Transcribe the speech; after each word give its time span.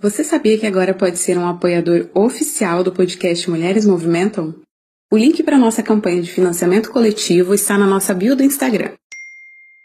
Você 0.00 0.22
sabia 0.22 0.56
que 0.56 0.66
agora 0.66 0.94
pode 0.94 1.18
ser 1.18 1.36
um 1.36 1.48
apoiador 1.48 2.08
oficial 2.14 2.84
do 2.84 2.92
podcast 2.92 3.50
Mulheres 3.50 3.84
Movimentam? 3.84 4.54
O 5.10 5.16
link 5.16 5.42
para 5.42 5.58
nossa 5.58 5.82
campanha 5.82 6.22
de 6.22 6.30
financiamento 6.30 6.92
coletivo 6.92 7.52
está 7.52 7.76
na 7.76 7.84
nossa 7.84 8.14
bio 8.14 8.36
do 8.36 8.44
Instagram. 8.44 8.92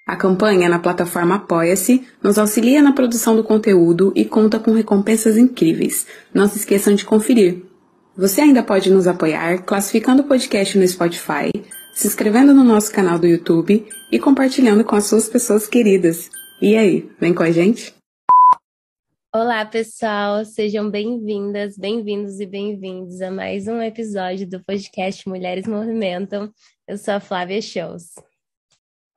A 0.05 0.15
campanha 0.15 0.69
na 0.69 0.77
plataforma 0.77 1.35
Apoia-se 1.35 2.05
nos 2.21 2.37
auxilia 2.37 2.79
na 2.79 2.91
produção 2.91 3.35
do 3.35 3.43
conteúdo 3.43 4.13
e 4.15 4.23
conta 4.23 4.59
com 4.59 4.73
recompensas 4.73 5.35
incríveis. 5.35 6.05
Não 6.31 6.47
se 6.47 6.59
esqueçam 6.59 6.93
de 6.93 7.05
conferir. 7.05 7.63
Você 8.15 8.41
ainda 8.41 8.61
pode 8.61 8.91
nos 8.91 9.07
apoiar 9.07 9.63
classificando 9.63 10.21
o 10.21 10.27
podcast 10.27 10.77
no 10.77 10.87
Spotify, 10.87 11.51
se 11.95 12.05
inscrevendo 12.05 12.53
no 12.53 12.63
nosso 12.63 12.91
canal 12.91 13.17
do 13.17 13.25
YouTube 13.25 13.83
e 14.11 14.19
compartilhando 14.19 14.83
com 14.83 14.95
as 14.95 15.05
suas 15.05 15.27
pessoas 15.27 15.65
queridas. 15.65 16.29
E 16.61 16.77
aí, 16.77 17.09
vem 17.19 17.33
com 17.33 17.41
a 17.41 17.49
gente? 17.49 17.95
Olá, 19.35 19.65
pessoal, 19.65 20.45
sejam 20.45 20.91
bem-vindas, 20.91 21.75
bem-vindos 21.75 22.39
e 22.39 22.45
bem-vindos 22.45 23.19
a 23.19 23.31
mais 23.31 23.67
um 23.67 23.81
episódio 23.81 24.47
do 24.47 24.63
podcast 24.63 25.27
Mulheres 25.27 25.65
Movimentam. 25.65 26.53
Eu 26.87 26.99
sou 26.99 27.15
a 27.15 27.19
Flávia 27.19 27.59
Shows. 27.59 28.13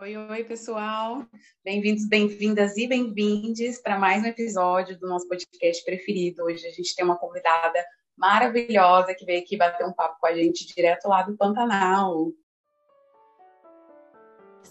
Oi, 0.00 0.16
oi, 0.16 0.44
pessoal. 0.44 1.22
Bem-vindos, 1.62 2.08
bem-vindas 2.08 2.78
e 2.78 2.88
bem-vindes 2.88 3.78
para 3.82 3.98
mais 3.98 4.22
um 4.22 4.26
episódio 4.28 4.98
do 4.98 5.06
nosso 5.06 5.28
podcast 5.28 5.84
preferido. 5.84 6.44
Hoje 6.44 6.66
a 6.66 6.70
gente 6.70 6.96
tem 6.96 7.04
uma 7.04 7.18
convidada 7.18 7.84
maravilhosa 8.16 9.14
que 9.14 9.26
veio 9.26 9.42
aqui 9.42 9.54
bater 9.54 9.86
um 9.86 9.92
papo 9.92 10.18
com 10.18 10.28
a 10.28 10.34
gente 10.34 10.66
direto 10.74 11.08
lá 11.08 11.24
do 11.24 11.36
Pantanal. 11.36 12.32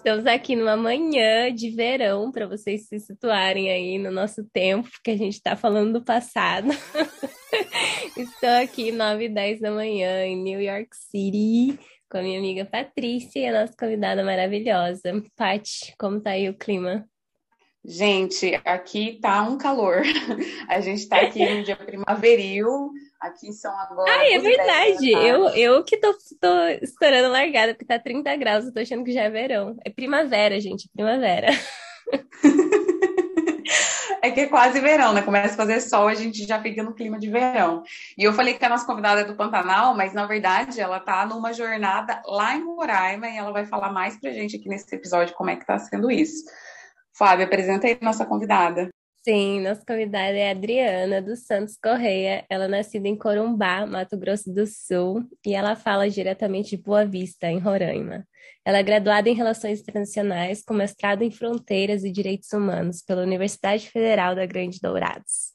Estamos 0.05 0.27
aqui 0.27 0.55
numa 0.55 0.77
manhã 0.77 1.51
de 1.51 1.71
verão, 1.71 2.31
para 2.31 2.45
vocês 2.45 2.87
se 2.87 2.99
situarem 2.99 3.71
aí 3.71 3.97
no 3.97 4.11
nosso 4.11 4.43
tempo, 4.53 4.87
que 5.03 5.09
a 5.09 5.17
gente 5.17 5.33
está 5.33 5.55
falando 5.55 5.93
do 5.93 6.05
passado. 6.05 6.67
Estou 8.15 8.51
aqui 8.61 8.91
9 8.91 9.25
e 9.25 9.29
10 9.29 9.61
da 9.61 9.71
manhã 9.71 10.23
em 10.23 10.37
New 10.37 10.61
York 10.61 10.89
City 10.95 11.79
com 12.07 12.19
a 12.19 12.21
minha 12.21 12.37
amiga 12.37 12.65
Patrícia 12.65 13.39
e 13.39 13.47
a 13.47 13.61
nossa 13.61 13.73
convidada 13.75 14.23
maravilhosa. 14.23 15.23
Paty, 15.35 15.95
como 15.97 16.21
tá 16.21 16.29
aí 16.29 16.49
o 16.49 16.53
clima? 16.53 17.09
Gente, 17.87 18.59
aqui 18.65 19.19
tá 19.21 19.43
um 19.43 19.57
calor. 19.57 20.01
A 20.67 20.81
gente 20.81 21.07
tá 21.07 21.21
aqui 21.21 21.47
no 21.47 21.63
dia 21.63 21.75
primaveril, 21.75 22.91
Aqui 23.25 23.51
são 23.53 23.75
agora. 23.79 24.11
Ai, 24.11 24.33
é 24.33 24.39
verdade. 24.39 25.11
Eu, 25.11 25.49
eu 25.49 25.83
que 25.83 25.97
tô, 25.97 26.13
tô 26.39 26.67
estourando 26.81 27.29
largada, 27.29 27.73
porque 27.73 27.85
tá 27.85 27.97
30 27.97 28.35
graus, 28.35 28.65
eu 28.65 28.73
tô 28.73 28.79
achando 28.79 29.03
que 29.03 29.11
já 29.11 29.23
é 29.23 29.29
verão. 29.31 29.75
É 29.83 29.89
primavera, 29.89 30.59
gente, 30.59 30.87
primavera. 30.93 31.47
é 34.21 34.29
que 34.29 34.41
é 34.41 34.47
quase 34.47 34.79
verão, 34.79 35.13
né? 35.13 35.23
Começa 35.23 35.55
a 35.55 35.57
fazer 35.57 35.81
sol, 35.81 36.07
a 36.07 36.13
gente 36.13 36.45
já 36.45 36.61
fica 36.61 36.83
no 36.83 36.93
clima 36.93 37.17
de 37.17 37.29
verão. 37.29 37.81
E 38.15 38.23
eu 38.23 38.33
falei 38.33 38.53
que 38.53 38.63
a 38.63 38.69
nossa 38.69 38.85
convidada 38.85 39.21
é 39.21 39.25
do 39.25 39.35
Pantanal, 39.35 39.95
mas 39.95 40.13
na 40.13 40.27
verdade 40.27 40.79
ela 40.79 40.99
tá 40.99 41.25
numa 41.25 41.51
jornada 41.51 42.21
lá 42.27 42.55
em 42.55 42.63
Roraima 42.63 43.27
e 43.27 43.37
ela 43.37 43.51
vai 43.51 43.65
falar 43.65 43.91
mais 43.91 44.19
pra 44.19 44.31
gente 44.31 44.57
aqui 44.57 44.69
nesse 44.69 44.93
episódio 44.93 45.33
como 45.35 45.49
é 45.49 45.55
que 45.55 45.65
tá 45.65 45.79
sendo 45.79 46.11
isso. 46.11 46.43
Fábio, 47.17 47.45
apresenta 47.45 47.87
aí 47.87 47.97
nossa 48.01 48.25
convidada. 48.25 48.89
Sim, 49.23 49.61
nossa 49.61 49.83
convidada 49.83 50.37
é 50.37 50.49
a 50.49 50.51
Adriana 50.51 51.19
dos 51.19 51.45
Santos 51.45 51.75
Correia. 51.81 52.45
Ela 52.47 52.65
é 52.65 52.67
nascida 52.67 53.07
em 53.07 53.17
Corumbá, 53.17 53.83
Mato 53.85 54.15
Grosso 54.17 54.53
do 54.53 54.67
Sul, 54.67 55.23
e 55.43 55.55
ela 55.55 55.75
fala 55.75 56.07
diretamente 56.07 56.77
de 56.77 56.83
Boa 56.83 57.05
Vista, 57.05 57.47
em 57.47 57.57
Roraima. 57.57 58.23
Ela 58.63 58.77
é 58.79 58.83
graduada 58.83 59.27
em 59.27 59.33
Relações 59.33 59.81
Internacionais, 59.81 60.63
com 60.63 60.75
mestrado 60.75 61.23
em 61.23 61.31
Fronteiras 61.31 62.03
e 62.03 62.11
Direitos 62.11 62.53
Humanos 62.53 63.01
pela 63.01 63.23
Universidade 63.23 63.89
Federal 63.89 64.35
da 64.35 64.45
Grande 64.45 64.79
Dourados. 64.79 65.51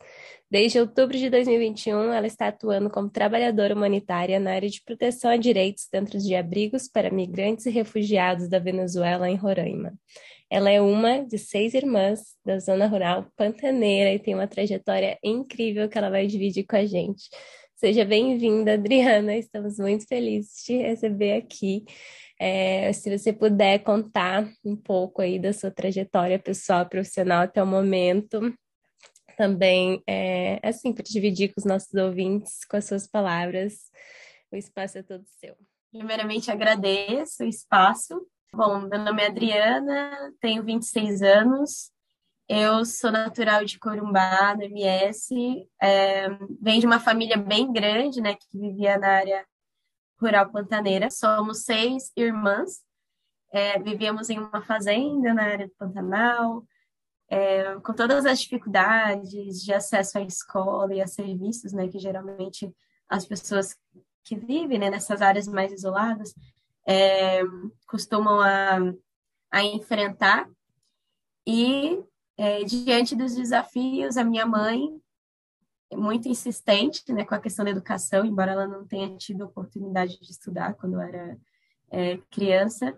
Desde 0.50 0.80
outubro 0.80 1.16
de 1.16 1.30
2021, 1.30 2.12
ela 2.12 2.26
está 2.26 2.48
atuando 2.48 2.90
como 2.90 3.08
trabalhadora 3.08 3.72
humanitária 3.72 4.40
na 4.40 4.52
área 4.52 4.68
de 4.68 4.82
proteção 4.82 5.30
a 5.30 5.36
direitos 5.36 5.86
dentro 5.92 6.18
de 6.18 6.34
abrigos 6.34 6.88
para 6.88 7.08
migrantes 7.08 7.66
e 7.66 7.70
refugiados 7.70 8.48
da 8.48 8.58
Venezuela, 8.58 9.30
em 9.30 9.36
Roraima. 9.36 9.92
Ela 10.50 10.68
é 10.68 10.80
uma 10.80 11.24
de 11.24 11.38
seis 11.38 11.74
irmãs 11.74 12.36
da 12.44 12.58
zona 12.58 12.88
rural 12.88 13.30
pantaneira 13.36 14.12
e 14.12 14.18
tem 14.18 14.34
uma 14.34 14.48
trajetória 14.48 15.16
incrível 15.22 15.88
que 15.88 15.96
ela 15.96 16.10
vai 16.10 16.26
dividir 16.26 16.66
com 16.66 16.74
a 16.74 16.84
gente. 16.84 17.30
Seja 17.76 18.04
bem-vinda, 18.04 18.74
Adriana. 18.74 19.36
Estamos 19.36 19.78
muito 19.78 20.08
felizes 20.08 20.64
de 20.66 20.76
receber 20.78 21.34
aqui. 21.34 21.84
É, 22.36 22.92
se 22.92 23.16
você 23.16 23.32
puder 23.32 23.78
contar 23.78 24.50
um 24.64 24.74
pouco 24.74 25.22
aí 25.22 25.38
da 25.38 25.52
sua 25.52 25.70
trajetória 25.70 26.36
pessoal 26.36 26.84
profissional 26.84 27.42
até 27.42 27.62
o 27.62 27.66
momento, 27.66 28.52
também 29.36 30.02
é 30.04 30.58
assim 30.62 30.92
para 30.92 31.04
dividir 31.04 31.54
com 31.54 31.60
os 31.60 31.64
nossos 31.64 31.94
ouvintes 31.94 32.64
com 32.64 32.76
as 32.76 32.86
suas 32.86 33.06
palavras. 33.06 33.88
O 34.50 34.56
espaço 34.56 34.98
é 34.98 35.02
todo 35.04 35.24
seu. 35.38 35.56
Primeiramente, 35.92 36.50
agradeço 36.50 37.44
o 37.44 37.48
espaço 37.48 38.20
Bom, 38.52 38.80
meu 38.80 38.98
nome 38.98 39.22
é 39.22 39.28
Adriana, 39.28 40.32
tenho 40.40 40.64
26 40.64 41.22
anos, 41.22 41.92
eu 42.48 42.84
sou 42.84 43.12
natural 43.12 43.64
de 43.64 43.78
Corumbá, 43.78 44.54
do 44.54 44.64
MS, 44.64 45.68
é, 45.80 46.28
venho 46.60 46.80
de 46.80 46.86
uma 46.86 46.98
família 46.98 47.36
bem 47.36 47.72
grande, 47.72 48.20
né, 48.20 48.34
que 48.34 48.58
vivia 48.58 48.98
na 48.98 49.08
área 49.08 49.46
rural 50.20 50.50
pantaneira. 50.50 51.10
Somos 51.12 51.62
seis 51.62 52.10
irmãs, 52.16 52.80
é, 53.52 53.78
vivíamos 53.78 54.28
em 54.30 54.40
uma 54.40 54.62
fazenda 54.62 55.32
na 55.32 55.44
área 55.44 55.68
do 55.68 55.74
Pantanal, 55.78 56.64
é, 57.28 57.76
com 57.76 57.94
todas 57.94 58.26
as 58.26 58.40
dificuldades 58.40 59.62
de 59.62 59.72
acesso 59.72 60.18
à 60.18 60.22
escola 60.22 60.92
e 60.92 61.00
a 61.00 61.06
serviços, 61.06 61.72
né, 61.72 61.86
que 61.86 62.00
geralmente 62.00 62.68
as 63.08 63.24
pessoas 63.24 63.76
que 64.24 64.34
vivem 64.34 64.78
né, 64.78 64.90
nessas 64.90 65.22
áreas 65.22 65.46
mais 65.46 65.72
isoladas 65.72 66.34
é, 66.86 67.42
costumam 67.86 68.40
a, 68.40 68.78
a 69.50 69.62
enfrentar. 69.64 70.48
E, 71.46 72.02
é, 72.36 72.64
diante 72.64 73.16
dos 73.16 73.34
desafios, 73.34 74.16
a 74.16 74.24
minha 74.24 74.46
mãe, 74.46 75.00
muito 75.92 76.28
insistente 76.28 77.12
né, 77.12 77.24
com 77.24 77.34
a 77.34 77.40
questão 77.40 77.64
da 77.64 77.70
educação, 77.70 78.24
embora 78.24 78.52
ela 78.52 78.66
não 78.66 78.86
tenha 78.86 79.16
tido 79.16 79.44
oportunidade 79.44 80.20
de 80.20 80.30
estudar 80.30 80.74
quando 80.74 81.00
era 81.00 81.36
é, 81.90 82.18
criança, 82.30 82.96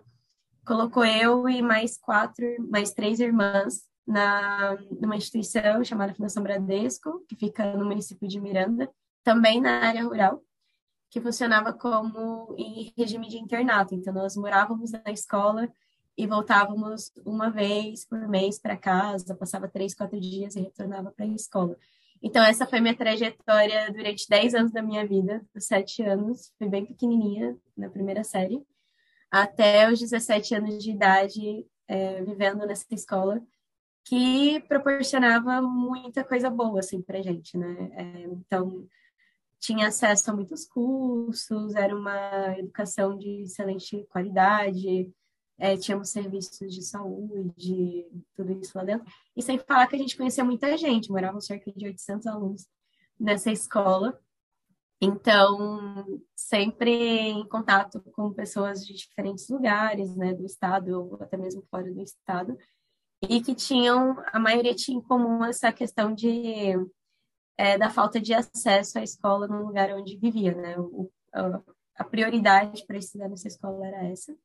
colocou 0.65 1.03
eu 1.03 1.49
e 1.49 1.61
mais 1.61 1.97
quatro, 1.97 2.45
mais 2.69 2.91
três 2.91 3.19
irmãs 3.19 3.87
na 4.05 4.77
numa 5.01 5.15
instituição 5.15 5.83
chamada 5.83 6.13
Fundação 6.13 6.43
Bradesco, 6.43 7.23
que 7.27 7.35
fica 7.35 7.75
no 7.75 7.85
município 7.85 8.27
de 8.27 8.39
Miranda, 8.39 8.89
também 9.23 9.61
na 9.61 9.79
área 9.79 10.03
rural 10.03 10.43
que 11.13 11.21
funcionava 11.21 11.71
como 11.71 12.55
em 12.57 12.91
regime 12.97 13.29
de 13.29 13.37
internato. 13.37 13.93
Então, 13.93 14.11
nós 14.11 14.35
morávamos 14.35 14.91
na 14.91 15.11
escola 15.11 15.71
e 16.17 16.25
voltávamos 16.25 17.11
uma 17.23 17.51
vez 17.51 18.03
por 18.03 18.27
mês 18.27 18.57
para 18.57 18.75
casa, 18.75 19.35
passava 19.35 19.67
três, 19.67 19.93
quatro 19.93 20.19
dias 20.19 20.55
e 20.55 20.61
retornava 20.61 21.11
para 21.11 21.25
a 21.25 21.27
escola. 21.27 21.77
Então, 22.19 22.43
essa 22.43 22.65
foi 22.65 22.79
minha 22.79 22.97
trajetória 22.97 23.91
durante 23.91 24.27
10 24.27 24.55
anos 24.55 24.71
da 24.71 24.81
minha 24.81 25.05
vida, 25.05 25.45
os 25.55 25.65
sete 25.65 26.01
anos, 26.01 26.51
fui 26.57 26.67
bem 26.67 26.83
pequenininha 26.83 27.55
na 27.77 27.91
primeira 27.91 28.23
série, 28.23 28.59
até 29.29 29.87
os 29.91 29.99
17 29.99 30.55
anos 30.55 30.83
de 30.83 30.89
idade, 30.89 31.63
é, 31.87 32.23
vivendo 32.23 32.65
nessa 32.65 32.85
escola, 32.89 33.39
que 34.03 34.59
proporcionava 34.61 35.61
muita 35.61 36.23
coisa 36.23 36.49
boa, 36.49 36.79
assim, 36.79 37.03
para 37.03 37.21
gente, 37.21 37.55
né? 37.55 37.91
É, 37.93 38.21
então, 38.23 38.87
tinha 39.63 39.87
acesso 39.87 40.29
a 40.29 40.33
muitos 40.33 40.65
cursos, 40.65 41.73
era 41.73 41.95
uma 41.95 42.59
educação 42.59 43.17
de 43.17 43.43
excelente 43.43 44.05
qualidade, 44.09 45.09
é, 45.57 45.77
tínhamos 45.77 46.09
serviços 46.09 46.73
de 46.73 46.81
saúde, 46.81 48.05
tudo 48.35 48.51
isso 48.59 48.77
lá 48.77 48.83
dentro. 48.83 49.09
E 49.33 49.41
sem 49.41 49.57
falar 49.57 49.87
que 49.87 49.95
a 49.95 49.99
gente 49.99 50.17
conhecia 50.17 50.43
muita 50.43 50.77
gente, 50.77 51.09
moravam 51.09 51.39
cerca 51.39 51.71
de 51.71 51.85
800 51.85 52.27
alunos 52.27 52.67
nessa 53.17 53.51
escola. 53.51 54.19
Então, 54.99 56.05
sempre 56.35 56.91
em 56.91 57.47
contato 57.47 58.01
com 58.11 58.33
pessoas 58.33 58.85
de 58.85 58.93
diferentes 58.93 59.47
lugares, 59.47 60.13
né, 60.13 60.33
do 60.33 60.45
estado 60.45 60.89
ou 60.89 61.23
até 61.23 61.37
mesmo 61.37 61.63
fora 61.71 61.89
do 61.89 62.01
estado, 62.01 62.57
e 63.29 63.41
que 63.41 63.55
tinham, 63.55 64.21
a 64.27 64.39
maioria 64.39 64.75
tinha 64.75 64.97
em 64.97 65.01
comum 65.01 65.45
essa 65.45 65.71
questão 65.71 66.13
de 66.13 66.75
é, 67.57 67.77
da 67.77 67.89
falta 67.89 68.19
de 68.19 68.33
acesso 68.33 68.99
à 68.99 69.03
escola 69.03 69.47
no 69.47 69.65
lugar 69.65 69.91
onde 69.91 70.17
vivia, 70.17 70.55
né? 70.55 70.77
O, 70.77 71.11
a, 71.95 72.03
prioridade 72.03 72.85
para 72.85 72.97
estudar 72.97 73.29
nessa 73.29 73.47
escola 73.47 73.85
era 73.87 74.07
essa. 74.07 74.35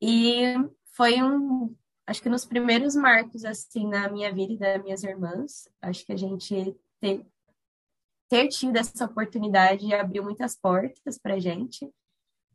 E 0.00 0.54
foi 0.92 1.22
um, 1.22 1.74
acho 2.06 2.22
que 2.22 2.28
nos 2.28 2.44
primeiros 2.44 2.94
marcos, 2.94 3.44
assim, 3.44 3.86
na 3.86 4.10
minha 4.10 4.32
vida 4.32 4.52
e 4.52 4.58
das 4.58 4.82
minhas 4.82 5.02
irmãs, 5.02 5.68
acho 5.80 6.04
que 6.04 6.12
a 6.12 6.16
gente 6.16 6.76
ter, 7.00 7.26
ter 8.28 8.48
tido 8.48 8.76
essa 8.76 9.04
oportunidade 9.04 9.92
abriu 9.94 10.22
muitas 10.22 10.56
portas 10.56 11.18
para 11.18 11.34
a 11.34 11.38
gente. 11.38 11.90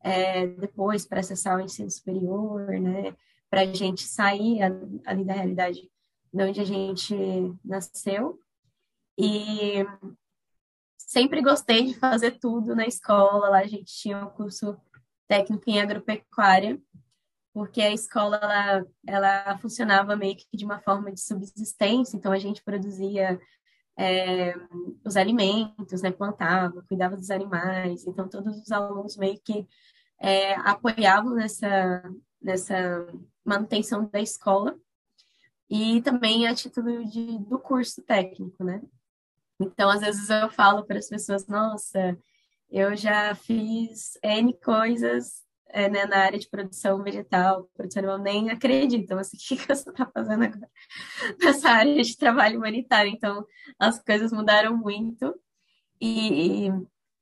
É, 0.02 0.46
depois, 0.46 1.06
para 1.06 1.20
acessar 1.20 1.58
o 1.58 1.62
ensino 1.62 1.90
superior, 1.90 2.68
né? 2.80 3.16
Para 3.50 3.62
a 3.62 3.74
gente 3.74 4.04
sair 4.04 4.62
ali 5.06 5.24
da 5.24 5.34
realidade 5.34 5.90
de 6.32 6.44
onde 6.44 6.62
a 6.62 6.66
gente 6.66 7.16
nasceu. 7.64 8.40
E 9.18 9.86
sempre 10.98 11.42
gostei 11.42 11.86
de 11.86 11.94
fazer 11.94 12.40
tudo 12.40 12.76
na 12.76 12.86
escola. 12.86 13.50
Lá 13.50 13.60
a 13.60 13.68
gente 13.68 13.94
tinha 13.94 14.26
um 14.26 14.30
curso 14.30 14.78
técnico 15.28 15.64
em 15.68 15.80
agropecuária, 15.80 16.80
porque 17.54 17.82
a 17.82 17.92
escola 17.92 18.38
ela, 18.38 18.86
ela 19.08 19.58
funcionava 19.60 20.16
meio 20.16 20.36
que 20.36 20.46
de 20.58 20.66
uma 20.66 20.80
forma 20.80 21.12
de 21.12 21.22
subsistência, 21.22 22.18
então 22.18 22.32
a 22.32 22.38
gente 22.38 22.64
produzia 22.64 23.40
é, 23.98 24.54
os 25.06 25.16
alimentos, 25.16 26.02
né, 26.02 26.12
plantava, 26.12 26.84
cuidava 26.88 27.16
dos 27.16 27.32
animais, 27.32 28.06
então 28.06 28.28
todos 28.28 28.58
os 28.58 28.72
alunos 28.72 29.16
meio 29.16 29.40
que 29.42 29.68
é, 30.20 30.54
apoiavam 30.56 31.34
nessa, 31.34 32.04
nessa 32.42 33.08
manutenção 33.44 34.10
da 34.12 34.20
escola 34.20 34.78
e 35.70 36.02
também 36.02 36.48
a 36.48 36.54
título 36.54 37.06
de, 37.06 37.40
do 37.40 37.58
curso 37.58 38.02
técnico, 38.04 38.64
né? 38.64 38.82
Então, 39.60 39.90
às 39.90 40.02
vezes 40.02 40.30
eu 40.30 40.50
falo 40.50 40.86
para 40.86 40.98
as 40.98 41.08
pessoas, 41.08 41.48
nossa, 41.48 42.18
eu 42.70 42.96
já 42.96 43.34
fiz 43.36 44.18
N 44.22 44.54
coisas 44.60 45.44
é, 45.70 45.90
né, 45.90 46.06
na 46.06 46.18
área 46.20 46.40
de 46.40 46.50
produção 46.50 47.04
vegetal, 47.04 47.70
produção 47.76 48.02
animal, 48.02 48.20
nem 48.20 48.50
acreditam, 48.50 49.18
assim, 49.20 49.38
o 49.54 49.58
que 49.58 49.68
você 49.68 49.90
está 49.90 50.06
fazendo 50.06 50.44
agora 50.44 50.70
nessa 51.42 51.70
área 51.70 52.02
de 52.02 52.18
trabalho 52.18 52.58
humanitário? 52.58 53.12
Então, 53.12 53.46
as 53.80 54.02
coisas 54.02 54.32
mudaram 54.32 54.76
muito 54.78 55.36
e 56.02 56.70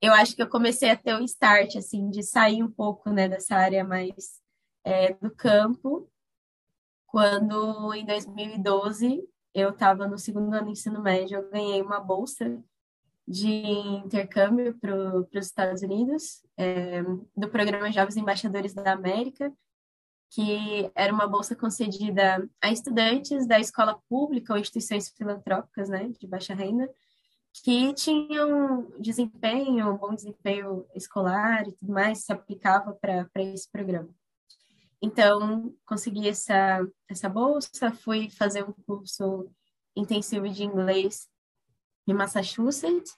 eu 0.01 0.13
acho 0.13 0.35
que 0.35 0.41
eu 0.41 0.49
comecei 0.49 0.89
a 0.91 0.97
ter 0.97 1.15
o 1.15 1.23
start, 1.23 1.75
assim, 1.77 2.09
de 2.09 2.23
sair 2.23 2.61
um 2.63 2.69
pouco, 2.71 3.09
né, 3.09 3.27
dessa 3.27 3.55
área 3.55 3.83
mais 3.83 4.41
é, 4.83 5.13
do 5.13 5.33
campo, 5.33 6.09
quando, 7.07 7.93
em 7.93 8.05
2012, 8.05 9.21
eu 9.53 9.69
estava 9.69 10.07
no 10.07 10.17
segundo 10.17 10.53
ano 10.53 10.65
do 10.65 10.71
ensino 10.71 11.01
médio, 11.01 11.37
eu 11.37 11.51
ganhei 11.51 11.81
uma 11.81 11.99
bolsa 11.99 12.61
de 13.27 13.47
intercâmbio 13.47 14.77
para 14.79 14.95
os 14.95 15.45
Estados 15.45 15.81
Unidos, 15.81 16.43
é, 16.57 17.01
do 17.35 17.49
programa 17.49 17.91
Jovens 17.91 18.17
Embaixadores 18.17 18.73
da 18.73 18.91
América, 18.91 19.53
que 20.29 20.91
era 20.95 21.13
uma 21.13 21.27
bolsa 21.27 21.55
concedida 21.55 22.49
a 22.59 22.71
estudantes 22.71 23.45
da 23.47 23.59
escola 23.59 24.01
pública 24.09 24.53
ou 24.53 24.59
instituições 24.59 25.09
filantrópicas, 25.09 25.89
né, 25.89 26.11
de 26.19 26.27
baixa 26.27 26.55
renda, 26.55 26.89
que 27.63 27.93
tinham 27.93 28.91
desempenho, 28.99 29.97
bom 29.97 30.15
desempenho 30.15 30.85
escolar 30.95 31.67
e 31.67 31.71
tudo 31.73 31.93
mais, 31.93 32.25
se 32.25 32.33
aplicava 32.33 32.93
para 32.93 33.29
esse 33.35 33.71
programa. 33.71 34.09
Então, 35.05 35.75
consegui 35.85 36.29
essa, 36.29 36.79
essa 37.09 37.27
bolsa, 37.27 37.91
fui 37.91 38.29
fazer 38.29 38.63
um 38.63 38.71
curso 38.87 39.51
intensivo 39.93 40.47
de 40.47 40.63
inglês 40.63 41.27
em 42.07 42.13
Massachusetts. 42.13 43.13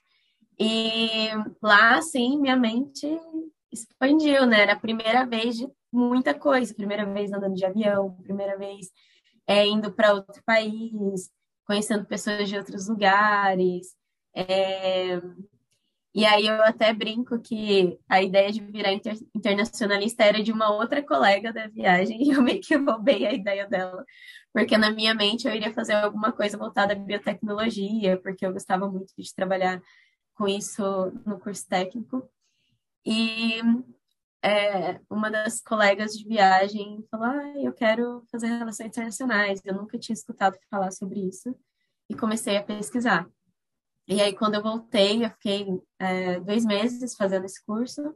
E 0.58 1.28
lá, 1.62 1.98
assim, 1.98 2.40
minha 2.40 2.56
mente 2.56 3.06
expandiu, 3.70 4.46
né? 4.46 4.62
Era 4.62 4.72
a 4.72 4.80
primeira 4.80 5.24
vez 5.24 5.56
de 5.56 5.68
muita 5.92 6.34
coisa. 6.34 6.74
Primeira 6.74 7.06
vez 7.06 7.32
andando 7.32 7.54
de 7.54 7.64
avião, 7.64 8.16
primeira 8.20 8.58
vez 8.58 8.90
é, 9.46 9.64
indo 9.64 9.92
para 9.92 10.12
outro 10.12 10.42
país, 10.44 11.30
conhecendo 11.64 12.04
pessoas 12.04 12.48
de 12.48 12.58
outros 12.58 12.88
lugares. 12.88 13.94
É... 14.34 15.20
E 16.16 16.24
aí 16.24 16.46
eu 16.46 16.62
até 16.64 16.92
brinco 16.94 17.38
que 17.40 17.98
a 18.08 18.22
ideia 18.22 18.50
de 18.50 18.60
virar 18.60 18.92
inter 18.92 19.16
internacionalista 19.34 20.24
era 20.24 20.42
de 20.42 20.50
uma 20.50 20.70
outra 20.72 21.02
colega 21.02 21.52
da 21.52 21.68
viagem 21.68 22.22
e 22.24 22.30
eu 22.30 22.42
meio 22.42 22.60
que 22.60 22.74
roubei 22.76 23.26
a 23.26 23.32
ideia 23.32 23.66
dela 23.68 24.04
porque 24.56 24.78
na 24.78 24.90
minha 24.90 25.14
mente 25.14 25.46
eu 25.46 25.54
iria 25.54 25.70
fazer 25.74 25.92
alguma 25.92 26.32
coisa 26.32 26.56
voltada 26.56 26.94
à 26.94 26.96
biotecnologia, 26.96 28.18
porque 28.22 28.46
eu 28.46 28.54
gostava 28.54 28.88
muito 28.88 29.12
de 29.14 29.34
trabalhar 29.34 29.82
com 30.34 30.48
isso 30.48 30.82
no 31.26 31.38
curso 31.38 31.68
técnico. 31.68 32.26
E 33.04 33.60
é, 34.42 34.98
uma 35.10 35.30
das 35.30 35.60
colegas 35.60 36.12
de 36.12 36.26
viagem 36.26 37.04
falou: 37.10 37.26
ah, 37.26 37.52
eu 37.58 37.70
quero 37.74 38.24
fazer 38.32 38.46
relações 38.46 38.88
internacionais. 38.88 39.60
Eu 39.62 39.74
nunca 39.74 39.98
tinha 39.98 40.14
escutado 40.14 40.56
falar 40.70 40.90
sobre 40.90 41.20
isso 41.20 41.54
e 42.08 42.16
comecei 42.16 42.56
a 42.56 42.62
pesquisar. 42.62 43.28
E 44.08 44.20
aí, 44.20 44.32
quando 44.34 44.54
eu 44.54 44.62
voltei, 44.62 45.24
eu 45.24 45.30
fiquei 45.30 45.66
é, 45.98 46.40
dois 46.40 46.64
meses 46.64 47.16
fazendo 47.16 47.44
esse 47.44 47.64
curso. 47.64 48.14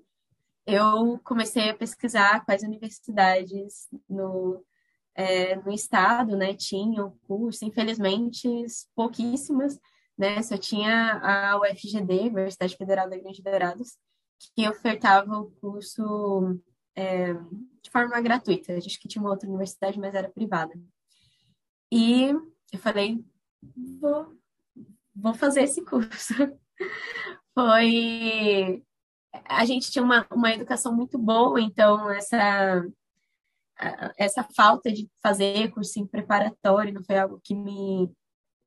Eu 0.66 1.18
comecei 1.24 1.70
a 1.70 1.76
pesquisar 1.76 2.44
quais 2.44 2.62
universidades 2.62 3.88
no 4.08 4.64
é, 5.14 5.56
no 5.56 5.72
estado, 5.72 6.36
né, 6.36 6.54
tinha 6.54 7.04
o 7.04 7.10
curso, 7.26 7.64
infelizmente 7.64 8.48
pouquíssimas, 8.94 9.78
né, 10.16 10.40
só 10.42 10.56
tinha 10.56 11.18
a 11.22 11.60
UFGD, 11.60 12.28
Universidade 12.28 12.76
Federal 12.76 13.08
da 13.08 13.18
Grande 13.18 13.42
Dourados, 13.42 13.98
que 14.54 14.68
ofertava 14.68 15.38
o 15.38 15.50
curso 15.60 16.58
é, 16.96 17.34
de 17.82 17.90
forma 17.90 18.20
gratuita. 18.20 18.76
Acho 18.76 19.00
que 19.00 19.08
tinha 19.08 19.22
uma 19.22 19.30
outra 19.30 19.48
universidade, 19.48 19.98
mas 19.98 20.14
era 20.14 20.30
privada. 20.30 20.72
E 21.92 22.30
eu 22.72 22.78
falei, 22.78 23.24
vou, 24.00 24.39
vou 25.20 25.34
fazer 25.34 25.62
esse 25.62 25.84
curso. 25.84 26.34
Foi. 27.54 28.82
A 29.44 29.64
gente 29.64 29.90
tinha 29.90 30.04
uma, 30.04 30.26
uma 30.30 30.52
educação 30.52 30.94
muito 30.94 31.18
boa, 31.18 31.60
então 31.60 32.10
essa 32.10 32.84
essa 34.16 34.42
falta 34.54 34.92
de 34.92 35.10
fazer 35.22 35.70
cursinho 35.70 36.06
preparatório 36.06 36.92
não 36.92 37.02
foi 37.02 37.18
algo 37.18 37.40
que 37.42 37.54
me, 37.54 38.10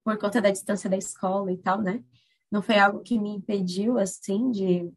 por 0.03 0.17
conta 0.17 0.41
da 0.41 0.51
distância 0.51 0.89
da 0.89 0.97
escola 0.97 1.51
e 1.51 1.57
tal, 1.57 1.81
né? 1.81 2.03
Não 2.51 2.61
foi 2.61 2.77
algo 2.77 3.01
que 3.01 3.19
me 3.19 3.29
impediu, 3.29 3.97
assim, 3.97 4.51
de, 4.51 4.91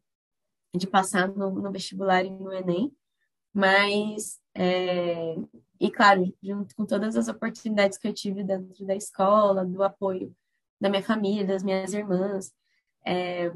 de 0.75 0.87
passar 0.87 1.27
no, 1.27 1.51
no 1.51 1.71
vestibular 1.71 2.23
e 2.23 2.29
no 2.29 2.51
Enem, 2.51 2.91
mas, 3.53 4.39
é, 4.55 5.35
e 5.79 5.91
claro, 5.91 6.33
junto 6.41 6.75
com 6.75 6.85
todas 6.85 7.15
as 7.15 7.27
oportunidades 7.27 7.97
que 7.97 8.07
eu 8.07 8.13
tive 8.13 8.43
dentro 8.43 8.85
da 8.85 8.95
escola, 8.95 9.65
do 9.65 9.83
apoio 9.83 10.35
da 10.79 10.89
minha 10.89 11.03
família, 11.03 11.45
das 11.45 11.63
minhas 11.63 11.93
irmãs, 11.93 12.51
é, 13.05 13.51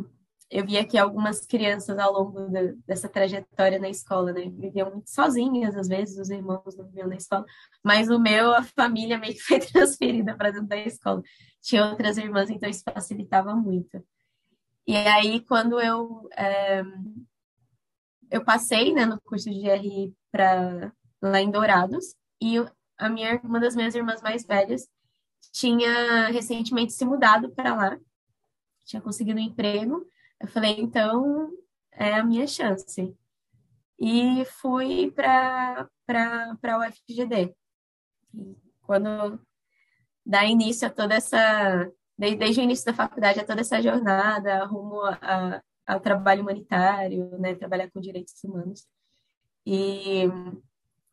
eu 0.49 0.65
via 0.65 0.85
que 0.85 0.97
algumas 0.97 1.45
crianças 1.45 1.97
ao 1.97 2.11
longo 2.11 2.49
da, 2.49 2.61
dessa 2.85 3.07
trajetória 3.07 3.79
na 3.79 3.89
escola, 3.89 4.33
né, 4.33 4.49
viviam 4.49 4.91
muito 4.91 5.09
sozinhas, 5.09 5.75
às 5.75 5.87
vezes 5.87 6.17
os 6.17 6.29
irmãos 6.29 6.75
não 6.77 6.85
viviam 6.85 7.07
na 7.07 7.15
escola, 7.15 7.45
mas 7.83 8.09
o 8.09 8.19
meu, 8.19 8.53
a 8.53 8.63
família 8.63 9.17
meio 9.17 9.33
que 9.33 9.41
foi 9.41 9.59
transferida 9.61 10.35
para 10.35 10.51
dentro 10.51 10.67
da 10.67 10.77
escola. 10.77 11.21
Tinha 11.61 11.89
outras 11.89 12.17
irmãs, 12.17 12.49
então 12.49 12.69
isso 12.69 12.83
facilitava 12.83 13.55
muito. 13.55 14.03
E 14.85 14.95
aí, 14.95 15.39
quando 15.41 15.79
eu 15.79 16.27
é, 16.35 16.83
eu 18.31 18.43
passei, 18.43 18.93
né, 18.93 19.05
no 19.05 19.19
curso 19.21 19.49
de 19.49 19.61
GRI 19.61 20.13
para 20.31 20.91
lá 21.21 21.41
em 21.41 21.51
Dourados, 21.51 22.15
e 22.41 22.57
a 22.97 23.09
minha, 23.09 23.39
uma 23.43 23.59
das 23.59 23.75
minhas 23.75 23.93
irmãs 23.93 24.21
mais 24.21 24.45
velhas 24.45 24.87
tinha 25.51 26.27
recentemente 26.27 26.93
se 26.93 27.05
mudado 27.05 27.49
para 27.51 27.75
lá, 27.75 27.99
tinha 28.83 29.01
conseguido 29.01 29.39
um 29.39 29.43
emprego, 29.43 30.05
eu 30.39 30.47
falei, 30.47 30.79
então 30.79 31.51
é 31.91 32.13
a 32.13 32.23
minha 32.23 32.47
chance. 32.47 33.15
E 33.99 34.43
fui 34.45 35.11
para 35.11 35.87
a 36.07 36.77
UFGD. 36.79 37.55
Quando 38.81 39.39
dá 40.25 40.43
início 40.45 40.87
a 40.87 40.91
toda 40.91 41.15
essa. 41.15 41.91
Desde 42.17 42.61
o 42.61 42.63
início 42.63 42.85
da 42.85 42.93
faculdade, 42.93 43.39
a 43.39 43.45
toda 43.45 43.61
essa 43.61 43.81
jornada 43.81 44.65
rumo 44.65 45.01
ao 45.87 45.99
trabalho 45.99 46.41
humanitário, 46.41 47.37
né, 47.39 47.55
trabalhar 47.55 47.89
com 47.91 47.99
direitos 47.99 48.33
humanos. 48.43 48.87
E 49.65 50.23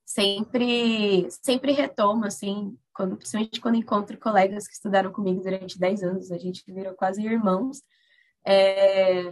sempre, 0.04 1.30
sempre 1.30 1.72
retomo, 1.72 2.24
assim, 2.24 2.78
quando, 2.98 3.16
principalmente 3.16 3.60
quando 3.60 3.76
encontro 3.76 4.18
colegas 4.18 4.66
que 4.66 4.74
estudaram 4.74 5.12
comigo 5.12 5.40
durante 5.40 5.78
10 5.78 6.02
anos, 6.02 6.32
a 6.32 6.36
gente 6.36 6.64
virou 6.66 6.94
quase 6.94 7.24
irmãos, 7.24 7.80
é, 8.44 9.30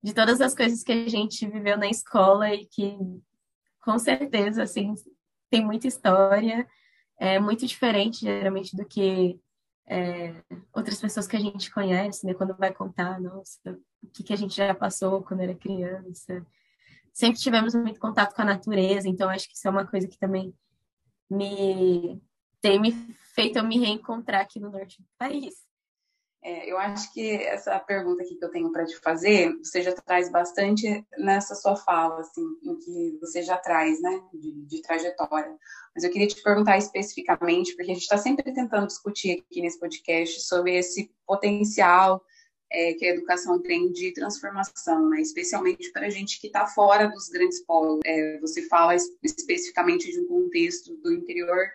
de 0.00 0.14
todas 0.14 0.40
as 0.40 0.54
coisas 0.54 0.84
que 0.84 0.92
a 0.92 1.08
gente 1.08 1.44
viveu 1.48 1.76
na 1.76 1.88
escola 1.88 2.54
e 2.54 2.66
que, 2.66 2.96
com 3.82 3.98
certeza, 3.98 4.62
assim, 4.62 4.94
tem 5.50 5.64
muita 5.64 5.88
história, 5.88 6.64
é 7.18 7.40
muito 7.40 7.66
diferente, 7.66 8.20
geralmente, 8.20 8.76
do 8.76 8.84
que 8.84 9.40
é, 9.88 10.32
outras 10.72 11.00
pessoas 11.00 11.26
que 11.26 11.34
a 11.34 11.40
gente 11.40 11.72
conhece, 11.72 12.24
né? 12.24 12.34
Quando 12.34 12.56
vai 12.56 12.72
contar, 12.72 13.20
nossa, 13.20 13.76
o 14.00 14.06
que, 14.12 14.22
que 14.22 14.32
a 14.32 14.36
gente 14.36 14.54
já 14.54 14.72
passou 14.72 15.24
quando 15.24 15.40
era 15.40 15.56
criança. 15.56 16.46
Sempre 17.12 17.40
tivemos 17.40 17.74
muito 17.74 17.98
contato 17.98 18.32
com 18.32 18.42
a 18.42 18.44
natureza, 18.44 19.08
então 19.08 19.28
acho 19.28 19.48
que 19.48 19.56
isso 19.56 19.66
é 19.66 19.70
uma 19.72 19.84
coisa 19.84 20.06
que 20.06 20.18
também 20.18 20.54
me 21.28 22.22
tem 22.60 22.80
me 22.80 22.92
feito 23.34 23.58
eu 23.58 23.64
me 23.64 23.78
reencontrar 23.78 24.40
aqui 24.40 24.58
no 24.58 24.70
norte 24.70 25.00
do 25.00 25.08
país. 25.18 25.54
É, 26.42 26.70
eu 26.70 26.78
acho 26.78 27.12
que 27.12 27.32
essa 27.32 27.78
pergunta 27.80 28.22
aqui 28.22 28.36
que 28.36 28.44
eu 28.44 28.50
tenho 28.50 28.70
para 28.70 28.86
te 28.86 28.96
fazer, 28.96 29.52
você 29.58 29.82
já 29.82 29.92
traz 29.92 30.30
bastante 30.30 31.04
nessa 31.18 31.54
sua 31.54 31.74
fala, 31.74 32.20
assim, 32.20 32.42
em 32.62 32.76
que 32.78 33.18
você 33.20 33.42
já 33.42 33.56
traz, 33.56 34.00
né, 34.00 34.22
de, 34.32 34.52
de 34.66 34.82
trajetória. 34.82 35.56
Mas 35.94 36.04
eu 36.04 36.10
queria 36.10 36.28
te 36.28 36.40
perguntar 36.40 36.78
especificamente, 36.78 37.74
porque 37.74 37.90
a 37.90 37.94
gente 37.94 38.02
está 38.02 38.16
sempre 38.16 38.52
tentando 38.52 38.86
discutir 38.86 39.40
aqui 39.40 39.60
nesse 39.60 39.80
podcast 39.80 40.40
sobre 40.42 40.76
esse 40.76 41.10
potencial 41.26 42.22
é, 42.70 42.92
que 42.94 43.04
a 43.04 43.10
educação 43.10 43.60
tem 43.60 43.90
de 43.90 44.12
transformação, 44.12 45.08
né? 45.10 45.20
especialmente 45.20 45.90
para 45.90 46.06
a 46.06 46.10
gente 46.10 46.40
que 46.40 46.46
está 46.46 46.66
fora 46.66 47.08
dos 47.08 47.28
grandes 47.28 47.64
polos. 47.64 48.00
É, 48.04 48.38
você 48.38 48.62
fala 48.68 48.94
especificamente 48.94 50.10
de 50.10 50.20
um 50.20 50.28
contexto 50.28 50.96
do 50.98 51.12
interior 51.12 51.66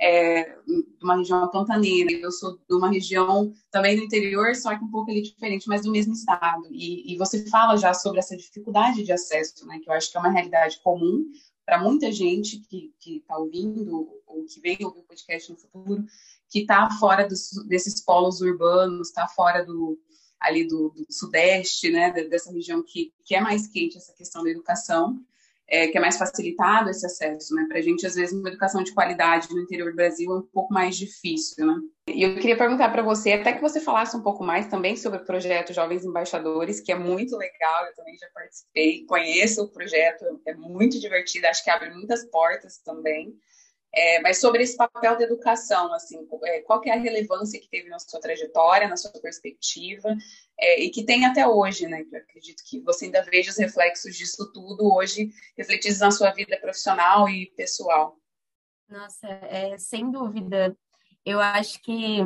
é, 0.00 0.44
de 0.66 1.04
uma 1.04 1.16
região 1.16 1.48
pantaneira. 1.50 2.12
Eu 2.12 2.30
sou 2.30 2.56
de 2.56 2.74
uma 2.74 2.90
região 2.90 3.52
também 3.70 3.96
do 3.96 4.02
interior, 4.02 4.54
só 4.54 4.76
que 4.76 4.84
um 4.84 4.90
pouco 4.90 5.10
ali 5.10 5.22
diferente, 5.22 5.68
mas 5.68 5.82
do 5.82 5.92
mesmo 5.92 6.12
estado. 6.12 6.66
E, 6.70 7.12
e 7.12 7.16
você 7.16 7.46
fala 7.46 7.76
já 7.76 7.94
sobre 7.94 8.18
essa 8.18 8.36
dificuldade 8.36 9.02
de 9.04 9.12
acesso, 9.12 9.66
né, 9.66 9.78
que 9.82 9.88
eu 9.88 9.94
acho 9.94 10.10
que 10.10 10.16
é 10.16 10.20
uma 10.20 10.30
realidade 10.30 10.80
comum 10.82 11.24
para 11.64 11.82
muita 11.82 12.10
gente 12.10 12.58
que 12.68 12.92
está 13.06 13.38
ouvindo 13.38 14.08
ou 14.26 14.44
que 14.44 14.60
vem 14.60 14.76
ouvir 14.82 15.00
o 15.00 15.04
podcast 15.04 15.50
no 15.50 15.58
futuro, 15.58 16.04
que 16.50 16.60
está 16.60 16.90
fora 16.98 17.26
dos, 17.26 17.50
desses 17.68 18.00
polos 18.00 18.40
urbanos, 18.40 19.08
está 19.08 19.28
fora 19.28 19.64
do 19.64 19.98
ali 20.40 20.66
do, 20.66 20.90
do, 20.90 21.06
sudeste, 21.08 21.88
né, 21.88 22.10
dessa 22.10 22.50
região 22.50 22.82
que, 22.82 23.12
que 23.24 23.32
é 23.32 23.40
mais 23.40 23.68
quente 23.68 23.96
essa 23.96 24.12
questão 24.12 24.42
da 24.42 24.50
educação 24.50 25.22
é, 25.68 25.88
que 25.88 25.96
é 25.96 26.00
mais 26.00 26.18
facilitado 26.18 26.90
esse 26.90 27.04
acesso, 27.06 27.54
né? 27.54 27.64
Para 27.68 27.78
a 27.78 27.82
gente, 27.82 28.06
às 28.06 28.14
vezes, 28.14 28.38
uma 28.38 28.48
educação 28.48 28.82
de 28.82 28.92
qualidade 28.92 29.48
no 29.50 29.60
interior 29.60 29.90
do 29.90 29.96
Brasil 29.96 30.30
é 30.30 30.36
um 30.36 30.48
pouco 30.52 30.72
mais 30.72 30.96
difícil, 30.96 31.66
né? 31.66 31.74
E 32.08 32.22
eu 32.24 32.34
queria 32.34 32.58
perguntar 32.58 32.90
para 32.90 33.02
você, 33.02 33.32
até 33.32 33.52
que 33.52 33.60
você 33.60 33.80
falasse 33.80 34.16
um 34.16 34.22
pouco 34.22 34.44
mais 34.44 34.66
também 34.66 34.96
sobre 34.96 35.20
o 35.20 35.24
projeto 35.24 35.72
Jovens 35.72 36.04
Embaixadores, 36.04 36.80
que 36.80 36.90
é 36.90 36.96
muito 36.96 37.36
legal, 37.36 37.86
eu 37.86 37.94
também 37.94 38.16
já 38.16 38.26
participei, 38.34 39.06
conheço 39.06 39.62
o 39.62 39.68
projeto, 39.68 40.24
é 40.46 40.54
muito 40.54 40.98
divertido, 40.98 41.46
acho 41.46 41.62
que 41.62 41.70
abre 41.70 41.90
muitas 41.90 42.24
portas 42.28 42.78
também. 42.78 43.32
É, 43.94 44.20
mas 44.20 44.40
sobre 44.40 44.62
esse 44.62 44.74
papel 44.74 45.18
da 45.18 45.24
educação, 45.24 45.92
assim, 45.92 46.26
é, 46.44 46.60
qual 46.62 46.80
que 46.80 46.88
é 46.88 46.94
a 46.94 46.98
relevância 46.98 47.60
que 47.60 47.68
teve 47.68 47.90
na 47.90 47.98
sua 47.98 48.20
trajetória, 48.20 48.88
na 48.88 48.96
sua 48.96 49.10
perspectiva, 49.20 50.16
é, 50.58 50.80
e 50.80 50.90
que 50.90 51.04
tem 51.04 51.26
até 51.26 51.46
hoje, 51.46 51.86
né? 51.86 52.02
Eu 52.10 52.18
acredito 52.18 52.62
que 52.64 52.80
você 52.80 53.04
ainda 53.04 53.22
veja 53.22 53.50
os 53.50 53.58
reflexos 53.58 54.16
disso 54.16 54.50
tudo 54.50 54.94
hoje 54.94 55.30
refletidos 55.58 55.98
na 55.98 56.10
sua 56.10 56.30
vida 56.30 56.56
profissional 56.58 57.28
e 57.28 57.52
pessoal. 57.54 58.16
Nossa, 58.88 59.28
é, 59.28 59.76
sem 59.76 60.10
dúvida. 60.10 60.74
Eu 61.24 61.38
acho 61.38 61.80
que 61.82 62.18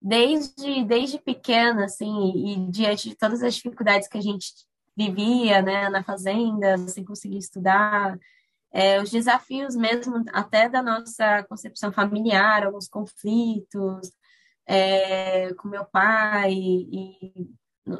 desde, 0.00 0.84
desde 0.84 1.18
pequena, 1.18 1.84
assim, 1.84 2.32
e 2.34 2.70
diante 2.70 3.10
de 3.10 3.14
todas 3.14 3.42
as 3.42 3.54
dificuldades 3.56 4.08
que 4.08 4.16
a 4.16 4.22
gente 4.22 4.52
vivia, 4.96 5.62
né, 5.62 5.88
na 5.88 6.02
fazenda, 6.02 6.76
sem 6.88 7.04
conseguir 7.04 7.38
estudar, 7.38 8.18
é, 8.72 9.00
os 9.00 9.10
desafios 9.10 9.74
mesmo 9.74 10.24
até 10.32 10.68
da 10.68 10.82
nossa 10.82 11.42
concepção 11.44 11.92
familiar, 11.92 12.64
alguns 12.66 12.88
conflitos 12.88 14.12
é, 14.66 15.52
com 15.54 15.68
meu 15.68 15.84
pai 15.86 16.52
e 16.52 17.50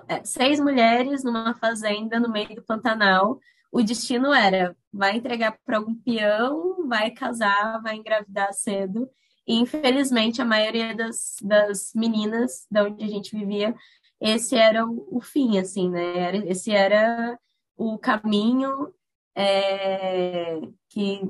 é, 0.06 0.22
seis 0.25 0.60
mulheres 0.60 1.25
numa 1.25 1.54
fazenda 1.54 2.20
no 2.20 2.30
meio 2.30 2.54
do 2.54 2.62
Pantanal. 2.62 3.38
O 3.72 3.82
destino 3.82 4.32
era 4.32 4.76
vai 4.92 5.16
entregar 5.16 5.58
para 5.64 5.78
algum 5.78 5.94
peão, 5.94 6.87
vai 6.87 7.10
casar, 7.10 7.80
vai 7.82 7.96
engravidar 7.96 8.52
cedo. 8.52 9.10
E 9.46 9.54
infelizmente 9.54 10.42
a 10.42 10.44
maioria 10.44 10.94
das, 10.94 11.37
das 11.42 11.92
meninas 11.94 12.66
da 12.70 12.84
onde 12.84 13.02
a 13.04 13.08
gente 13.08 13.34
vivia, 13.37 13.75
esse 14.20 14.56
era 14.56 14.87
o, 14.87 15.08
o 15.10 15.20
fim, 15.20 15.58
assim, 15.58 15.88
né? 15.90 16.37
Esse 16.46 16.70
era 16.70 17.38
o 17.76 17.98
caminho 17.98 18.92
é, 19.38 20.61
que 20.88 21.21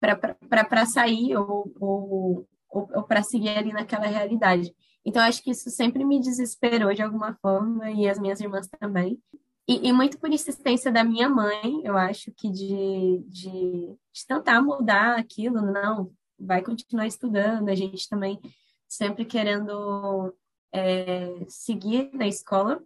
para 0.00 0.84
sair 0.86 1.36
ou, 1.36 1.72
ou, 1.78 2.48
ou, 2.68 2.90
ou 2.94 3.02
para 3.04 3.22
seguir 3.22 3.50
ali 3.50 3.72
naquela 3.72 4.06
realidade. 4.06 4.74
Então, 5.04 5.22
acho 5.22 5.42
que 5.42 5.52
isso 5.52 5.70
sempre 5.70 6.04
me 6.04 6.20
desesperou 6.20 6.92
de 6.92 7.00
alguma 7.00 7.34
forma, 7.40 7.90
e 7.92 8.08
as 8.08 8.18
minhas 8.18 8.40
irmãs 8.40 8.68
também. 8.68 9.22
E, 9.68 9.88
e 9.88 9.92
muito 9.92 10.18
por 10.18 10.32
insistência 10.32 10.90
da 10.90 11.04
minha 11.04 11.28
mãe, 11.28 11.80
eu 11.84 11.96
acho 11.96 12.32
que 12.32 12.50
de, 12.50 13.22
de, 13.28 13.96
de 14.12 14.26
tentar 14.26 14.60
mudar 14.60 15.16
aquilo, 15.16 15.60
não, 15.60 16.10
vai 16.38 16.60
continuar 16.60 17.06
estudando, 17.06 17.68
a 17.68 17.74
gente 17.74 18.08
também 18.08 18.40
sempre 18.88 19.24
querendo 19.24 20.34
é, 20.72 21.44
seguir 21.48 22.10
na 22.12 22.26
escola. 22.26 22.82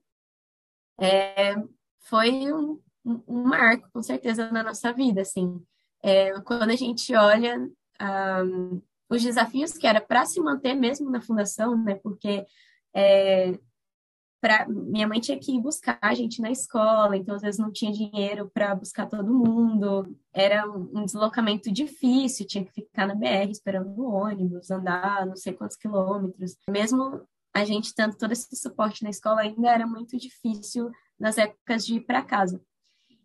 É, 1.01 1.55
foi 2.01 2.53
um, 2.53 2.81
um 3.05 3.43
marco, 3.45 3.89
com 3.93 4.03
certeza, 4.03 4.51
na 4.51 4.63
nossa 4.63 4.93
vida, 4.93 5.23
assim. 5.23 5.61
É, 6.03 6.33
quando 6.41 6.71
a 6.71 6.77
gente 6.77 7.15
olha 7.15 7.59
um, 8.01 8.83
os 9.09 9.23
desafios 9.23 9.73
que 9.73 9.87
era 9.87 10.01
para 10.01 10.25
se 10.25 10.41
manter 10.41 10.75
mesmo 10.75 11.11
na 11.11 11.21
fundação, 11.21 11.77
né? 11.77 11.95
Porque 11.97 12.45
é, 12.95 13.59
pra, 14.41 14.67
minha 14.69 15.07
mãe 15.07 15.21
tinha 15.21 15.39
que 15.39 15.53
ir 15.53 15.61
buscar 15.61 15.99
a 16.03 16.15
gente 16.15 16.41
na 16.43 16.51
escola, 16.51 17.17
então 17.17 17.35
às 17.35 17.43
vezes 17.43 17.61
não 17.61 17.71
tinha 17.71 17.93
dinheiro 17.93 18.51
para 18.53 18.75
buscar 18.75 19.07
todo 19.07 19.33
mundo. 19.33 20.17
Era 20.33 20.69
um 20.69 21.05
deslocamento 21.05 21.71
difícil, 21.71 22.47
tinha 22.47 22.65
que 22.65 22.73
ficar 22.73 23.07
na 23.07 23.15
BR 23.15 23.51
esperando 23.51 23.97
o 23.97 24.13
ônibus, 24.13 24.71
andar 24.71 25.27
não 25.27 25.37
sei 25.37 25.53
quantos 25.53 25.77
quilômetros. 25.77 26.57
Mesmo 26.69 27.23
a 27.55 27.65
gente 27.65 27.95
tendo 27.95 28.17
todo 28.17 28.33
esse 28.33 28.55
suporte 28.57 29.05
na 29.05 29.11
escola, 29.11 29.43
ainda 29.43 29.71
era 29.71 29.87
muito 29.87 30.17
difícil 30.17 30.91
nas 31.19 31.39
épocas 31.39 31.87
de 31.87 31.97
ir 31.97 32.01
para 32.01 32.23
casa. 32.23 32.61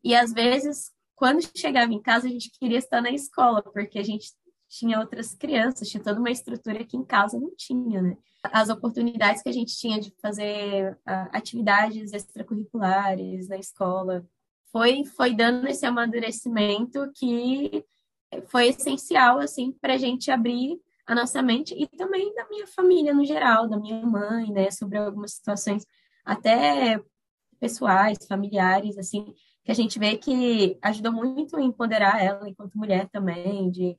E 0.07 0.15
às 0.15 0.31
vezes, 0.31 0.89
quando 1.17 1.45
chegava 1.53 1.91
em 1.91 2.01
casa, 2.01 2.27
a 2.27 2.29
gente 2.29 2.49
queria 2.57 2.77
estar 2.77 3.01
na 3.01 3.11
escola, 3.11 3.61
porque 3.61 3.99
a 3.99 4.03
gente 4.03 4.31
tinha 4.69 5.01
outras 5.01 5.35
crianças, 5.35 5.89
tinha 5.89 6.01
toda 6.01 6.17
uma 6.17 6.31
estrutura 6.31 6.85
que 6.85 6.95
em 6.95 7.03
casa 7.03 7.37
não 7.37 7.53
tinha, 7.53 8.01
né? 8.01 8.17
As 8.41 8.69
oportunidades 8.69 9.43
que 9.43 9.49
a 9.49 9.51
gente 9.51 9.77
tinha 9.77 9.99
de 9.99 10.13
fazer 10.21 10.93
uh, 10.93 11.27
atividades 11.33 12.13
extracurriculares 12.13 13.49
na 13.49 13.57
escola 13.57 14.25
foi 14.71 15.03
foi 15.03 15.35
dando 15.35 15.67
esse 15.67 15.85
amadurecimento 15.85 17.11
que 17.13 17.83
foi 18.47 18.69
essencial 18.69 19.39
assim 19.39 19.73
para 19.73 19.95
a 19.95 19.97
gente 19.97 20.31
abrir 20.31 20.79
a 21.05 21.13
nossa 21.13 21.41
mente 21.41 21.75
e 21.77 21.85
também 21.85 22.33
da 22.33 22.47
minha 22.47 22.65
família 22.67 23.13
no 23.13 23.25
geral, 23.25 23.67
da 23.67 23.77
minha 23.77 24.05
mãe, 24.05 24.53
né, 24.53 24.71
sobre 24.71 24.97
algumas 24.97 25.33
situações 25.33 25.85
até 26.23 26.97
pessoais, 27.59 28.25
familiares, 28.25 28.97
assim, 28.97 29.33
que 29.67 29.71
a 29.71 29.75
gente 29.75 29.99
vê 29.99 30.15
que 30.15 30.79
ajudou 30.81 31.11
muito 31.11 31.57
a 31.57 31.61
empoderar 31.61 32.23
ela 32.23 32.47
enquanto 32.47 32.77
mulher 32.77 33.09
também, 33.09 33.69
de 33.69 33.97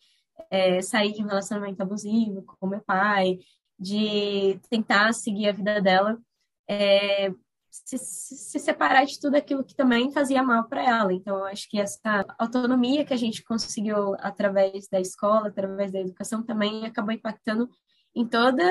é, 0.50 0.80
sair 0.80 1.12
de 1.12 1.22
um 1.22 1.26
relacionamento 1.26 1.82
abusivo 1.82 2.42
com 2.42 2.66
meu 2.66 2.80
pai, 2.80 3.38
de 3.78 4.58
tentar 4.70 5.12
seguir 5.12 5.50
a 5.50 5.52
vida 5.52 5.78
dela, 5.78 6.18
é, 6.66 7.30
se, 7.70 7.98
se, 7.98 8.58
separar 8.58 9.04
de 9.04 9.20
tudo 9.20 9.34
aquilo 9.34 9.62
que 9.62 9.74
também 9.74 10.10
fazia 10.10 10.42
mal 10.42 10.66
para 10.66 10.82
ela. 10.82 11.12
Então, 11.12 11.44
acho 11.44 11.68
que 11.68 11.78
essa 11.78 12.24
autonomia 12.38 13.04
que 13.04 13.12
a 13.12 13.18
gente 13.18 13.44
conseguiu 13.44 14.14
através 14.20 14.88
da 14.88 14.98
escola, 14.98 15.48
através 15.48 15.92
da 15.92 16.00
educação, 16.00 16.42
também 16.42 16.86
acabou 16.86 17.12
impactando 17.12 17.68
em 18.16 18.26
todo 18.26 18.62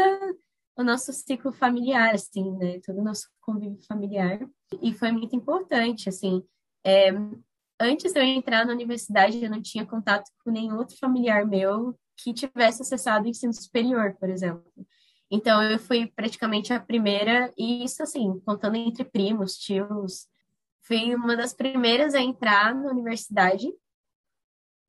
o 0.76 0.84
nosso 0.84 1.14
ciclo 1.14 1.52
familiar, 1.52 2.16
assim, 2.16 2.58
né? 2.58 2.80
Todo 2.84 3.02
o 3.02 3.04
nosso 3.04 3.28
convívio 3.40 3.86
familiar. 3.88 4.40
E 4.82 4.92
foi 4.96 5.12
muito 5.12 5.36
importante, 5.36 6.10
assim. 6.10 6.44
É, 6.88 7.10
antes 7.80 8.14
de 8.14 8.20
eu 8.20 8.24
entrar 8.24 8.66
na 8.66 8.74
universidade, 8.74 9.44
eu 9.44 9.50
não 9.50 9.62
tinha 9.62 9.86
contato 9.86 10.32
com 10.44 10.52
nenhum 10.52 10.78
outro 10.78 10.98
familiar 10.98 11.46
meu 11.46 11.98
que 12.16 12.34
tivesse 12.34 12.82
acessado 12.82 13.26
o 13.26 13.30
ensino 13.30 13.54
superior, 13.54 14.16
por 14.20 14.30
exemplo. 14.30 14.64
Então, 15.30 15.62
eu 15.62 15.78
fui 15.78 16.08
praticamente 16.08 16.72
a 16.72 16.80
primeira, 16.80 17.54
e 17.58 17.84
isso, 17.84 18.02
assim, 18.02 18.40
contando 18.46 18.76
entre 18.76 19.04
primos, 19.04 19.58
tios, 19.58 20.28
Fui 20.88 21.14
uma 21.14 21.36
das 21.36 21.54
primeiras 21.54 22.16
a 22.16 22.22
entrar 22.22 22.74
na 22.74 22.90
universidade. 22.90 23.68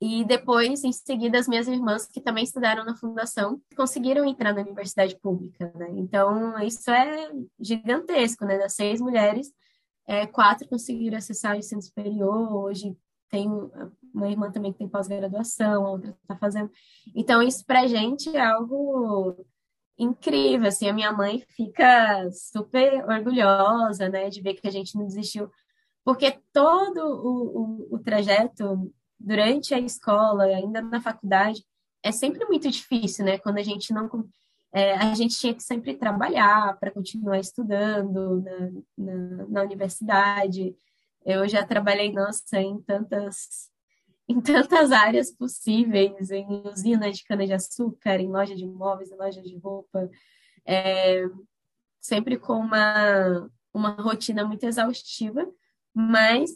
E 0.00 0.24
depois, 0.24 0.84
em 0.84 0.92
seguida, 0.92 1.40
as 1.40 1.48
minhas 1.48 1.66
irmãs, 1.66 2.06
que 2.06 2.20
também 2.20 2.44
estudaram 2.44 2.84
na 2.84 2.94
fundação, 2.94 3.60
conseguiram 3.76 4.24
entrar 4.24 4.54
na 4.54 4.60
universidade 4.60 5.18
pública, 5.18 5.72
né? 5.74 5.88
Então, 5.96 6.56
isso 6.60 6.88
é 6.88 7.32
gigantesco, 7.58 8.44
né? 8.44 8.58
Das 8.58 8.74
seis 8.74 9.00
mulheres, 9.00 9.52
é, 10.08 10.26
quatro 10.26 10.66
conseguiram 10.66 11.18
acessar 11.18 11.54
o 11.54 11.58
ensino 11.58 11.82
superior. 11.82 12.56
Hoje 12.56 12.96
tem 13.30 13.46
uma 14.14 14.28
irmã 14.28 14.50
também 14.50 14.72
que 14.72 14.78
tem 14.78 14.88
pós-graduação, 14.88 15.86
a 15.86 15.90
outra 15.90 16.16
está 16.22 16.34
fazendo. 16.34 16.70
Então, 17.14 17.42
isso 17.42 17.64
para 17.66 17.82
a 17.82 17.86
gente 17.86 18.34
é 18.34 18.40
algo 18.40 19.44
incrível, 19.98 20.66
assim, 20.66 20.88
a 20.88 20.94
minha 20.94 21.12
mãe 21.12 21.44
fica 21.54 22.30
super 22.32 23.04
orgulhosa, 23.04 24.08
né, 24.08 24.30
de 24.30 24.40
ver 24.40 24.54
que 24.54 24.66
a 24.66 24.70
gente 24.70 24.96
não 24.96 25.04
desistiu, 25.04 25.50
porque 26.04 26.40
todo 26.52 27.00
o, 27.00 27.88
o, 27.90 27.96
o 27.96 27.98
trajeto 27.98 28.90
durante 29.18 29.74
a 29.74 29.80
escola, 29.80 30.44
ainda 30.44 30.80
na 30.80 31.00
faculdade, 31.00 31.62
é 32.02 32.12
sempre 32.12 32.46
muito 32.46 32.70
difícil, 32.70 33.24
né, 33.24 33.38
quando 33.38 33.58
a 33.58 33.62
gente 33.62 33.92
não... 33.92 34.08
É, 34.72 34.94
a 34.94 35.14
gente 35.14 35.38
tinha 35.38 35.54
que 35.54 35.62
sempre 35.62 35.96
trabalhar 35.96 36.76
para 36.78 36.90
continuar 36.90 37.38
estudando 37.38 38.42
na, 38.42 38.70
na, 38.96 39.46
na 39.46 39.62
universidade, 39.62 40.76
eu 41.24 41.48
já 41.48 41.64
trabalhei, 41.64 42.12
nossa, 42.12 42.60
em 42.60 42.80
tantas 42.82 43.70
em 44.28 44.42
tantas 44.42 44.92
áreas 44.92 45.30
possíveis, 45.32 46.30
em 46.30 46.46
usina 46.66 47.10
de 47.10 47.24
cana-de-açúcar, 47.24 48.20
em 48.20 48.28
loja 48.28 48.54
de 48.54 48.64
imóveis, 48.64 49.10
em 49.10 49.16
loja 49.16 49.40
de 49.40 49.56
roupa, 49.56 50.10
é, 50.66 51.24
sempre 51.98 52.38
com 52.38 52.54
uma, 52.54 53.50
uma 53.72 53.90
rotina 53.92 54.44
muito 54.44 54.64
exaustiva, 54.64 55.50
mas 55.94 56.50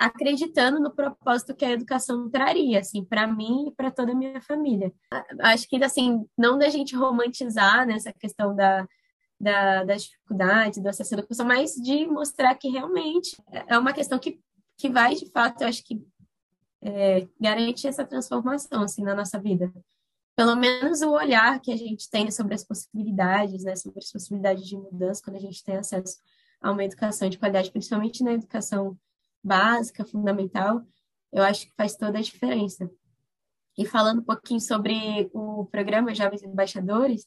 acreditando 0.00 0.80
no 0.80 0.90
propósito 0.90 1.54
que 1.54 1.62
a 1.62 1.72
educação 1.72 2.30
traria, 2.30 2.80
assim, 2.80 3.04
para 3.04 3.26
mim 3.26 3.68
e 3.68 3.70
para 3.70 3.90
toda 3.90 4.12
a 4.12 4.14
minha 4.14 4.40
família. 4.40 4.90
Acho 5.40 5.68
que, 5.68 5.76
assim, 5.84 6.26
não 6.38 6.56
da 6.56 6.70
gente 6.70 6.96
romantizar 6.96 7.86
nessa 7.86 8.10
questão 8.10 8.56
da, 8.56 8.88
da, 9.38 9.84
das 9.84 10.08
do 10.74 10.88
acesso 10.88 11.14
à 11.14 11.18
educação, 11.18 11.44
mas 11.44 11.74
de 11.74 12.06
mostrar 12.06 12.54
que 12.54 12.70
realmente 12.70 13.36
é 13.66 13.76
uma 13.76 13.92
questão 13.92 14.18
que, 14.18 14.40
que 14.78 14.88
vai, 14.88 15.14
de 15.14 15.30
fato, 15.30 15.60
eu 15.60 15.68
acho 15.68 15.84
que 15.84 16.02
é, 16.80 17.28
garante 17.38 17.86
essa 17.86 18.02
transformação 18.02 18.82
assim 18.82 19.02
na 19.02 19.14
nossa 19.14 19.38
vida. 19.38 19.70
Pelo 20.34 20.56
menos 20.56 21.02
o 21.02 21.10
olhar 21.10 21.60
que 21.60 21.70
a 21.70 21.76
gente 21.76 22.08
tem 22.08 22.30
sobre 22.30 22.54
as 22.54 22.64
possibilidades, 22.64 23.64
né, 23.64 23.76
sobre 23.76 23.98
as 23.98 24.10
possibilidades 24.10 24.66
de 24.66 24.78
mudança 24.78 25.20
quando 25.22 25.36
a 25.36 25.40
gente 25.40 25.62
tem 25.62 25.76
acesso 25.76 26.16
a 26.58 26.70
uma 26.70 26.84
educação 26.84 27.28
de 27.28 27.36
qualidade, 27.36 27.70
principalmente 27.70 28.24
na 28.24 28.32
educação 28.32 28.96
básica, 29.42 30.04
fundamental, 30.04 30.82
eu 31.32 31.42
acho 31.42 31.66
que 31.66 31.74
faz 31.76 31.96
toda 31.96 32.18
a 32.18 32.22
diferença. 32.22 32.90
E 33.78 33.86
falando 33.86 34.20
um 34.20 34.24
pouquinho 34.24 34.60
sobre 34.60 35.30
o 35.32 35.66
programa 35.66 36.14
Jovens 36.14 36.42
Embaixadores, 36.42 37.26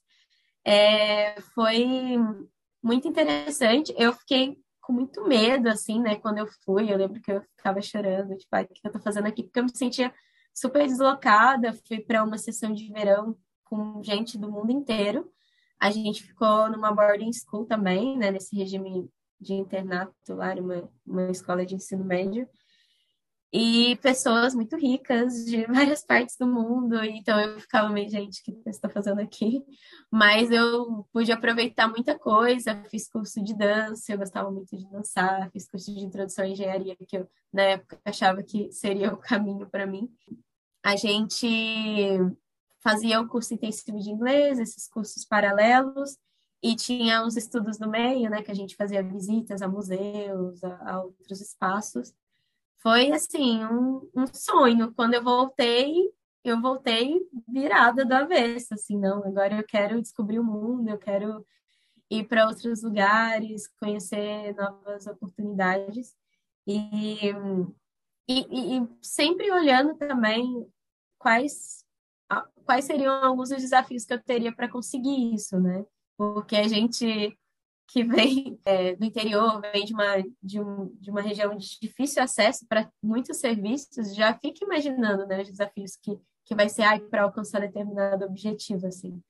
é, 0.66 1.40
foi 1.54 2.18
muito 2.82 3.08
interessante. 3.08 3.94
Eu 3.98 4.14
fiquei 4.14 4.58
com 4.82 4.94
muito 4.94 5.26
medo, 5.28 5.70
assim, 5.70 6.00
né? 6.02 6.16
Quando 6.18 6.40
eu 6.40 6.48
fui, 6.66 6.92
eu 6.92 6.98
lembro 6.98 7.22
que 7.22 7.32
eu 7.32 7.42
ficava 7.56 7.82
chorando, 7.82 8.38
tipo, 8.38 8.56
o 8.56 8.68
que 8.68 8.82
eu 8.84 8.92
tô 8.92 9.00
fazendo 9.00 9.28
aqui? 9.28 9.44
Porque 9.44 9.60
eu 9.60 9.64
me 9.64 9.76
sentia 9.76 10.14
super 10.54 10.86
deslocada. 10.86 11.74
Fui 11.88 12.00
para 12.00 12.24
uma 12.24 12.38
sessão 12.38 12.74
de 12.74 12.92
verão 12.92 13.38
com 13.64 14.04
gente 14.04 14.38
do 14.38 14.52
mundo 14.52 14.72
inteiro. 14.72 15.32
A 15.80 15.90
gente 15.90 16.24
ficou 16.24 16.70
numa 16.70 16.92
boarding 16.94 17.32
school 17.34 17.66
também, 17.66 18.18
né? 18.18 18.32
Nesse 18.32 18.56
regime 18.56 19.10
de 19.44 19.54
internato 19.54 20.34
lá, 20.34 20.54
uma, 20.56 20.90
uma 21.06 21.30
escola 21.30 21.66
de 21.66 21.76
ensino 21.76 22.04
médio 22.04 22.48
e 23.54 23.96
pessoas 23.98 24.56
muito 24.56 24.76
ricas 24.76 25.46
de 25.46 25.64
várias 25.72 26.04
partes 26.04 26.36
do 26.38 26.48
mundo. 26.48 26.96
Então 27.04 27.40
eu 27.40 27.60
ficava 27.60 27.88
meio, 27.88 28.10
gente, 28.10 28.42
o 28.42 28.44
que 28.44 28.64
você 28.64 28.72
está 28.72 28.90
fazendo 28.90 29.22
aqui? 29.22 29.64
Mas 30.12 30.50
eu 30.50 31.08
pude 31.14 31.32
aproveitar 31.32 31.88
muita 31.88 32.18
coisa, 32.18 32.84
fiz 32.90 33.08
curso 33.08 33.44
de 33.44 33.56
dança, 33.56 34.12
eu 34.12 34.18
gostava 34.18 34.50
muito 34.50 34.76
de 34.76 34.90
dançar, 34.90 35.52
fiz 35.52 35.70
curso 35.70 35.94
de 35.94 36.04
introdução 36.04 36.44
à 36.44 36.48
engenharia, 36.48 36.96
que 37.08 37.16
eu 37.16 37.30
na 37.54 37.62
época 37.62 38.00
achava 38.04 38.42
que 38.42 38.72
seria 38.72 39.14
o 39.14 39.18
caminho 39.18 39.70
para 39.70 39.86
mim. 39.86 40.10
A 40.84 40.96
gente 40.96 42.18
fazia 42.82 43.22
o 43.22 43.28
curso 43.28 43.54
intensivo 43.54 44.00
de 44.00 44.10
inglês, 44.10 44.58
esses 44.58 44.90
cursos 44.90 45.24
paralelos, 45.24 46.18
e 46.64 46.76
tinha 46.76 47.24
os 47.24 47.36
estudos 47.36 47.78
no 47.78 47.90
meio, 47.90 48.30
né, 48.30 48.42
que 48.42 48.52
a 48.52 48.56
gente 48.56 48.76
fazia 48.76 49.04
visitas 49.04 49.62
a 49.62 49.68
museus, 49.68 50.64
a, 50.64 50.92
a 50.92 51.04
outros 51.04 51.42
espaços 51.42 52.14
foi 52.84 53.12
assim 53.14 53.64
um, 53.64 54.10
um 54.14 54.28
sonho. 54.28 54.94
Quando 54.94 55.14
eu 55.14 55.24
voltei, 55.24 56.12
eu 56.44 56.62
voltei 56.62 57.26
virada 57.48 58.06
do 58.06 58.14
avesso, 58.14 58.74
assim, 58.74 59.00
não, 59.00 59.24
agora 59.26 59.58
eu 59.58 59.66
quero 59.66 60.02
descobrir 60.02 60.38
o 60.40 60.44
mundo, 60.44 60.90
eu 60.90 60.98
quero 60.98 61.46
ir 62.12 62.28
para 62.28 62.46
outros 62.46 62.84
lugares, 62.84 63.70
conhecer 63.80 64.54
novas 64.56 65.08
oportunidades 65.08 66.14
e, 66.68 67.30
e, 68.28 68.78
e 68.78 68.88
sempre 69.02 69.50
olhando 69.50 69.96
também 69.96 70.68
quais 71.18 71.82
quais 72.66 72.86
seriam 72.86 73.14
alguns 73.24 73.50
dos 73.50 73.62
desafios 73.62 74.06
que 74.06 74.14
eu 74.14 74.24
teria 74.24 74.54
para 74.54 74.70
conseguir 74.70 75.34
isso, 75.34 75.60
né? 75.60 75.86
Porque 76.18 76.56
a 76.56 76.68
gente 76.68 77.38
que 77.88 78.04
vem 78.04 78.60
é, 78.66 78.96
do 78.96 79.06
interior, 79.06 79.62
vem 79.62 79.86
de 79.86 79.94
uma, 79.94 80.24
de, 80.42 80.60
um, 80.60 80.88
de 81.00 81.12
uma 81.12 81.22
região 81.22 81.56
de 81.56 81.80
difícil 81.80 82.24
acesso 82.24 82.66
para 82.68 82.90
muitos 83.02 83.38
serviços, 83.38 84.16
já 84.16 84.34
fica 84.34 84.66
imaginando 84.66 85.26
né, 85.26 85.42
os 85.42 85.50
desafios 85.50 85.96
que, 85.96 86.20
que 86.46 86.56
vai 86.56 86.70
ser 86.70 87.00
para 87.10 87.24
alcançar 87.24 87.62
determinado 87.62 88.26
objetivo. 88.26 88.88
Assim. 88.88 89.22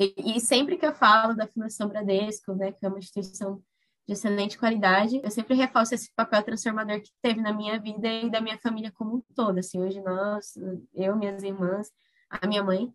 E, 0.00 0.36
e, 0.36 0.40
sempre 0.40 0.76
que 0.76 0.86
eu 0.86 0.94
falo 0.94 1.34
da 1.34 1.46
Fundação 1.46 1.88
Bradesco, 1.88 2.54
né, 2.54 2.72
que 2.72 2.84
é 2.84 2.88
uma 2.88 2.98
instituição 2.98 3.62
de 4.06 4.14
excelente 4.14 4.58
qualidade, 4.58 5.20
eu 5.22 5.30
sempre 5.30 5.54
reforço 5.54 5.94
esse 5.94 6.12
papel 6.16 6.42
transformador 6.42 7.00
que 7.00 7.10
teve 7.22 7.40
na 7.40 7.52
minha 7.52 7.78
vida 7.78 8.08
e 8.08 8.28
da 8.28 8.40
minha 8.40 8.58
família 8.58 8.90
como 8.90 9.16
um 9.16 9.22
todo. 9.34 9.58
Assim, 9.58 9.80
hoje 9.80 10.00
nós, 10.00 10.54
eu, 10.92 11.14
minhas 11.14 11.42
irmãs, 11.42 11.88
a 12.28 12.46
minha 12.46 12.64
mãe, 12.64 12.92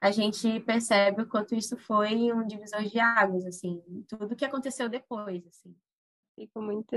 a 0.00 0.10
gente 0.10 0.60
percebe 0.60 1.22
o 1.22 1.28
quanto 1.28 1.54
isso 1.54 1.76
foi 1.76 2.32
um 2.32 2.46
divisor 2.46 2.82
de 2.82 2.98
águas, 2.98 3.44
assim, 3.44 3.82
tudo 4.08 4.36
que 4.36 4.44
aconteceu 4.44 4.88
depois, 4.88 5.46
assim. 5.46 5.74
Fico 6.34 6.60
muito 6.60 6.96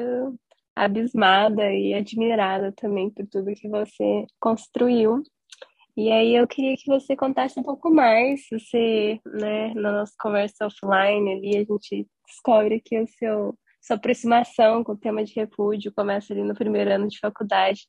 abismada 0.75 1.71
e 1.71 1.93
admirada 1.93 2.71
também 2.71 3.09
por 3.09 3.25
tudo 3.27 3.53
que 3.53 3.67
você 3.67 4.25
construiu. 4.39 5.21
E 5.95 6.11
aí 6.11 6.35
eu 6.35 6.47
queria 6.47 6.75
que 6.77 6.87
você 6.87 7.15
contasse 7.15 7.59
um 7.59 7.63
pouco 7.63 7.93
mais, 7.93 8.41
você, 8.51 9.19
né, 9.25 9.73
na 9.73 9.91
nossa 9.91 10.13
conversa 10.19 10.65
offline 10.65 11.33
ali, 11.33 11.57
a 11.57 11.63
gente 11.65 12.07
descobre 12.25 12.79
que 12.79 12.99
o 12.99 13.07
seu 13.07 13.57
sua 13.81 13.95
aproximação 13.95 14.83
com 14.83 14.91
o 14.91 14.97
tema 14.97 15.23
de 15.23 15.33
repúdio 15.33 15.91
começa 15.95 16.33
ali 16.33 16.43
no 16.43 16.53
primeiro 16.53 16.93
ano 16.93 17.07
de 17.07 17.17
faculdade 17.17 17.87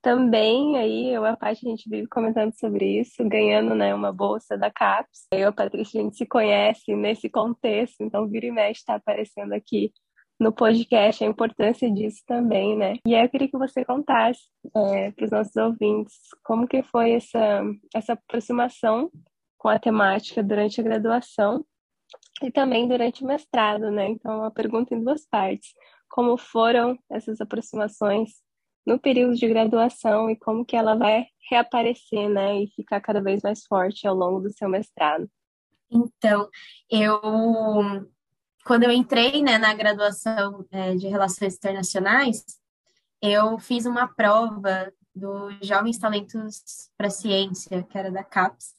também 0.00 0.76
aí 0.76 1.12
eu 1.12 1.24
a 1.24 1.36
parte 1.36 1.66
a 1.66 1.70
gente 1.70 1.88
vive 1.88 2.06
comentando 2.08 2.52
sobre 2.58 3.00
isso, 3.00 3.28
ganhando 3.28 3.74
né, 3.74 3.94
uma 3.94 4.12
bolsa 4.12 4.56
da 4.56 4.70
CAPES. 4.70 5.26
Eu 5.32 5.48
a 5.48 5.52
Patrícia 5.52 6.00
a 6.00 6.04
gente 6.04 6.16
se 6.16 6.26
conhece 6.26 6.94
nesse 6.94 7.28
contexto, 7.28 8.00
então 8.00 8.28
vira 8.28 8.46
e 8.46 8.50
mexe 8.50 8.80
está 8.80 8.94
aparecendo 8.94 9.52
aqui 9.52 9.92
no 10.38 10.52
podcast 10.52 11.24
a 11.24 11.26
importância 11.26 11.90
disso 11.90 12.22
também, 12.26 12.76
né? 12.76 12.94
E 13.04 13.14
aí 13.14 13.24
eu 13.24 13.28
queria 13.28 13.48
que 13.48 13.58
você 13.58 13.84
contasse 13.84 14.42
é, 14.76 15.10
para 15.10 15.24
os 15.24 15.30
nossos 15.32 15.56
ouvintes 15.56 16.14
como 16.44 16.68
que 16.68 16.82
foi 16.82 17.12
essa, 17.12 17.62
essa 17.94 18.12
aproximação 18.12 19.10
com 19.56 19.68
a 19.68 19.78
temática 19.78 20.42
durante 20.42 20.80
a 20.80 20.84
graduação 20.84 21.64
e 22.42 22.52
também 22.52 22.86
durante 22.86 23.24
o 23.24 23.26
mestrado, 23.26 23.90
né? 23.90 24.08
Então, 24.08 24.38
uma 24.38 24.50
pergunta 24.50 24.94
em 24.94 25.02
duas 25.02 25.26
partes. 25.26 25.70
Como 26.08 26.38
foram 26.38 26.96
essas 27.10 27.40
aproximações 27.40 28.30
no 28.88 28.98
período 28.98 29.36
de 29.36 29.46
graduação 29.46 30.30
e 30.30 30.36
como 30.36 30.64
que 30.64 30.74
ela 30.74 30.96
vai 30.96 31.26
reaparecer, 31.50 32.28
né, 32.28 32.62
e 32.62 32.68
ficar 32.68 33.00
cada 33.00 33.20
vez 33.20 33.42
mais 33.42 33.64
forte 33.66 34.06
ao 34.06 34.14
longo 34.14 34.40
do 34.40 34.52
seu 34.52 34.68
mestrado. 34.68 35.30
Então, 35.90 36.48
eu 36.90 37.20
quando 38.64 38.82
eu 38.82 38.90
entrei 38.90 39.42
né, 39.42 39.56
na 39.56 39.72
graduação 39.72 40.66
é, 40.70 40.94
de 40.94 41.06
Relações 41.06 41.56
Internacionais, 41.56 42.44
eu 43.22 43.58
fiz 43.58 43.86
uma 43.86 44.06
prova 44.06 44.92
do 45.14 45.50
Jovens 45.62 45.98
Talentos 45.98 46.90
para 46.96 47.08
Ciência, 47.08 47.82
que 47.82 47.96
era 47.96 48.10
da 48.10 48.22
CAPES, 48.22 48.74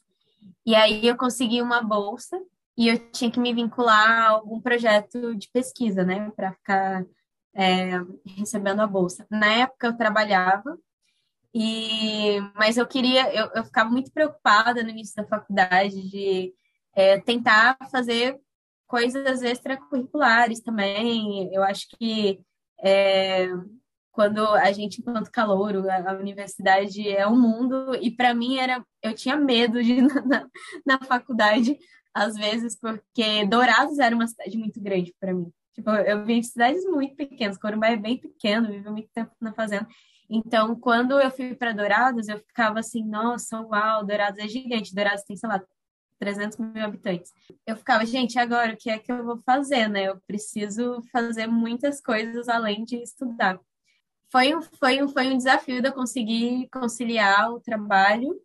e 0.64 0.74
aí 0.74 1.06
eu 1.06 1.16
consegui 1.16 1.60
uma 1.60 1.82
bolsa 1.82 2.40
e 2.76 2.88
eu 2.88 2.98
tinha 3.10 3.30
que 3.30 3.40
me 3.40 3.52
vincular 3.52 4.22
a 4.22 4.28
algum 4.30 4.60
projeto 4.60 5.34
de 5.34 5.48
pesquisa, 5.52 6.04
né, 6.04 6.30
para 6.36 6.52
ficar 6.52 7.04
é, 7.54 7.92
recebendo 8.26 8.80
a 8.80 8.86
bolsa. 8.86 9.26
Na 9.30 9.46
época 9.52 9.88
eu 9.88 9.96
trabalhava, 9.96 10.78
e 11.54 12.40
mas 12.54 12.76
eu 12.76 12.86
queria, 12.86 13.32
eu, 13.34 13.50
eu 13.54 13.64
ficava 13.64 13.90
muito 13.90 14.12
preocupada 14.12 14.82
no 14.82 14.90
início 14.90 15.16
da 15.16 15.28
faculdade 15.28 16.08
de 16.10 16.54
é, 16.94 17.20
tentar 17.20 17.76
fazer 17.90 18.38
coisas 18.86 19.42
extracurriculares 19.42 20.60
também. 20.62 21.52
Eu 21.54 21.62
acho 21.62 21.88
que 21.98 22.40
É, 22.82 23.48
quando 24.12 24.46
a 24.48 24.72
gente, 24.72 25.00
enquanto 25.00 25.30
calouro, 25.30 25.88
a, 25.90 26.10
a 26.12 26.18
universidade 26.18 27.08
é 27.08 27.26
um 27.26 27.38
mundo, 27.40 27.94
e 27.96 28.10
para 28.10 28.34
mim 28.34 28.58
era, 28.58 28.84
eu 29.02 29.14
tinha 29.14 29.36
medo 29.36 29.82
de 29.82 30.00
na, 30.26 30.48
na 30.86 30.98
faculdade, 31.06 31.78
às 32.14 32.34
vezes, 32.34 32.76
porque 32.78 33.46
Dourados 33.46 33.98
era 33.98 34.14
uma 34.14 34.26
cidade 34.26 34.58
muito 34.58 34.80
grande 34.80 35.14
para 35.20 35.32
mim. 35.34 35.50
Tipo, 35.80 35.90
eu 35.92 36.24
vim 36.26 36.40
de 36.40 36.46
cidades 36.46 36.84
muito 36.84 37.16
pequenas, 37.16 37.56
Corumbá 37.56 37.88
é 37.88 37.96
bem 37.96 38.18
pequeno, 38.18 38.68
vivi 38.68 38.90
muito 38.90 39.08
tempo 39.14 39.32
na 39.40 39.52
fazenda. 39.54 39.88
Então, 40.28 40.76
quando 40.76 41.18
eu 41.18 41.30
fui 41.30 41.54
para 41.54 41.72
Dourados, 41.72 42.28
eu 42.28 42.38
ficava 42.38 42.80
assim, 42.80 43.02
nossa, 43.02 43.58
uau, 43.62 44.04
Dourados 44.04 44.38
é 44.38 44.46
gigante. 44.46 44.94
Dourados 44.94 45.24
tem, 45.24 45.36
sei 45.36 45.48
lá, 45.48 45.60
300 46.18 46.58
mil 46.58 46.84
habitantes. 46.84 47.32
Eu 47.66 47.76
ficava, 47.76 48.04
gente, 48.04 48.38
agora 48.38 48.74
o 48.74 48.76
que 48.76 48.90
é 48.90 48.98
que 48.98 49.10
eu 49.10 49.24
vou 49.24 49.38
fazer, 49.38 49.88
né? 49.88 50.04
Eu 50.08 50.20
preciso 50.26 51.02
fazer 51.10 51.46
muitas 51.46 52.00
coisas 52.00 52.46
além 52.48 52.84
de 52.84 52.96
estudar. 52.96 53.58
Foi 54.30 54.54
um, 54.54 54.60
foi 54.60 55.02
um, 55.02 55.08
foi 55.08 55.28
um 55.28 55.36
desafio 55.36 55.80
de 55.80 55.88
eu 55.88 55.94
conseguir 55.94 56.68
conciliar 56.70 57.50
o 57.50 57.58
trabalho, 57.58 58.38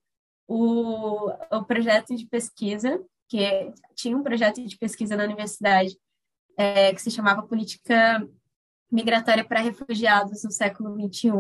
o, 0.48 1.30
o 1.52 1.64
projeto 1.66 2.16
de 2.16 2.26
pesquisa, 2.26 3.04
que 3.28 3.74
tinha 3.94 4.16
um 4.16 4.24
projeto 4.24 4.64
de 4.66 4.78
pesquisa 4.78 5.18
na 5.18 5.26
universidade 5.26 5.98
é, 6.58 6.94
que 6.94 7.02
se 7.02 7.12
chamava 7.12 7.44
Política 7.44 8.28
Migratória 8.92 9.44
para 9.44 9.62
Refugiados 9.62 10.44
no 10.44 10.52
século 10.52 10.96
XXI, 10.96 11.32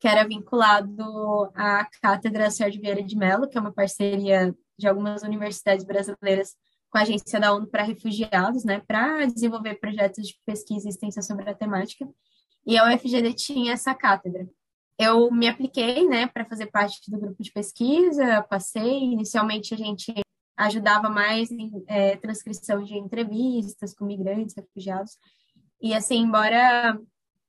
que 0.00 0.06
era 0.08 0.26
vinculado 0.26 1.50
à 1.54 1.86
Cátedra 2.00 2.50
Sérgio 2.50 2.80
Vieira 2.80 3.02
de 3.02 3.16
Mello, 3.16 3.48
que 3.48 3.58
é 3.58 3.60
uma 3.60 3.72
parceria 3.72 4.54
de 4.78 4.86
algumas 4.86 5.22
universidades 5.22 5.84
brasileiras 5.84 6.56
com 6.90 6.98
a 6.98 7.02
Agência 7.02 7.38
da 7.38 7.52
ONU 7.52 7.66
para 7.66 7.82
Refugiados, 7.82 8.64
né, 8.64 8.80
para 8.86 9.26
desenvolver 9.26 9.74
projetos 9.74 10.28
de 10.28 10.38
pesquisa 10.46 10.86
e 10.86 10.90
extensão 10.90 11.22
sobre 11.22 11.50
a 11.50 11.54
temática. 11.54 12.08
E 12.66 12.78
a 12.78 12.86
UFGD 12.86 13.34
tinha 13.34 13.72
essa 13.72 13.94
cátedra. 13.94 14.48
Eu 14.98 15.30
me 15.30 15.48
apliquei, 15.48 16.08
né, 16.08 16.26
para 16.26 16.44
fazer 16.44 16.66
parte 16.66 17.10
do 17.10 17.18
grupo 17.18 17.42
de 17.42 17.52
pesquisa, 17.52 18.42
passei. 18.42 18.98
Inicialmente 19.04 19.74
a 19.74 19.76
gente 19.76 20.12
ajudava 20.58 21.08
mais 21.08 21.50
em 21.50 21.70
é, 21.86 22.16
transcrição 22.16 22.82
de 22.82 22.96
entrevistas 22.96 23.94
com 23.94 24.04
migrantes, 24.04 24.56
refugiados. 24.56 25.16
E 25.80 25.94
assim, 25.94 26.18
embora 26.18 27.00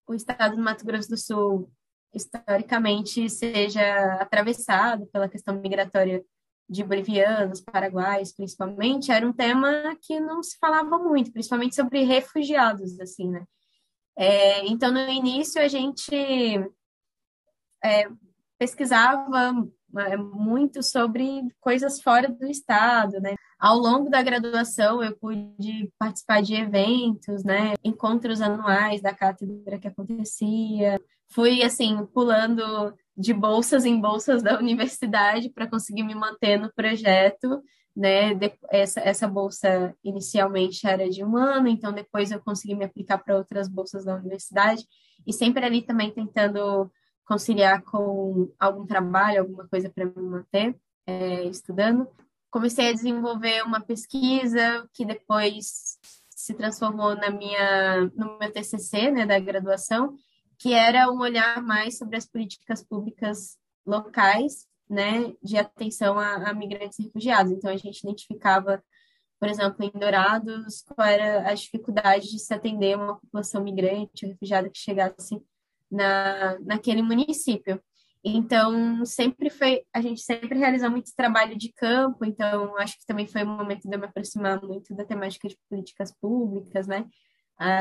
o 0.08 0.13
estado 0.13 0.56
do 0.56 0.62
Mato 0.62 0.86
Grosso 0.86 1.10
do 1.10 1.17
Sul 1.17 1.72
historicamente 2.13 3.30
seja 3.30 4.15
atravessado 4.15 5.08
pela 5.08 5.30
questão 5.30 5.56
migratória 5.60 6.24
de 6.69 6.84
bolivianos, 6.84 7.62
paraguaios, 7.62 8.32
principalmente, 8.32 9.12
era 9.12 9.28
um 9.28 9.34
tema 9.34 9.95
que 10.02 10.19
não 10.19 10.43
se 10.43 10.56
falava 10.60 11.00
muito, 11.00 11.32
principalmente 11.32 11.76
sobre 11.76 12.04
refugiados, 12.04 13.00
assim, 13.00 13.30
né? 13.30 13.43
É, 14.15 14.67
então, 14.67 14.91
no 14.91 15.00
início, 15.10 15.60
a 15.60 15.67
gente 15.67 16.13
é, 17.84 18.08
pesquisava 18.60 19.67
é, 19.97 20.15
muito 20.17 20.84
sobre 20.84 21.41
coisas 21.60 22.02
fora 22.02 22.30
do 22.30 22.45
estado, 22.45 23.19
né? 23.19 23.36
Ao 23.60 23.78
longo 23.78 24.10
da 24.10 24.21
graduação, 24.21 25.04
eu 25.04 25.15
pude 25.17 25.91
participar 25.97 26.41
de 26.41 26.56
eventos, 26.56 27.43
né? 27.43 27.73
Encontros 27.84 28.41
anuais 28.41 29.02
da 29.02 29.13
cátedra 29.13 29.80
que 29.80 29.88
acontecia. 29.88 30.99
Fui, 31.30 31.63
assim, 31.63 32.06
pulando 32.13 32.93
de 33.17 33.34
bolsas 33.34 33.86
em 33.86 33.99
bolsas 33.99 34.41
da 34.41 34.58
universidade 34.60 35.49
para 35.49 35.67
conseguir 35.67 36.04
me 36.04 36.15
manter 36.15 36.58
no 36.58 36.71
projeto, 36.73 37.62
né? 37.95 38.32
Essa, 38.71 39.02
essa 39.02 39.28
bolsa 39.28 39.93
inicialmente 40.04 40.88
era 40.88 41.10
de 41.10 41.23
um 41.23 41.36
ano, 41.36 41.67
então 41.67 41.91
depois 41.91 42.32
eu 42.32 42.39
consegui 42.39 42.75
me 42.75 42.86
aplicar 42.86 43.17
para 43.17 43.36
outras 43.36 43.67
bolsas 43.67 44.06
da 44.06 44.15
universidade 44.15 44.86
e 45.28 45.34
sempre 45.34 45.65
ali 45.65 45.82
também 45.82 46.12
tentando 46.12 46.89
conciliar 47.30 47.84
com 47.84 48.52
algum 48.60 48.88
trabalho, 48.88 49.42
alguma 49.42 49.68
coisa 49.68 49.88
para 49.88 50.04
me 50.04 50.20
manter 50.20 50.76
é, 51.06 51.44
estudando. 51.44 52.08
Comecei 52.50 52.89
a 52.89 52.94
desenvolver 52.94 53.62
uma 53.62 53.80
pesquisa 53.80 54.89
que 54.92 55.06
depois 55.06 56.00
se 56.28 56.56
transformou 56.56 57.15
na 57.15 57.30
minha 57.30 58.06
no 58.15 58.39
meu 58.39 58.52
TCC, 58.52 59.12
né, 59.12 59.28
da 59.28 59.38
graduação, 59.38 60.18
que 60.58 60.74
era 60.74 61.12
um 61.12 61.20
olhar 61.20 61.62
mais 61.62 62.00
sobre 62.00 62.18
as 62.18 62.26
políticas 62.26 62.84
públicas 62.84 63.60
locais, 63.86 64.65
né, 64.89 65.32
de 65.44 65.56
atenção 65.56 66.18
a, 66.18 66.50
a 66.50 66.54
migrantes 66.54 66.98
e 66.98 67.04
refugiados. 67.04 67.52
Então 67.52 67.70
a 67.70 67.78
gente 67.78 68.00
identificava 68.00 68.84
por 69.39 69.48
exemplo, 69.48 69.86
em 69.86 69.92
Dourados, 69.98 70.82
qual 70.82 71.08
era 71.08 71.50
a 71.50 71.54
dificuldade 71.54 72.30
de 72.30 72.39
se 72.39 72.54
atender 72.54 72.98
uma 72.98 73.15
população 73.15 73.63
migrante 73.63 74.26
refugiada 74.26 74.70
que 74.70 74.78
chegasse 74.78 75.42
na, 75.91 76.58
naquele 76.60 77.02
município. 77.02 77.82
Então, 78.23 79.06
sempre 79.06 79.49
foi, 79.49 79.84
a 79.93 80.02
gente 80.02 80.21
sempre 80.21 80.58
realizou 80.58 80.89
muito 80.89 81.15
trabalho 81.15 81.58
de 81.58 81.71
campo, 81.71 82.25
então 82.25 82.78
acho 82.78 82.97
que 82.99 83.06
também 83.06 83.25
foi 83.25 83.43
um 83.43 83.58
momento 83.58 83.88
de 83.88 83.95
eu 83.95 83.99
me 83.99 84.06
aproximar 84.06 84.62
muito 84.62 84.93
da 84.93 85.06
temática 85.06 85.47
de 85.47 85.58
políticas 85.69 86.12
públicas, 86.19 86.86
né? 86.86 87.06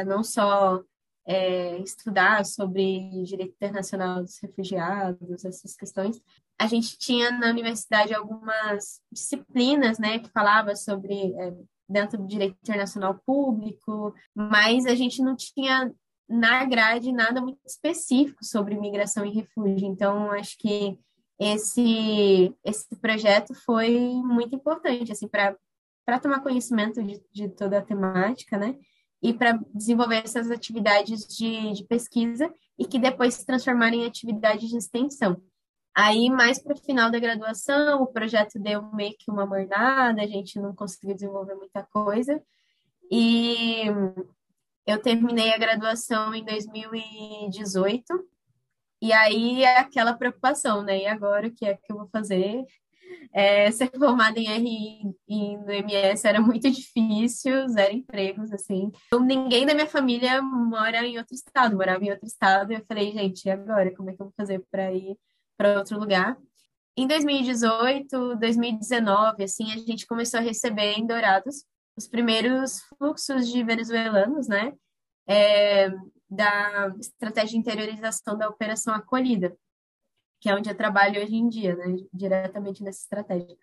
Não 0.06 0.22
só 0.22 0.82
é, 1.28 1.76
estudar 1.80 2.44
sobre 2.46 3.22
direito 3.24 3.52
internacional 3.52 4.22
dos 4.22 4.38
refugiados, 4.38 5.44
essas 5.44 5.76
questões. 5.76 6.20
A 6.58 6.66
gente 6.66 6.96
tinha 6.98 7.30
na 7.30 7.50
universidade 7.50 8.14
algumas 8.14 9.00
disciplinas, 9.12 9.98
né, 9.98 10.18
que 10.18 10.30
falava 10.30 10.74
sobre 10.74 11.34
é, 11.38 11.54
dentro 11.86 12.18
do 12.18 12.26
direito 12.26 12.56
internacional 12.62 13.20
público, 13.26 14.14
mas 14.34 14.86
a 14.86 14.94
gente 14.94 15.22
não 15.22 15.36
tinha 15.36 15.92
na 16.28 16.64
grade 16.64 17.10
nada 17.10 17.40
muito 17.40 17.60
específico 17.66 18.44
sobre 18.44 18.74
imigração 18.74 19.24
e 19.24 19.30
refúgio. 19.30 19.86
Então, 19.86 20.30
acho 20.32 20.58
que 20.58 20.98
esse, 21.38 22.54
esse 22.64 22.96
projeto 22.96 23.54
foi 23.54 23.90
muito 24.22 24.54
importante, 24.54 25.12
assim, 25.12 25.28
para 25.28 25.56
tomar 26.20 26.40
conhecimento 26.40 27.02
de, 27.02 27.22
de 27.32 27.48
toda 27.48 27.78
a 27.78 27.82
temática, 27.82 28.58
né? 28.58 28.76
E 29.22 29.32
para 29.32 29.58
desenvolver 29.74 30.16
essas 30.16 30.50
atividades 30.50 31.26
de, 31.26 31.72
de 31.72 31.84
pesquisa 31.84 32.52
e 32.78 32.84
que 32.84 32.98
depois 32.98 33.34
se 33.34 33.46
transformarem 33.46 34.02
em 34.02 34.06
atividades 34.06 34.68
de 34.68 34.76
extensão. 34.76 35.40
Aí, 35.94 36.30
mais 36.30 36.60
para 36.60 36.74
o 36.74 36.80
final 36.80 37.10
da 37.10 37.18
graduação, 37.18 38.02
o 38.02 38.06
projeto 38.06 38.58
deu 38.58 38.82
meio 38.92 39.16
que 39.18 39.30
uma 39.30 39.44
mornada, 39.44 40.22
a 40.22 40.26
gente 40.26 40.60
não 40.60 40.74
conseguiu 40.74 41.14
desenvolver 41.14 41.54
muita 41.54 41.82
coisa. 41.82 42.40
E 43.10 43.84
eu 44.88 44.98
terminei 45.03 45.53
a 45.53 45.59
graduação 45.59 46.35
em 46.35 46.42
2018, 46.42 48.05
e 49.03 49.12
aí 49.12 49.62
é 49.62 49.79
aquela 49.79 50.14
preocupação, 50.14 50.83
né? 50.83 51.03
E 51.03 51.07
agora 51.07 51.48
o 51.48 51.55
que 51.55 51.66
é 51.66 51.77
que 51.77 51.92
eu 51.92 51.96
vou 51.98 52.09
fazer? 52.09 52.64
É, 53.33 53.70
ser 53.70 53.90
formada 53.90 54.40
em 54.40 54.46
RI 54.46 55.14
e 55.29 55.59
no 55.59 55.70
MS 55.70 56.27
era 56.27 56.40
muito 56.40 56.70
difícil, 56.70 57.68
zero 57.68 57.94
empregos, 57.94 58.51
assim. 58.51 58.90
Então, 59.07 59.20
ninguém 59.20 59.66
da 59.66 59.74
minha 59.74 59.87
família 59.87 60.40
mora 60.40 61.05
em 61.07 61.18
outro 61.18 61.35
estado, 61.35 61.77
morava 61.77 62.03
em 62.03 62.11
outro 62.11 62.27
estado, 62.27 62.72
e 62.72 62.77
eu 62.77 62.85
falei, 62.87 63.12
gente, 63.12 63.44
e 63.44 63.51
agora? 63.51 63.94
Como 63.94 64.09
é 64.09 64.14
que 64.14 64.22
eu 64.22 64.27
vou 64.27 64.35
fazer 64.38 64.64
para 64.70 64.90
ir 64.92 65.18
para 65.57 65.79
outro 65.79 65.98
lugar? 65.98 66.38
Em 66.96 67.07
2018, 67.07 68.37
2019, 68.37 69.44
assim, 69.44 69.70
a 69.70 69.77
gente 69.77 70.07
começou 70.07 70.40
a 70.40 70.42
receber 70.42 70.94
em 70.94 71.07
Dourados 71.07 71.64
os 71.98 72.06
primeiros 72.06 72.80
fluxos 72.96 73.48
de 73.48 73.62
venezuelanos, 73.64 74.46
né, 74.46 74.72
é, 75.26 75.90
da 76.30 76.94
estratégia 77.00 77.50
de 77.50 77.58
interiorização 77.58 78.38
da 78.38 78.48
operação 78.48 78.94
acolhida, 78.94 79.56
que 80.40 80.48
é 80.48 80.54
onde 80.54 80.70
eu 80.70 80.76
trabalho 80.76 81.20
hoje 81.20 81.34
em 81.34 81.48
dia, 81.48 81.74
né, 81.74 81.96
diretamente 82.12 82.84
nessa 82.84 83.00
estratégia. 83.00 83.56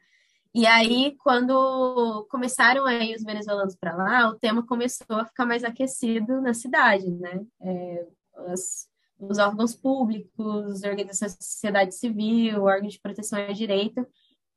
E 0.54 0.66
aí, 0.66 1.18
quando 1.18 2.26
começaram 2.30 2.86
aí 2.86 3.14
os 3.14 3.24
venezuelanos 3.24 3.76
para 3.76 3.96
lá, 3.96 4.30
o 4.30 4.36
tema 4.40 4.66
começou 4.66 5.18
a 5.18 5.26
ficar 5.26 5.46
mais 5.46 5.64
aquecido 5.64 6.40
na 6.42 6.54
cidade, 6.54 7.12
né? 7.12 7.46
É, 7.62 8.08
as, 8.48 8.88
os 9.20 9.38
órgãos 9.38 9.76
públicos, 9.76 10.82
organizações 10.84 11.36
da 11.36 11.42
sociedade 11.42 11.96
civil, 11.96 12.64
órgãos 12.64 12.94
de 12.94 13.02
proteção 13.02 13.38
ao 13.38 13.54
direito, 13.54 14.08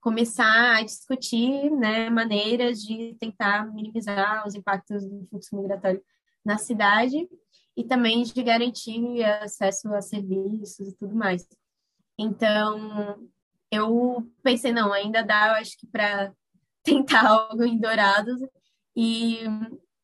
começar 0.01 0.77
a 0.77 0.83
discutir 0.83 1.71
né, 1.71 2.09
maneiras 2.11 2.83
de 2.83 3.17
tentar 3.19 3.73
minimizar 3.73 4.47
os 4.47 4.55
impactos 4.55 5.05
do 5.05 5.27
fluxo 5.27 5.57
migratório 5.57 6.03
na 6.45 6.57
cidade 6.57 7.29
e 7.77 7.85
também 7.85 8.23
de 8.23 8.43
garantir 8.43 9.25
acesso 9.25 9.93
a 9.95 10.01
serviços 10.01 10.89
e 10.89 10.97
tudo 10.97 11.15
mais. 11.15 11.47
Então, 12.19 13.31
eu 13.71 14.29
pensei, 14.43 14.73
não, 14.73 14.93
ainda 14.93 15.23
dá, 15.23 15.49
eu 15.49 15.53
acho 15.55 15.79
que 15.79 15.87
para 15.87 16.33
tentar 16.83 17.27
algo 17.27 17.65
em 17.65 17.79
Dourados 17.79 18.41
e 18.97 19.41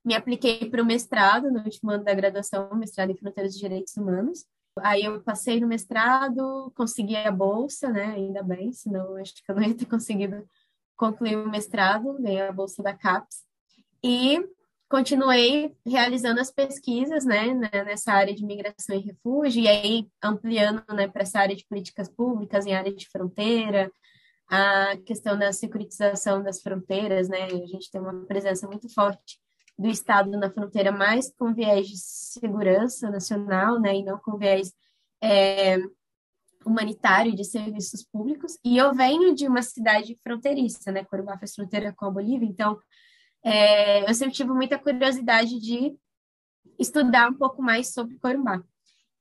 me 0.04 0.14
apliquei 0.14 0.68
para 0.70 0.83
o 0.83 0.87
mestrado 0.87 1.50
no 1.50 1.61
último 1.61 1.90
ano 1.90 2.04
da 2.04 2.14
graduação, 2.14 2.74
mestrado 2.74 3.11
em 3.11 3.16
Fronteiras 3.16 3.54
de 3.54 3.61
Direitos 3.61 3.96
Humanos. 3.96 4.44
Aí 4.80 5.04
eu 5.04 5.22
passei 5.22 5.60
no 5.60 5.68
mestrado, 5.68 6.72
consegui 6.74 7.16
a 7.16 7.30
bolsa, 7.30 7.88
né? 7.90 8.06
Ainda 8.06 8.42
bem, 8.42 8.72
senão 8.72 9.16
acho 9.16 9.34
que 9.34 9.50
eu 9.50 9.54
não 9.54 9.62
ia 9.62 9.74
ter 9.74 9.87
conseguido 9.87 10.44
concluir 10.96 11.37
o 11.37 11.48
mestrado, 11.48 12.16
ganhei 12.20 12.42
a 12.42 12.52
bolsa 12.52 12.82
da 12.82 12.92
CAPES. 12.94 13.44
E 14.02 14.38
continuei 14.88 15.74
realizando 15.87 16.40
as 16.40 16.50
pesquisas, 16.50 17.24
né, 17.24 17.54
nessa 17.54 18.12
área 18.12 18.34
de 18.34 18.44
migração 18.44 18.94
e 18.96 19.00
refúgio, 19.00 19.62
e 19.62 19.68
aí 19.68 20.08
ampliando, 20.22 20.84
né, 20.92 21.08
para 21.08 21.22
essa 21.22 21.40
área 21.40 21.56
de 21.56 21.66
políticas 21.66 22.08
públicas 22.08 22.66
em 22.66 22.74
área 22.74 22.94
de 22.94 23.08
fronteira, 23.08 23.90
a 24.48 24.96
questão 25.06 25.38
da 25.38 25.52
securitização 25.52 26.42
das 26.42 26.60
fronteiras, 26.60 27.28
né, 27.28 27.44
a 27.44 27.66
gente 27.66 27.90
tem 27.90 28.00
uma 28.00 28.24
presença 28.26 28.66
muito 28.68 28.92
forte 28.92 29.38
do 29.78 29.88
Estado 29.88 30.30
na 30.30 30.50
fronteira, 30.50 30.92
mais 30.92 31.32
com 31.37 31.52
viés 31.52 31.88
de 31.88 31.98
segurança 31.98 33.10
nacional, 33.10 33.80
né, 33.80 33.96
e 33.96 34.04
não 34.04 34.18
com 34.18 34.38
viés 34.38 34.72
é, 35.22 35.78
humanitário 36.64 37.34
de 37.34 37.44
serviços 37.44 38.04
públicos. 38.04 38.58
E 38.64 38.76
eu 38.76 38.94
venho 38.94 39.34
de 39.34 39.48
uma 39.48 39.62
cidade 39.62 40.18
fronteiriça, 40.22 40.92
né, 40.92 41.04
Corumbá 41.04 41.38
faz 41.38 41.54
fronteira 41.54 41.92
com 41.92 42.06
a 42.06 42.10
Bolívia, 42.10 42.46
então 42.46 42.78
é, 43.42 44.08
eu 44.08 44.14
sempre 44.14 44.34
tive 44.34 44.50
muita 44.50 44.78
curiosidade 44.78 45.60
de 45.60 45.94
estudar 46.78 47.30
um 47.30 47.34
pouco 47.34 47.62
mais 47.62 47.92
sobre 47.92 48.18
Corumbá. 48.18 48.62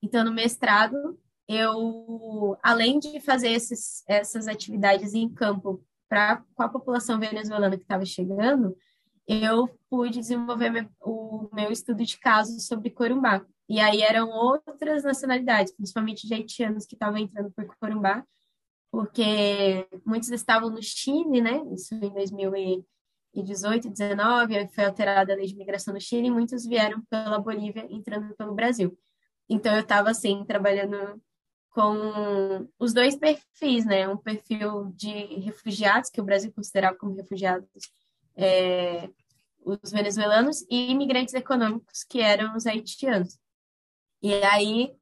Então, 0.01 0.23
no 0.23 0.31
mestrado, 0.31 1.19
eu, 1.47 2.57
além 2.61 2.99
de 2.99 3.19
fazer 3.19 3.49
esses, 3.49 4.03
essas 4.07 4.47
atividades 4.47 5.13
em 5.13 5.29
campo 5.29 5.83
pra, 6.07 6.43
com 6.55 6.63
a 6.63 6.69
população 6.69 7.19
venezuelana 7.19 7.77
que 7.77 7.83
estava 7.83 8.05
chegando, 8.05 8.75
eu 9.27 9.67
pude 9.89 10.19
desenvolver 10.19 10.89
o 10.99 11.49
meu 11.53 11.71
estudo 11.71 12.03
de 12.03 12.17
caso 12.19 12.59
sobre 12.59 12.89
Corumbá. 12.89 13.45
E 13.69 13.79
aí 13.79 14.01
eram 14.01 14.29
outras 14.29 15.03
nacionalidades, 15.03 15.73
principalmente 15.73 16.27
de 16.27 16.33
haitianos 16.33 16.85
que 16.85 16.95
estavam 16.95 17.17
entrando 17.17 17.51
por 17.51 17.65
Corumbá, 17.77 18.25
porque 18.91 19.87
muitos 20.05 20.29
estavam 20.29 20.69
no 20.69 20.81
Chile, 20.81 21.41
né? 21.41 21.63
Isso 21.73 21.95
em 21.95 22.13
2000 22.13 22.55
e 22.55 23.41
18, 23.41 23.89
19, 23.89 24.67
foi 24.69 24.85
alterada 24.85 25.33
a 25.33 25.35
lei 25.35 25.47
de 25.47 25.55
migração 25.55 25.93
no 25.93 25.99
Chile, 25.99 26.27
e 26.27 26.31
muitos 26.31 26.65
vieram 26.67 27.01
pela 27.09 27.39
Bolívia, 27.39 27.87
entrando 27.89 28.35
pelo 28.35 28.53
Brasil. 28.53 28.95
Então, 29.49 29.73
eu 29.73 29.81
estava, 29.81 30.11
assim, 30.11 30.45
trabalhando 30.45 31.19
com 31.71 32.67
os 32.77 32.93
dois 32.93 33.15
perfis, 33.15 33.85
né? 33.85 34.07
Um 34.07 34.17
perfil 34.17 34.91
de 34.95 35.39
refugiados, 35.39 36.11
que 36.11 36.21
o 36.21 36.23
Brasil 36.23 36.53
considerava 36.53 36.95
como 36.95 37.15
refugiados 37.15 37.67
é, 38.35 39.09
os 39.65 39.91
venezuelanos, 39.91 40.61
e 40.69 40.91
imigrantes 40.91 41.33
econômicos, 41.33 42.03
que 42.03 42.19
eram 42.19 42.55
os 42.55 42.65
haitianos. 42.65 43.37
E 44.21 44.33
aí, 44.43 44.93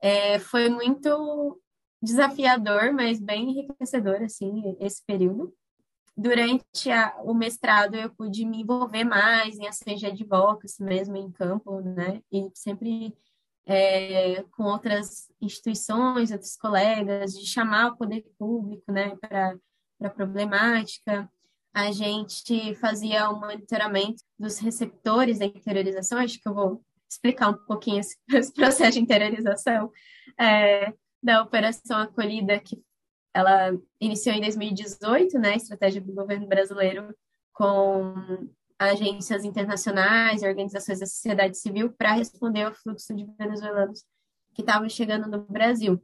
é, 0.00 0.38
foi 0.38 0.68
muito 0.68 1.60
desafiador, 2.02 2.92
mas 2.92 3.20
bem 3.20 3.50
enriquecedor, 3.50 4.22
assim, 4.22 4.76
esse 4.80 5.04
período 5.04 5.54
durante 6.16 6.90
a, 6.90 7.14
o 7.22 7.34
mestrado 7.34 7.94
eu 7.94 8.10
pude 8.10 8.44
me 8.46 8.62
envolver 8.62 9.04
mais 9.04 9.58
em 9.58 9.66
ações 9.66 10.00
de 10.00 10.06
advocacy 10.06 10.82
mesmo 10.82 11.16
em 11.16 11.30
campo, 11.30 11.80
né? 11.80 12.22
E 12.32 12.50
sempre 12.54 13.14
é, 13.66 14.42
com 14.44 14.62
outras 14.64 15.30
instituições, 15.40 16.30
outros 16.30 16.56
colegas, 16.56 17.34
de 17.34 17.46
chamar 17.46 17.92
o 17.92 17.96
poder 17.96 18.24
público, 18.38 18.90
né, 18.90 19.14
para 19.16 20.10
problemática. 20.10 21.30
A 21.76 21.92
gente 21.92 22.74
fazia 22.76 23.28
o 23.28 23.38
monitoramento 23.38 24.22
dos 24.38 24.58
receptores 24.58 25.40
da 25.40 25.44
interiorização, 25.44 26.16
acho 26.16 26.40
que 26.40 26.48
eu 26.48 26.54
vou 26.54 26.82
explicar 27.06 27.50
um 27.50 27.66
pouquinho 27.66 28.00
esse, 28.00 28.16
esse 28.32 28.50
processo 28.50 28.92
de 28.92 29.00
interiorização. 29.00 29.92
É, 30.40 30.94
da 31.22 31.42
operação 31.42 31.98
acolhida 31.98 32.58
que 32.58 32.82
ela 33.34 33.78
iniciou 34.00 34.34
em 34.34 34.40
2018, 34.40 35.38
né, 35.38 35.50
a 35.50 35.56
estratégia 35.56 36.00
do 36.00 36.14
governo 36.14 36.46
brasileiro 36.46 37.14
com 37.52 38.14
agências 38.78 39.44
internacionais 39.44 40.42
e 40.42 40.48
organizações 40.48 41.00
da 41.00 41.06
sociedade 41.06 41.58
civil 41.58 41.92
para 41.92 42.12
responder 42.12 42.62
ao 42.62 42.74
fluxo 42.74 43.14
de 43.14 43.26
venezuelanos 43.38 44.02
que 44.54 44.62
estavam 44.62 44.88
chegando 44.88 45.28
no 45.28 45.44
Brasil. 45.44 46.02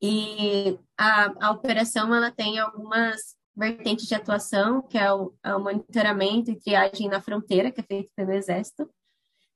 E 0.00 0.76
a, 0.98 1.46
a 1.46 1.50
operação 1.52 2.12
ela 2.12 2.32
tem 2.32 2.58
algumas 2.58 3.36
vertentes 3.54 4.06
de 4.06 4.14
atuação, 4.14 4.82
que 4.82 4.96
é 4.98 5.12
o, 5.12 5.34
é 5.44 5.54
o 5.54 5.62
monitoramento 5.62 6.50
e 6.50 6.58
triagem 6.58 7.08
na 7.08 7.20
fronteira, 7.20 7.70
que 7.70 7.80
é 7.80 7.84
feito 7.84 8.10
pelo 8.16 8.32
Exército, 8.32 8.88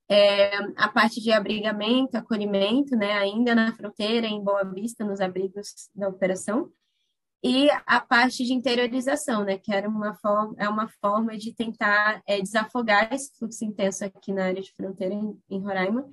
é, 0.08 0.56
a 0.76 0.88
parte 0.88 1.20
de 1.20 1.32
abrigamento, 1.32 2.16
acolhimento, 2.16 2.94
né, 2.94 3.12
ainda 3.12 3.54
na 3.54 3.72
fronteira, 3.72 4.26
em 4.26 4.42
Boa 4.42 4.64
Vista, 4.64 5.04
nos 5.04 5.20
abrigos 5.20 5.90
da 5.94 6.08
operação, 6.08 6.70
e 7.42 7.68
a 7.86 8.00
parte 8.00 8.44
de 8.44 8.52
interiorização, 8.52 9.44
né, 9.44 9.58
que 9.58 9.72
era 9.72 9.88
uma 9.88 10.14
forma, 10.14 10.54
é 10.58 10.68
uma 10.68 10.88
forma 11.00 11.36
de 11.36 11.54
tentar 11.54 12.22
é, 12.26 12.40
desafogar 12.40 13.12
esse 13.12 13.36
fluxo 13.38 13.64
intenso 13.64 14.04
aqui 14.04 14.32
na 14.32 14.46
área 14.46 14.62
de 14.62 14.72
fronteira, 14.72 15.14
em, 15.14 15.40
em 15.50 15.60
Roraima, 15.60 16.08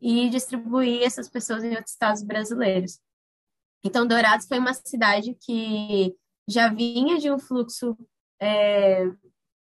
e 0.00 0.28
distribuir 0.28 1.02
essas 1.02 1.28
pessoas 1.28 1.62
em 1.62 1.70
outros 1.70 1.92
estados 1.92 2.22
brasileiros. 2.22 2.98
Então, 3.84 4.06
Dourados 4.06 4.46
foi 4.46 4.58
uma 4.58 4.74
cidade 4.74 5.36
que 5.40 6.14
já 6.48 6.68
vinha 6.68 7.18
de 7.18 7.30
um 7.30 7.38
fluxo 7.38 7.96
é, 8.40 9.06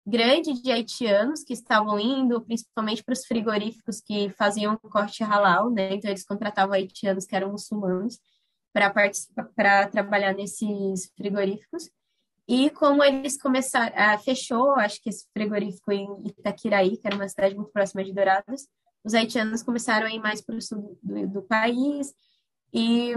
grande 0.06 0.62
de 0.62 0.72
haitianos 0.72 1.44
que 1.44 1.54
estavam 1.54 2.00
indo, 2.00 2.42
principalmente 2.42 3.04
para 3.04 3.14
os 3.14 3.26
frigoríficos 3.26 4.02
que 4.02 4.30
faziam 4.32 4.78
corte 4.78 5.24
halal, 5.24 5.70
né? 5.70 5.94
Então 5.94 6.10
eles 6.10 6.26
contratavam 6.26 6.74
haitianos 6.74 7.26
que 7.26 7.36
eram 7.36 7.52
muçulmanos 7.52 8.20
para 8.74 8.94
para 9.56 9.88
trabalhar 9.88 10.34
nesses 10.34 11.12
frigoríficos. 11.16 11.90
E 12.48 12.70
como 12.72 13.04
eles 13.04 13.40
começaram, 13.40 13.94
ah, 13.96 14.18
fechou, 14.18 14.72
acho 14.72 15.00
que 15.04 15.10
esse 15.10 15.28
frigorífico 15.32 15.92
em 15.92 16.08
Itaquiraí, 16.26 16.98
que 16.98 17.06
era 17.06 17.16
uma 17.16 17.28
cidade 17.30 17.56
muito 17.56 17.72
próxima 17.72 18.04
de 18.04 18.12
Dourados, 18.12 18.68
os 19.04 19.14
haitianos 19.14 19.62
começaram 19.62 20.08
a 20.08 20.12
ir 20.12 20.20
mais 20.20 20.42
para 20.42 20.56
o 20.56 20.62
sul 20.62 20.98
do, 21.04 21.28
do, 21.28 21.42
país 21.44 22.12
e 22.74 23.14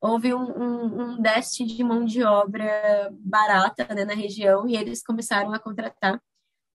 houve 0.00 0.34
um, 0.34 0.42
um, 0.42 1.02
um, 1.02 1.22
déficit 1.22 1.74
de 1.74 1.82
mão 1.82 2.04
de 2.04 2.22
obra 2.22 3.10
barata 3.12 3.86
né, 3.94 4.04
na 4.04 4.14
região 4.14 4.68
e 4.68 4.76
eles 4.76 5.02
começaram 5.02 5.52
a 5.52 5.58
contratar 5.58 6.20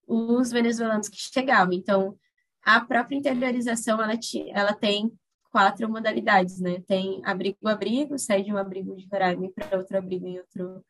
os 0.08 0.52
venezuelanos 0.52 1.08
que 1.08 1.18
chegavam. 1.18 1.74
Então, 1.74 2.18
a 2.64 2.82
própria 2.82 3.16
interiorização 3.16 4.02
ela, 4.02 4.14
ela 4.54 4.74
tem 4.74 5.12
quatro 5.52 5.90
modalidades, 5.90 6.60
né? 6.60 6.82
Tem 6.88 7.22
abrigo-abrigo, 7.26 8.18
sai 8.18 8.44
de 8.44 8.54
um 8.54 8.58
abrigo 8.58 8.96
de 8.96 9.08
Roraima 9.12 9.50
para 9.54 9.78
outro 9.78 9.98
abrigo 9.98 10.26
em 10.28 10.38
outro 10.40 10.84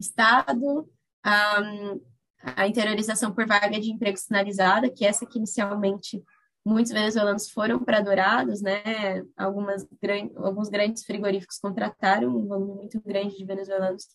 estado. 0.00 0.88
Um, 1.24 2.00
a 2.40 2.66
interiorização 2.66 3.32
por 3.32 3.46
vaga 3.46 3.78
de 3.80 3.90
emprego 3.90 4.16
sinalizada, 4.16 4.90
que 4.90 5.04
essa 5.04 5.26
que 5.26 5.38
inicialmente 5.38 6.22
muitos 6.66 6.92
venezuelanos 6.92 7.48
foram 7.48 7.78
para 7.78 8.00
Dourados, 8.00 8.60
né? 8.60 9.24
Algumas, 9.36 9.86
alguns 10.36 10.68
grandes 10.68 11.04
frigoríficos 11.04 11.58
contrataram 11.58 12.36
um 12.36 12.44
volume 12.44 12.74
muito 12.74 13.00
grande 13.00 13.36
de 13.36 13.44
venezuelanos 13.44 14.08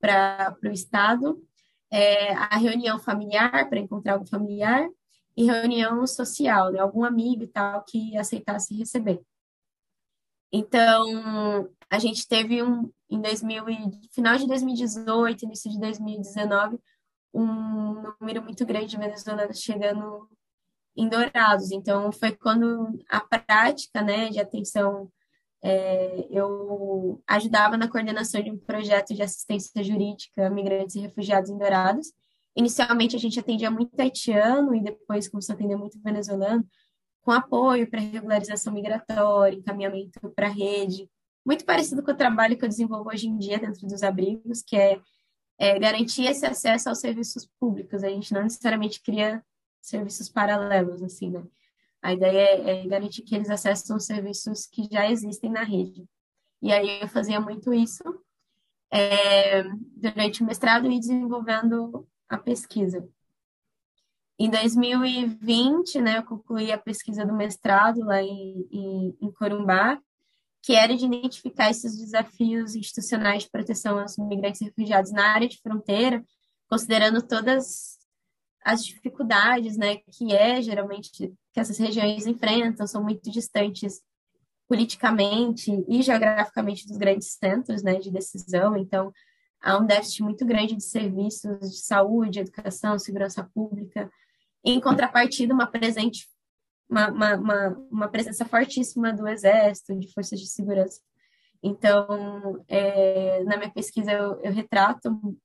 para 0.00 0.56
o 0.62 0.68
estado. 0.68 1.42
É, 1.90 2.32
a 2.32 2.56
reunião 2.56 2.96
familiar, 3.00 3.68
para 3.68 3.80
encontrar 3.80 4.12
algum 4.12 4.26
familiar, 4.26 4.88
e 5.36 5.44
reunião 5.44 6.06
social, 6.06 6.70
né? 6.70 6.78
algum 6.78 7.02
amigo 7.02 7.42
e 7.42 7.48
tal 7.48 7.82
que 7.82 8.16
aceitasse 8.16 8.72
receber. 8.76 9.20
Então, 10.52 11.68
a 11.88 11.98
gente 11.98 12.26
teve 12.28 12.62
um, 12.62 12.88
em 13.08 13.20
2000, 13.20 13.64
final 14.12 14.36
de 14.36 14.46
2018, 14.46 15.44
início 15.44 15.70
de 15.70 15.80
2019, 15.80 16.78
um 17.34 18.12
número 18.20 18.42
muito 18.42 18.64
grande 18.64 18.86
de 18.86 18.96
venezuelanos 18.96 19.58
chegando 19.58 20.28
em 20.96 21.08
Dourados. 21.08 21.70
Então, 21.70 22.10
foi 22.12 22.32
quando 22.32 22.98
a 23.08 23.20
prática 23.20 24.02
né, 24.02 24.28
de 24.30 24.40
atenção, 24.40 25.10
é, 25.62 26.26
eu 26.30 27.22
ajudava 27.26 27.76
na 27.76 27.88
coordenação 27.88 28.42
de 28.42 28.50
um 28.50 28.58
projeto 28.58 29.14
de 29.14 29.22
assistência 29.22 29.82
jurídica 29.82 30.46
a 30.46 30.50
migrantes 30.50 30.96
e 30.96 31.00
refugiados 31.00 31.50
em 31.50 31.58
Dourados. 31.58 32.12
Inicialmente, 32.56 33.16
a 33.16 33.18
gente 33.18 33.38
atendia 33.38 33.70
muito 33.70 33.98
haitiano 34.00 34.74
e 34.74 34.82
depois 34.82 35.28
começou 35.28 35.52
a 35.52 35.56
atender 35.56 35.76
muito 35.76 36.00
venezuelano 36.02 36.66
com 37.22 37.30
apoio 37.30 37.88
para 37.88 38.00
regularização 38.00 38.72
migratória, 38.72 39.56
encaminhamento 39.56 40.30
para 40.34 40.46
a 40.46 40.50
rede, 40.50 41.08
muito 41.44 41.64
parecido 41.64 42.02
com 42.02 42.10
o 42.10 42.16
trabalho 42.16 42.56
que 42.56 42.64
eu 42.64 42.68
desenvolvo 42.68 43.10
hoje 43.10 43.28
em 43.28 43.36
dia 43.36 43.58
dentro 43.58 43.86
dos 43.86 44.02
abrigos, 44.02 44.62
que 44.62 44.76
é, 44.76 45.00
é 45.58 45.78
garantir 45.78 46.26
esse 46.26 46.44
acesso 46.46 46.88
aos 46.88 47.00
serviços 47.00 47.48
públicos. 47.58 48.02
A 48.02 48.08
gente 48.08 48.32
não 48.32 48.42
necessariamente 48.42 49.02
cria 49.02 49.42
serviços 49.80 50.28
paralelos, 50.28 51.02
assim, 51.02 51.30
né? 51.30 51.42
A 52.02 52.12
ideia 52.12 52.38
é, 52.38 52.82
é 52.82 52.86
garantir 52.86 53.22
que 53.22 53.34
eles 53.34 53.50
acessem 53.50 53.94
os 53.94 54.06
serviços 54.06 54.66
que 54.66 54.88
já 54.90 55.10
existem 55.10 55.50
na 55.50 55.62
rede. 55.62 56.08
E 56.62 56.72
aí 56.72 57.00
eu 57.00 57.08
fazia 57.08 57.40
muito 57.40 57.72
isso 57.72 58.02
é, 58.90 59.62
durante 59.96 60.42
o 60.42 60.46
mestrado 60.46 60.90
e 60.90 60.98
desenvolvendo 60.98 62.06
a 62.28 62.38
pesquisa. 62.38 63.06
Em 64.38 64.48
2020, 64.48 66.00
né, 66.00 66.18
eu 66.18 66.24
concluí 66.24 66.72
a 66.72 66.78
pesquisa 66.78 67.26
do 67.26 67.34
mestrado 67.34 68.00
lá 68.00 68.22
em, 68.22 68.66
em, 68.70 69.16
em 69.20 69.32
Corumbá, 69.32 70.00
que 70.62 70.74
era 70.74 70.96
de 70.96 71.04
identificar 71.04 71.70
esses 71.70 71.98
desafios 71.98 72.74
institucionais 72.74 73.44
de 73.44 73.50
proteção 73.50 73.98
aos 73.98 74.16
migrantes 74.16 74.60
e 74.60 74.64
refugiados 74.64 75.12
na 75.12 75.34
área 75.34 75.48
de 75.48 75.60
fronteira, 75.60 76.24
considerando 76.68 77.20
todas 77.22 77.98
as 78.64 78.84
dificuldades, 78.84 79.76
né, 79.76 79.96
que 79.96 80.34
é 80.34 80.60
geralmente 80.60 81.10
que 81.10 81.32
essas 81.56 81.78
regiões 81.78 82.26
enfrentam, 82.26 82.86
são 82.86 83.02
muito 83.02 83.30
distantes 83.30 84.02
politicamente 84.68 85.84
e 85.88 86.02
geograficamente 86.02 86.86
dos 86.86 86.96
grandes 86.96 87.32
centros, 87.32 87.82
né, 87.82 87.98
de 87.98 88.10
decisão. 88.10 88.76
Então, 88.76 89.12
há 89.60 89.78
um 89.78 89.86
déficit 89.86 90.22
muito 90.22 90.44
grande 90.46 90.76
de 90.76 90.84
serviços 90.84 91.70
de 91.70 91.78
saúde, 91.78 92.40
educação, 92.40 92.98
segurança 92.98 93.48
pública. 93.52 94.10
Em 94.64 94.80
contrapartida, 94.80 95.54
uma 95.54 95.66
presente 95.66 96.28
uma, 96.90 97.08
uma, 97.08 97.36
uma, 97.36 97.68
uma 97.90 98.08
presença 98.08 98.44
fortíssima 98.44 99.12
do 99.12 99.28
exército, 99.28 99.96
de 99.96 100.12
forças 100.12 100.40
de 100.40 100.48
segurança. 100.48 101.00
Então, 101.62 102.64
é, 102.66 103.44
na 103.44 103.56
minha 103.56 103.70
pesquisa, 103.70 104.10
eu, 104.10 104.40
eu 104.40 104.52
retrato 104.52 105.38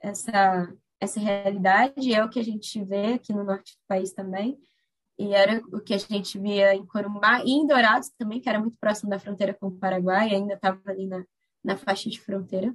essa, 0.00 0.72
essa 1.04 1.20
realidade, 1.20 2.12
é 2.12 2.24
o 2.24 2.28
que 2.28 2.40
a 2.40 2.44
gente 2.44 2.82
vê 2.84 3.14
aqui 3.14 3.32
no 3.32 3.44
norte 3.44 3.74
do 3.74 3.86
país 3.86 4.12
também, 4.12 4.58
e 5.18 5.32
era 5.32 5.62
o 5.72 5.80
que 5.80 5.94
a 5.94 5.98
gente 5.98 6.38
via 6.38 6.74
em 6.74 6.84
Corumbá 6.84 7.42
e 7.44 7.52
em 7.52 7.66
Dourados 7.66 8.10
também, 8.18 8.40
que 8.40 8.48
era 8.48 8.58
muito 8.58 8.76
próximo 8.78 9.10
da 9.10 9.18
fronteira 9.18 9.54
com 9.54 9.68
o 9.68 9.78
Paraguai, 9.78 10.34
ainda 10.34 10.54
estava 10.54 10.80
ali 10.86 11.06
na, 11.06 11.24
na 11.62 11.76
faixa 11.76 12.10
de 12.10 12.20
fronteira. 12.20 12.74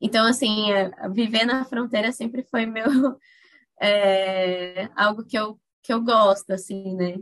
Então, 0.00 0.26
assim, 0.26 0.70
é, 0.70 0.90
viver 1.10 1.44
na 1.44 1.64
fronteira 1.64 2.12
sempre 2.12 2.44
foi 2.44 2.66
meu 2.66 2.84
é, 3.80 4.88
algo 4.94 5.24
que 5.24 5.36
eu, 5.36 5.58
que 5.82 5.92
eu 5.92 6.00
gosto, 6.02 6.52
assim, 6.52 6.94
né? 6.94 7.16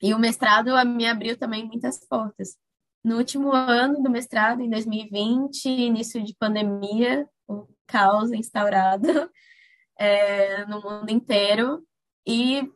E 0.00 0.12
o 0.14 0.18
mestrado 0.18 0.70
me 0.86 1.06
abriu 1.06 1.36
também 1.36 1.66
muitas 1.66 1.98
portas. 2.06 2.56
No 3.02 3.16
último 3.16 3.52
ano 3.52 4.02
do 4.02 4.10
mestrado, 4.10 4.60
em 4.60 4.70
2020, 4.70 5.66
início 5.66 6.22
de 6.22 6.34
pandemia, 6.34 7.28
o 7.46 7.66
caos 7.86 8.32
instaurado 8.32 9.06
é, 9.98 10.64
no 10.66 10.80
mundo 10.80 11.10
inteiro, 11.10 11.86
e 12.26 12.70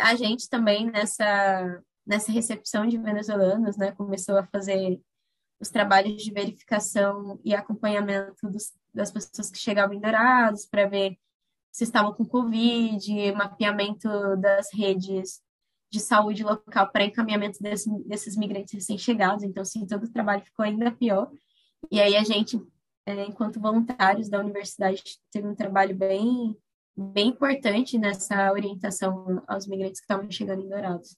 a 0.00 0.14
gente 0.14 0.48
também 0.48 0.90
nessa, 0.90 1.82
nessa 2.06 2.30
recepção 2.30 2.86
de 2.86 2.98
venezuelanos, 2.98 3.76
né, 3.76 3.92
começou 3.92 4.36
a 4.36 4.46
fazer 4.46 5.00
os 5.60 5.70
trabalhos 5.70 6.22
de 6.22 6.32
verificação 6.32 7.40
e 7.44 7.54
acompanhamento 7.54 8.50
dos, 8.50 8.72
das 8.92 9.10
pessoas 9.10 9.50
que 9.50 9.58
chegavam 9.58 9.94
em 9.94 10.00
Dourados 10.00 10.66
para 10.66 10.88
ver 10.88 11.16
se 11.70 11.84
estavam 11.84 12.12
com 12.12 12.24
Covid, 12.24 13.32
mapeamento 13.32 14.08
das 14.36 14.68
redes 14.74 15.40
de 15.90 16.00
saúde 16.00 16.42
local 16.42 16.90
para 16.90 17.04
encaminhamento 17.04 17.62
desse, 17.62 17.88
desses 18.04 18.36
migrantes 18.36 18.74
recém-chegados. 18.74 19.42
Então, 19.42 19.64
sim, 19.64 19.86
todo 19.86 20.04
o 20.04 20.12
trabalho 20.12 20.42
ficou 20.42 20.64
ainda 20.64 20.90
pior. 20.90 21.30
E 21.90 22.00
aí 22.00 22.16
a 22.16 22.22
gente, 22.22 22.60
é, 23.06 23.24
enquanto 23.24 23.60
voluntários 23.60 24.28
da 24.28 24.38
universidade, 24.40 25.02
teve 25.30 25.46
um 25.46 25.54
trabalho 25.54 25.94
bem 25.96 26.56
bem 26.94 27.28
importante 27.28 27.96
nessa 27.98 28.52
orientação 28.52 29.42
aos 29.46 29.66
migrantes 29.66 29.98
que 30.00 30.04
estavam 30.04 30.30
chegando 30.30 30.62
em 30.62 30.68
Dourados. 30.68 31.16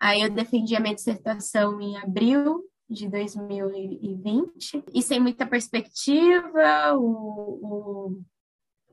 Aí 0.00 0.22
eu 0.22 0.30
defendi 0.30 0.74
a 0.74 0.80
minha 0.80 0.94
dissertação 0.94 1.80
em 1.80 1.96
abril 1.98 2.64
de 2.88 3.08
2020 3.08 4.84
e 4.94 5.02
sem 5.02 5.20
muita 5.20 5.46
perspectiva, 5.46 6.94
o, 6.94 8.06
o 8.06 8.20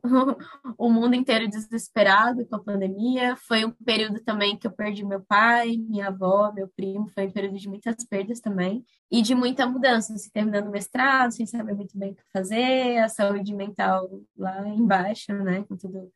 o 0.77 0.89
mundo 0.89 1.15
inteiro 1.15 1.47
desesperado 1.47 2.45
com 2.45 2.55
a 2.55 2.63
pandemia. 2.63 3.35
Foi 3.35 3.65
um 3.65 3.71
período 3.71 4.19
também 4.21 4.57
que 4.57 4.67
eu 4.67 4.71
perdi 4.71 5.05
meu 5.05 5.21
pai, 5.21 5.77
minha 5.77 6.07
avó, 6.07 6.51
meu 6.51 6.67
primo. 6.67 7.07
Foi 7.09 7.27
um 7.27 7.31
período 7.31 7.57
de 7.57 7.67
muitas 7.67 7.95
perdas 8.05 8.39
também. 8.39 8.85
E 9.11 9.21
de 9.21 9.35
muita 9.35 9.65
mudança, 9.67 10.13
assim, 10.13 10.29
terminando 10.31 10.67
o 10.67 10.71
mestrado, 10.71 11.31
sem 11.31 11.45
saber 11.45 11.73
muito 11.73 11.97
bem 11.97 12.11
o 12.11 12.15
que 12.15 12.23
fazer, 12.33 12.97
a 12.99 13.09
saúde 13.09 13.53
mental 13.53 14.09
lá 14.37 14.67
embaixo, 14.67 15.33
né, 15.33 15.63
com 15.63 15.77
tudo, 15.77 16.11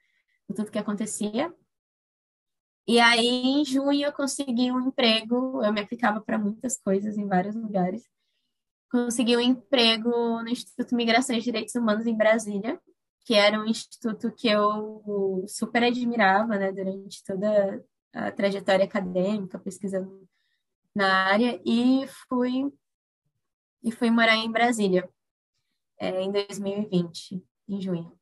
com 0.48 0.54
tudo 0.54 0.72
que 0.72 0.80
acontecia. 0.80 1.54
E 2.88 3.00
aí, 3.00 3.46
em 3.46 3.64
junho, 3.64 4.06
eu 4.06 4.12
consegui 4.12 4.72
um 4.72 4.88
emprego. 4.88 5.64
Eu 5.64 5.72
me 5.72 5.82
aplicava 5.82 6.22
para 6.22 6.40
muitas 6.40 6.78
coisas 6.80 7.18
em 7.18 7.28
vários 7.28 7.56
lugares. 7.56 8.04
Consegui 8.92 9.38
um 9.38 9.40
emprego 9.40 10.10
no 10.42 10.50
Instituto 10.50 10.96
Migração 10.96 11.36
e 11.36 11.42
Direitos 11.42 11.76
Humanos 11.76 12.08
em 12.08 12.18
Brasília, 12.18 12.82
que 13.30 13.36
era 13.36 13.62
um 13.62 13.66
instituto 13.68 14.32
que 14.32 14.48
eu 14.48 15.46
super 15.48 15.84
admirava, 15.84 16.58
né, 16.58 16.72
durante 16.72 17.24
toda 17.24 17.86
a 18.12 18.32
trajetória 18.32 18.84
acadêmica, 18.84 19.60
pesquisando 19.60 20.28
na 20.96 21.26
área, 21.26 21.62
e 21.64 22.08
fui, 22.28 22.74
e 23.84 23.92
fui 23.92 24.10
morar 24.10 24.36
em 24.36 24.52
Brasília, 24.52 25.08
é, 26.00 26.24
em 26.24 26.32
2020, 26.32 27.46
em 27.68 27.80
junho. 27.80 28.20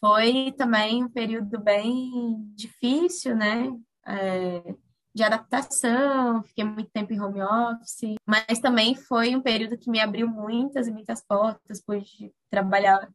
Foi 0.00 0.52
também 0.58 1.04
um 1.04 1.08
período 1.08 1.60
bem 1.60 2.52
difícil, 2.56 3.36
né, 3.36 3.70
é, 4.04 4.74
de 5.14 5.22
adaptação, 5.22 6.42
fiquei 6.42 6.64
muito 6.64 6.90
tempo 6.90 7.12
em 7.12 7.20
home 7.20 7.42
office, 7.42 8.16
mas 8.26 8.58
também 8.58 8.96
foi 8.96 9.36
um 9.36 9.40
período 9.40 9.78
que 9.78 9.88
me 9.88 10.00
abriu 10.00 10.26
muitas 10.26 10.88
e 10.88 10.90
muitas 10.90 11.24
portas, 11.24 11.80
pude 11.80 12.34
trabalhar 12.50 13.08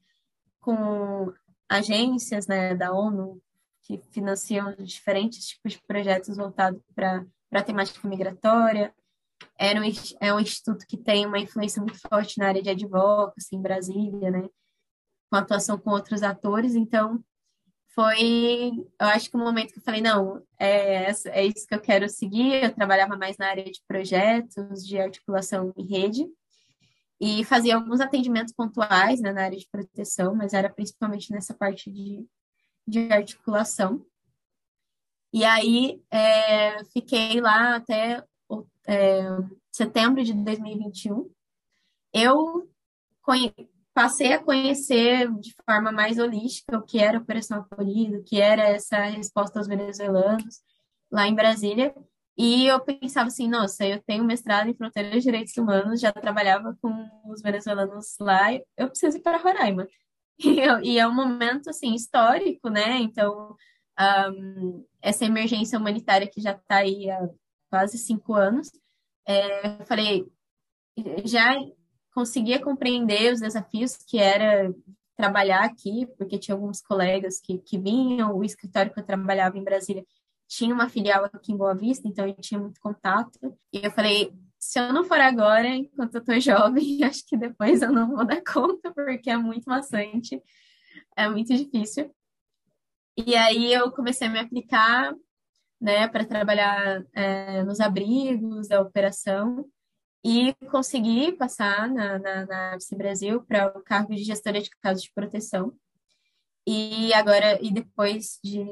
com 0.66 1.32
agências 1.70 2.48
né, 2.48 2.74
da 2.74 2.92
ONU 2.92 3.40
que 3.84 4.02
financiam 4.12 4.76
diferentes 4.78 5.48
tipos 5.48 5.74
de 5.74 5.82
projetos 5.84 6.36
voltados 6.36 6.82
para 6.96 7.24
a 7.54 7.62
temática 7.62 8.08
migratória. 8.08 8.92
Era 9.60 9.80
um, 9.80 9.84
é 10.20 10.34
um 10.34 10.40
instituto 10.40 10.88
que 10.88 10.98
tem 10.98 11.28
uma 11.28 11.38
influência 11.38 11.80
muito 11.80 12.00
forte 12.10 12.40
na 12.40 12.48
área 12.48 12.64
de 12.64 12.70
advocacy 12.72 13.56
em 13.56 13.62
Brasília, 13.62 14.32
né? 14.32 14.50
com 15.30 15.36
atuação 15.38 15.78
com 15.78 15.92
outros 15.92 16.24
atores. 16.24 16.74
Então, 16.74 17.24
foi, 17.94 18.72
eu 19.00 19.08
acho 19.08 19.30
que 19.30 19.38
o 19.38 19.40
um 19.40 19.44
momento 19.44 19.72
que 19.72 19.80
eu 19.80 19.84
falei, 19.84 20.02
não, 20.02 20.42
é, 20.60 21.12
é 21.28 21.46
isso 21.46 21.68
que 21.68 21.76
eu 21.76 21.82
quero 21.82 22.10
seguir. 22.10 22.64
Eu 22.64 22.74
trabalhava 22.74 23.16
mais 23.16 23.38
na 23.38 23.50
área 23.50 23.64
de 23.64 23.82
projetos, 23.88 24.86
de 24.86 24.98
articulação 24.98 25.72
em 25.78 25.86
rede, 25.86 26.28
e 27.20 27.44
fazia 27.46 27.76
alguns 27.76 28.02
atendimentos 28.02 28.54
pontuais 28.54 29.22
né, 29.22 29.32
na 29.32 29.44
área 29.44 29.58
de 29.58 29.68
proteção, 29.70 30.36
mas 30.36 30.54
era 30.54 30.70
principalmente 30.70 31.32
nessa 31.32 31.54
parte 31.54 31.92
de, 31.92 32.26
de 32.88 33.12
articulação. 33.12 34.06
E 35.34 35.44
aí 35.44 36.02
é, 36.12 36.84
fiquei 36.86 37.40
lá 37.42 37.76
até 37.76 38.24
é, 38.88 39.22
setembro 39.72 40.24
de 40.24 40.34
2021. 40.34 41.30
Eu 42.14 42.70
passei 43.94 44.34
a 44.34 44.44
conhecer 44.44 45.32
de 45.40 45.54
forma 45.66 45.92
mais 45.92 46.20
holística 46.20 46.78
o 46.78 46.84
que 46.84 47.00
era 47.00 47.18
a 47.18 47.22
Operação 47.22 47.60
Acolhido, 47.60 48.18
o 48.18 48.24
que 48.24 48.40
era 48.40 48.64
essa 48.64 49.04
resposta 49.06 49.60
aos 49.60 49.68
venezuelanos 49.68 50.62
lá 51.12 51.28
em 51.28 51.36
Brasília. 51.36 51.96
E 52.38 52.68
eu 52.68 52.80
pensava 52.82 53.28
assim, 53.28 53.48
nossa, 53.48 53.86
eu 53.86 54.02
tenho 54.04 54.24
mestrado 54.24 54.68
em 54.70 54.74
fronteiras 54.74 55.14
de 55.14 55.22
direitos 55.22 55.56
humanos, 55.56 56.02
já 56.02 56.12
trabalhava 56.12 56.78
com 56.82 57.10
os 57.26 57.42
venezuelanos 57.42 58.18
lá, 58.20 58.54
eu 58.54 58.90
preciso 58.90 59.18
ir 59.18 59.22
para 59.22 59.38
Roraima. 59.38 59.88
E, 60.38 60.60
eu, 60.60 60.82
e 60.82 61.00
é 61.00 61.08
um 61.08 61.14
momento, 61.16 61.70
assim, 61.70 61.96
histórico, 61.96 62.70
né? 62.70 62.98
Então, 62.98 63.56
um, 63.98 64.86
essa 65.02 65.24
emergência 65.24 65.80
humanitária 65.80 66.28
que 66.28 66.42
já 66.42 66.52
está 66.52 66.80
aí 66.80 67.10
há 67.10 67.30
quase 67.70 67.98
cinco 67.98 68.34
anos, 68.34 68.70
é, 69.26 69.80
eu 69.80 69.86
falei, 69.86 70.26
já 71.24 71.56
conseguia 72.14 72.62
compreender 72.62 73.34
os 73.34 73.40
desafios 73.40 73.96
que 73.96 74.18
era 74.18 74.74
trabalhar 75.16 75.64
aqui, 75.64 76.06
porque 76.18 76.38
tinha 76.38 76.56
alguns 76.56 76.82
colegas 76.82 77.40
que, 77.40 77.58
que 77.60 77.78
vinham, 77.78 78.36
o 78.36 78.44
escritório 78.44 78.94
que 78.94 79.00
eu 79.00 79.06
trabalhava 79.06 79.58
em 79.58 79.64
Brasília 79.64 80.06
tinha 80.48 80.74
uma 80.74 80.90
filial 80.90 81.26
aqui 81.26 81.52
em 81.52 81.58
Boa 81.58 81.76
Vista, 81.76 82.08
então 82.08 82.28
eu 82.28 82.36
tinha 82.36 82.60
muito 82.60 82.80
contato. 82.80 83.40
E 83.74 83.86
eu 83.86 83.92
falei, 83.92 84.34
se 84.60 84.80
eu 84.80 84.92
não 84.94 85.04
for 85.04 85.20
agora, 85.20 85.68
enquanto 85.68 86.16
eu 86.16 86.24
tô 86.24 86.40
jovem, 86.40 87.04
acho 87.04 87.26
que 87.28 87.38
depois 87.38 87.82
eu 87.82 87.92
não 87.92 88.10
vou 88.10 88.26
dar 88.26 88.42
conta, 88.44 88.94
porque 88.94 89.30
é 89.30 89.38
muito 89.38 89.66
maçante, 89.66 90.42
é 91.16 91.30
muito 91.30 91.54
difícil. 91.56 92.14
E 93.18 93.36
aí 93.36 93.74
eu 93.74 93.92
comecei 93.92 94.28
a 94.28 94.30
me 94.30 94.40
aplicar, 94.40 95.14
né, 95.80 96.08
para 96.08 96.26
trabalhar 96.26 97.06
é, 97.14 97.64
nos 97.64 97.80
abrigos 97.80 98.68
da 98.68 98.82
operação 98.82 99.66
e 100.24 100.56
consegui 100.72 101.32
passar 101.34 101.88
na, 101.88 102.18
na, 102.18 102.46
na 102.46 102.78
Brasil 102.98 103.42
para 103.44 103.68
o 103.78 103.84
cargo 103.84 104.16
de 104.16 104.24
gestora 104.24 104.62
de 104.62 104.70
casos 104.82 105.04
de 105.04 105.14
proteção. 105.14 105.74
E 106.68 107.14
agora, 107.14 107.60
e 107.64 107.72
depois 107.72 108.40
de 108.44 108.66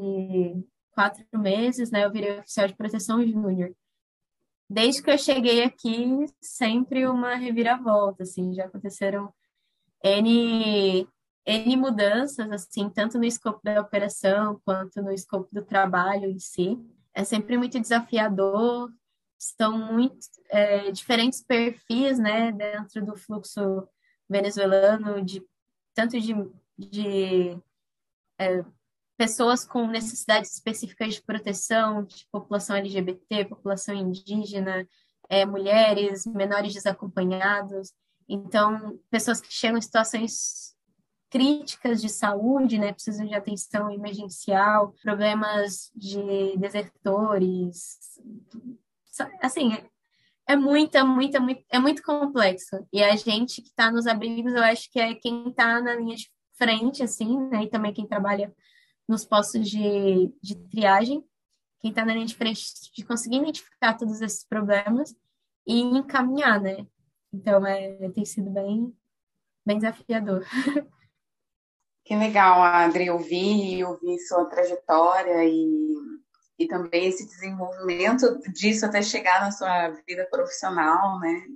quatro 0.94 1.26
meses, 1.34 1.92
né, 1.92 2.06
eu 2.06 2.12
virei 2.12 2.40
oficial 2.40 2.68
de 2.68 2.76
proteção 2.76 3.26
júnior. 3.26 3.74
Desde 4.70 5.04
que 5.04 5.12
eu 5.12 5.18
cheguei 5.18 5.64
aqui, 5.64 6.26
sempre 6.42 7.06
uma 7.06 7.36
reviravolta, 7.36 8.24
assim, 8.24 8.54
já 8.54 8.66
aconteceram 8.66 9.34
N, 10.04 11.08
N 11.46 11.78
mudanças, 11.78 12.50
assim, 12.52 12.90
tanto 12.90 13.18
no 13.18 13.26
escopo 13.26 13.60
da 13.64 13.82
operação 13.82 14.60
quanto 14.66 15.02
no 15.02 15.12
escopo 15.12 15.48
do 15.52 15.64
trabalho 15.64 16.26
em 16.26 16.40
si. 16.40 16.78
É 17.14 17.24
sempre 17.24 17.58
muito 17.58 17.80
desafiador, 17.80 18.92
são 19.38 19.78
muito 19.78 20.18
é, 20.50 20.90
diferentes 20.92 21.44
perfis, 21.44 22.18
né, 22.18 22.52
dentro 22.52 23.06
do 23.06 23.16
fluxo 23.16 23.88
venezuelano, 24.30 25.24
de 25.24 25.46
tanto 25.94 26.20
de, 26.20 26.34
de 26.78 27.58
é, 28.40 28.64
pessoas 29.18 29.66
com 29.66 29.88
necessidades 29.88 30.54
específicas 30.54 31.16
de 31.16 31.22
proteção, 31.22 32.04
de 32.04 32.28
população 32.32 32.76
LGBT, 32.76 33.46
população 33.46 33.94
indígena, 33.94 34.88
é, 35.30 35.46
mulheres, 35.46 36.26
menores 36.26 36.74
desacompanhados. 36.74 37.94
Então, 38.28 39.00
pessoas 39.10 39.40
que 39.42 39.52
chegam 39.52 39.78
em 39.78 39.82
situações 39.82 40.74
críticas 41.30 42.00
de 42.00 42.10
saúde, 42.10 42.78
né, 42.78 42.94
precisam 42.94 43.26
de 43.26 43.34
atenção 43.34 43.90
emergencial, 43.92 44.94
problemas 45.02 45.92
de 45.96 46.56
desertores, 46.58 47.98
assim, 49.42 49.76
é 50.46 50.56
muita, 50.56 51.04
muita, 51.04 51.40
muito, 51.40 51.64
é 51.72 51.80
muito 51.80 52.04
complexo. 52.04 52.88
E 52.94 53.04
a 53.04 53.16
gente 53.16 53.62
que 53.62 53.70
está 53.70 53.90
nos 53.90 54.06
abrigos, 54.06 54.54
eu 54.54 54.64
acho 54.64 54.92
que 54.92 55.00
é 55.00 55.16
quem 55.16 55.50
está 55.50 55.82
na 55.82 55.96
linha 55.96 56.16
de 56.16 56.30
frente, 56.56 57.02
assim, 57.02 57.40
né, 57.50 57.64
e 57.64 57.70
também 57.70 57.94
quem 57.94 58.06
trabalha 58.06 58.54
nos 59.08 59.26
postos 59.26 59.70
de, 59.70 60.34
de 60.42 60.56
triagem, 60.70 61.24
quem 61.80 61.90
está 61.90 62.06
na 62.06 62.14
linha 62.14 62.26
de 62.26 62.36
frente 62.36 62.64
de 62.96 63.06
conseguir 63.06 63.38
identificar 63.38 63.94
todos 63.96 64.22
esses 64.22 64.46
problemas 64.46 65.16
e 65.68 65.82
encaminhar, 65.82 66.62
né? 66.62 66.88
Então, 67.32 67.66
é, 67.66 68.10
tem 68.12 68.24
sido 68.26 68.50
bem, 68.50 68.96
bem 69.66 69.78
desafiador. 69.78 70.46
Que 72.06 72.18
legal, 72.18 72.62
Adri, 72.62 73.10
ouvir, 73.10 73.86
ouvir 73.86 74.20
sua 74.20 74.44
trajetória 74.44 75.46
e, 75.46 75.96
e 76.60 76.68
também 76.68 77.06
esse 77.06 77.26
desenvolvimento 77.26 78.42
disso 78.52 78.86
até 78.86 79.02
chegar 79.02 79.40
na 79.40 79.52
sua 79.52 79.88
vida 80.06 80.28
profissional, 80.30 81.18
né? 81.22 81.48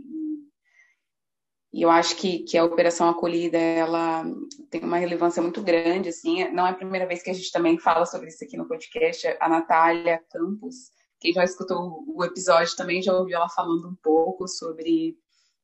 E 1.74 1.82
eu 1.82 1.90
acho 1.90 2.16
que, 2.16 2.40
que 2.40 2.58
a 2.58 2.64
Operação 2.64 3.10
Acolhida, 3.10 3.58
ela 3.58 4.24
tem 4.70 4.82
uma 4.82 4.98
relevância 4.98 5.42
muito 5.42 5.62
grande, 5.62 6.10
assim, 6.10 6.50
não 6.52 6.66
é 6.66 6.72
a 6.72 6.76
primeira 6.76 7.06
vez 7.06 7.22
que 7.22 7.30
a 7.30 7.34
gente 7.34 7.52
também 7.52 7.78
fala 7.78 8.06
sobre 8.06 8.30
isso 8.30 8.44
aqui 8.44 8.56
no 8.56 8.68
podcast, 8.68 9.36
a 9.40 9.50
Natália 9.50 10.24
Campos, 10.32 10.92
quem 11.20 11.34
já 11.34 11.44
escutou 11.44 12.04
o 12.08 12.24
episódio 12.24 12.76
também 12.76 13.02
já 13.02 13.14
ouviu 13.14 13.38
ela 13.38 13.50
falando 13.50 13.90
um 13.90 13.96
pouco 13.96 14.48
sobre, 14.48 15.18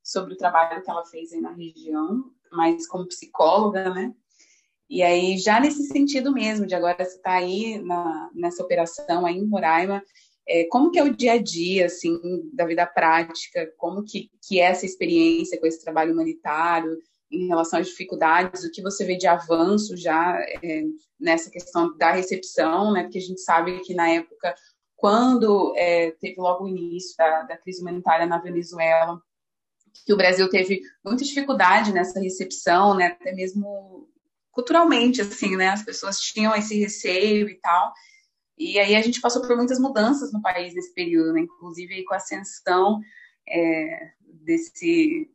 sobre 0.04 0.34
o 0.34 0.38
trabalho 0.38 0.82
que 0.82 0.89
ela 0.89 1.06
fez 1.06 1.32
aí 1.32 1.41
na 1.41 1.51
região, 1.51 2.32
mas 2.51 2.88
como 2.88 3.08
psicóloga, 3.08 3.93
né? 3.93 4.14
E 4.89 5.01
aí, 5.01 5.38
já 5.38 5.60
nesse 5.60 5.88
sentido 5.88 6.32
mesmo, 6.32 6.68
de 6.68 6.76
agora 6.76 7.04
você 7.04 7.16
está 7.16 7.34
aí 7.34 7.80
na, 7.80 8.30
nessa 8.34 8.64
operação 8.64 9.26
aí 9.26 9.38
em 9.38 9.49
Roraima, 9.49 10.04
é, 10.48 10.66
como 10.66 10.91
que 10.91 11.00
é 11.00 11.04
o 11.04 11.16
dia 11.16 11.34
a 11.34 11.38
dia, 11.38 11.86
assim, 11.86 12.20
da 12.54 12.66
vida 12.66 12.86
prática, 12.86 13.72
como 13.78 14.04
que, 14.04 14.30
que 14.46 14.60
é 14.60 14.66
essa 14.66 14.86
experiência 14.86 15.60
com 15.60 15.66
esse 15.66 15.82
trabalho 15.82 16.14
humanitário, 16.14 16.98
em 17.32 17.48
relação 17.48 17.80
às 17.80 17.88
dificuldades, 17.88 18.64
o 18.64 18.72
que 18.72 18.82
você 18.82 19.04
vê 19.04 19.16
de 19.16 19.26
avanço 19.26 19.98
já 19.98 20.39
é, 20.62 20.84
nessa 21.20 21.50
questão 21.50 21.98
da 21.98 22.12
recepção, 22.12 22.91
né? 22.94 23.04
Porque 23.04 23.18
a 23.18 23.22
gente 23.22 23.41
sabe 23.41 23.80
que 23.80 23.96
na 23.96 24.08
época, 24.08 24.54
quando 24.96 25.74
é, 25.76 26.12
teve 26.12 26.39
logo 26.39 26.66
o 26.66 26.68
início 26.68 27.18
da, 27.18 27.41
da 27.44 27.58
crise 27.58 27.82
humanitária 27.82 28.28
na 28.28 28.38
Venezuela, 28.38 29.20
que 30.06 30.14
o 30.14 30.18
Brasil 30.18 30.48
teve 30.50 30.82
muita 31.04 31.24
dificuldade 31.24 31.91
nessa 31.91 32.20
recepção, 32.20 32.96
né? 32.96 33.08
Até 33.08 33.34
mesmo 33.34 34.08
culturalmente, 34.52 35.22
assim, 35.22 35.56
né? 35.56 35.70
As 35.70 35.84
pessoas 35.84 36.20
tinham 36.20 36.56
esse 36.56 36.78
receio 36.80 37.50
e 37.50 37.56
tal. 37.56 37.91
E 38.64 38.80
aí 38.80 38.95
a 38.95 39.01
gente 39.01 39.20
passou 39.20 39.41
por 39.41 39.57
muitas 39.57 39.78
mudanças 39.78 40.32
no 40.32 40.41
país 40.41 40.74
nesse 40.74 40.93
período, 40.93 41.34
né? 41.34 41.41
Inclusive 41.41 42.05
com 42.05 42.14
a 42.14 42.18
ascensão 42.18 43.01
é, 43.45 44.14
desse 44.22 45.30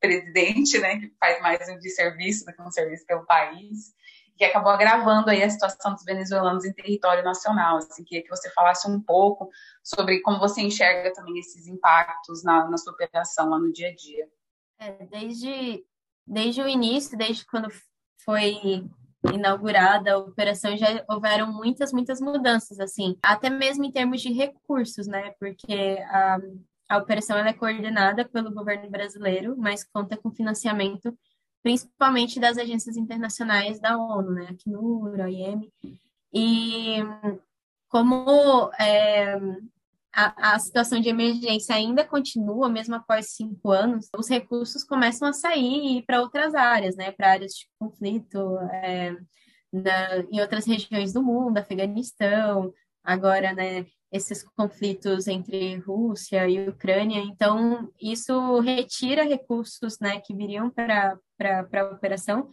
presidente, 0.00 0.78
né? 0.80 0.98
Que 0.98 1.14
faz 1.20 1.40
mais 1.40 1.68
um 1.68 1.78
de 1.78 1.88
serviço 1.90 2.44
do 2.44 2.52
que 2.52 2.60
um 2.60 2.72
serviço 2.72 3.06
pelo 3.06 3.24
país. 3.24 3.94
Que 4.36 4.44
acabou 4.44 4.72
agravando 4.72 5.30
aí 5.30 5.44
a 5.44 5.48
situação 5.48 5.94
dos 5.94 6.04
venezuelanos 6.04 6.64
em 6.64 6.72
território 6.72 7.22
nacional. 7.22 7.76
Assim, 7.76 8.02
queria 8.02 8.24
que 8.24 8.28
você 8.28 8.50
falasse 8.50 8.90
um 8.90 9.00
pouco 9.00 9.48
sobre 9.80 10.20
como 10.20 10.40
você 10.40 10.60
enxerga 10.60 11.12
também 11.12 11.38
esses 11.38 11.68
impactos 11.68 12.42
na, 12.42 12.68
na 12.68 12.76
sua 12.76 12.94
operação 12.94 13.48
lá 13.48 13.60
no 13.60 13.72
dia 13.72 13.90
a 13.90 13.94
dia. 13.94 14.28
É, 14.80 14.90
desde, 15.06 15.86
desde 16.26 16.60
o 16.60 16.66
início, 16.66 17.16
desde 17.16 17.46
quando 17.46 17.68
foi 18.24 18.90
inaugurada 19.32 20.12
a 20.12 20.18
operação 20.18 20.76
já 20.76 21.04
houveram 21.08 21.52
muitas 21.52 21.92
muitas 21.92 22.20
mudanças 22.20 22.80
assim. 22.80 23.16
Até 23.22 23.48
mesmo 23.48 23.84
em 23.84 23.92
termos 23.92 24.20
de 24.20 24.32
recursos 24.32 25.06
né? 25.06 25.32
Porque 25.38 25.98
a, 26.08 26.38
a 26.90 26.98
operação 26.98 27.36
é 27.38 27.52
coordenada 27.52 28.24
pelo 28.24 28.52
governo 28.52 28.90
brasileiro 28.90 29.56
mas 29.56 29.84
conta 29.84 30.16
com 30.16 30.30
financiamento 30.30 31.16
principalmente 31.62 32.38
das 32.38 32.58
agências 32.58 32.96
internacionais 32.96 33.80
da 33.80 33.96
ONU 33.96 34.30
né? 34.32 34.48
Aqui 34.50 34.68
no 34.68 35.10
OIM 35.18 35.70
e 36.32 36.98
como 37.88 38.70
é, 38.78 39.38
a, 40.14 40.54
a 40.54 40.58
situação 40.58 41.00
de 41.00 41.08
emergência 41.08 41.74
ainda 41.74 42.04
continua, 42.04 42.68
mesmo 42.68 42.94
após 42.94 43.30
cinco 43.34 43.70
anos, 43.70 44.08
os 44.16 44.28
recursos 44.28 44.84
começam 44.84 45.26
a 45.28 45.32
sair 45.32 46.04
para 46.06 46.20
outras 46.20 46.54
áreas, 46.54 46.94
né? 46.96 47.10
Para 47.10 47.32
áreas 47.32 47.52
de 47.52 47.66
conflito 47.78 48.58
é, 48.72 49.16
na, 49.72 50.18
em 50.30 50.40
outras 50.40 50.66
regiões 50.66 51.12
do 51.12 51.22
mundo, 51.22 51.58
Afeganistão, 51.58 52.72
agora, 53.02 53.52
né? 53.52 53.86
Esses 54.12 54.44
conflitos 54.56 55.26
entre 55.26 55.76
Rússia 55.78 56.48
e 56.48 56.68
Ucrânia, 56.68 57.18
então 57.18 57.90
isso 58.00 58.60
retira 58.60 59.24
recursos, 59.24 59.98
né, 59.98 60.20
que 60.20 60.32
viriam 60.32 60.70
para 60.70 61.18
a 61.40 61.84
operação 61.92 62.48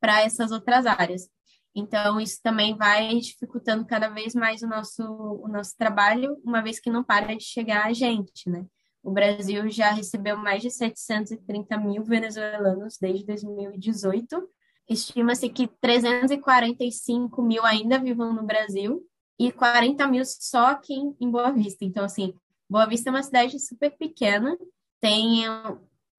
para 0.00 0.22
essas 0.22 0.50
outras 0.50 0.86
áreas. 0.86 1.28
Então, 1.74 2.20
isso 2.20 2.38
também 2.42 2.76
vai 2.76 3.16
dificultando 3.18 3.86
cada 3.86 4.08
vez 4.08 4.34
mais 4.34 4.62
o 4.62 4.66
nosso, 4.66 5.02
o 5.02 5.48
nosso 5.48 5.76
trabalho, 5.76 6.36
uma 6.44 6.62
vez 6.62 6.78
que 6.78 6.90
não 6.90 7.02
para 7.02 7.34
de 7.34 7.44
chegar 7.44 7.86
a 7.86 7.92
gente, 7.92 8.48
né? 8.48 8.66
O 9.02 9.10
Brasil 9.10 9.68
já 9.68 9.90
recebeu 9.90 10.36
mais 10.36 10.62
de 10.62 10.70
730 10.70 11.76
mil 11.78 12.04
venezuelanos 12.04 12.98
desde 13.00 13.26
2018. 13.26 14.48
Estima-se 14.88 15.48
que 15.48 15.66
345 15.80 17.42
mil 17.42 17.64
ainda 17.64 17.98
vivam 17.98 18.32
no 18.32 18.44
Brasil 18.44 19.02
e 19.38 19.50
40 19.50 20.06
mil 20.06 20.22
só 20.24 20.66
aqui 20.66 20.94
em 21.20 21.30
Boa 21.30 21.50
Vista. 21.50 21.84
Então, 21.84 22.04
assim, 22.04 22.34
Boa 22.68 22.86
Vista 22.86 23.10
é 23.10 23.12
uma 23.12 23.22
cidade 23.22 23.58
super 23.58 23.90
pequena, 23.96 24.56
tem 25.00 25.44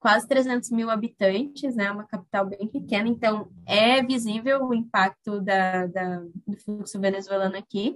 quase 0.04 0.28
300 0.28 0.70
mil 0.72 0.89
habitantes, 0.89 1.78
né, 1.78 1.89
uma 1.89 2.04
capital 2.04 2.45
bem 2.45 2.68
pequena, 2.68 3.08
então 3.08 3.49
é 3.66 4.04
visível 4.04 4.66
o 4.66 4.74
impacto 4.74 5.39
da, 5.39 5.88
da 5.88 6.18
do 6.45 6.58
fluxo 6.58 6.99
venezuelano 6.99 7.56
aqui, 7.56 7.95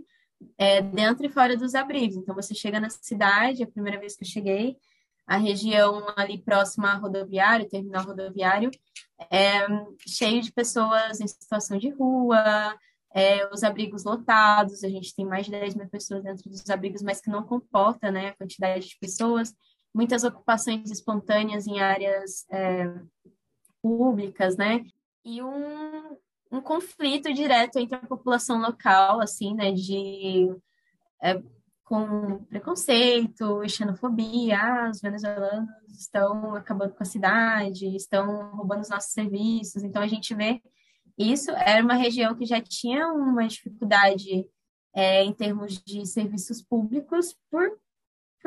é, 0.58 0.82
dentro 0.82 1.26
e 1.26 1.30
fora 1.30 1.58
dos 1.58 1.76
abrigos. 1.76 2.16
Então, 2.16 2.34
você 2.34 2.56
chega 2.56 2.80
na 2.80 2.90
cidade, 2.90 3.62
a 3.62 3.68
primeira 3.68 4.00
vez 4.00 4.16
que 4.16 4.24
eu 4.24 4.28
cheguei, 4.28 4.78
a 5.28 5.36
região 5.36 6.08
ali 6.16 6.38
próxima 6.38 6.94
ao 6.94 7.02
rodoviário, 7.02 7.68
terminal 7.68 8.06
rodoviário, 8.06 8.72
é 9.30 9.68
cheio 10.08 10.42
de 10.42 10.54
pessoas 10.54 11.20
em 11.20 11.28
situação 11.28 11.78
de 11.78 11.90
rua, 11.90 12.74
é, 13.14 13.46
os 13.54 13.66
abrigos 13.66 14.06
lotados, 14.06 14.82
a 14.82 14.88
gente 14.88 15.14
tem 15.14 15.26
mais 15.26 15.46
de 15.46 15.52
10 15.52 15.76
mil 15.76 15.90
pessoas 15.90 16.24
dentro 16.24 16.50
dos 16.50 16.70
abrigos, 16.70 17.02
mas 17.02 17.20
que 17.20 17.30
não 17.30 17.44
comporta 17.44 18.10
né, 18.10 18.30
a 18.30 18.36
quantidade 18.38 18.88
de 18.88 18.98
pessoas 18.98 19.54
muitas 19.98 20.24
ocupações 20.24 20.92
espontâneas 20.92 21.66
em 21.66 21.80
áreas 21.80 22.46
é, 22.52 22.94
públicas, 23.82 24.56
né? 24.56 24.86
E 25.26 25.42
um, 25.42 26.16
um 26.52 26.62
conflito 26.62 27.34
direto 27.34 27.80
entre 27.80 27.96
a 27.96 28.06
população 28.06 28.62
local, 28.62 29.20
assim, 29.20 29.56
né? 29.56 29.72
De 29.72 30.56
é, 31.24 31.42
com 31.84 32.46
preconceito 32.46 33.68
xenofobia, 33.68 34.60
ah, 34.60 34.90
os 34.92 35.02
venezuelanos 35.02 35.68
estão 35.90 36.54
acabando 36.54 36.94
com 36.94 37.02
a 37.02 37.06
cidade, 37.06 37.96
estão 37.96 38.52
roubando 38.52 38.82
os 38.82 38.90
nossos 38.90 39.12
serviços. 39.12 39.84
Então 39.84 40.04
a 40.04 40.08
gente 40.08 40.36
vê 40.36 40.62
isso 41.18 41.50
era 41.50 41.84
uma 41.84 41.96
região 41.96 42.36
que 42.36 42.46
já 42.46 42.62
tinha 42.62 43.12
uma 43.12 43.48
dificuldade 43.48 44.48
é, 44.94 45.24
em 45.24 45.34
termos 45.34 45.82
de 45.84 46.06
serviços 46.06 46.62
públicos 46.62 47.36
por 47.50 47.72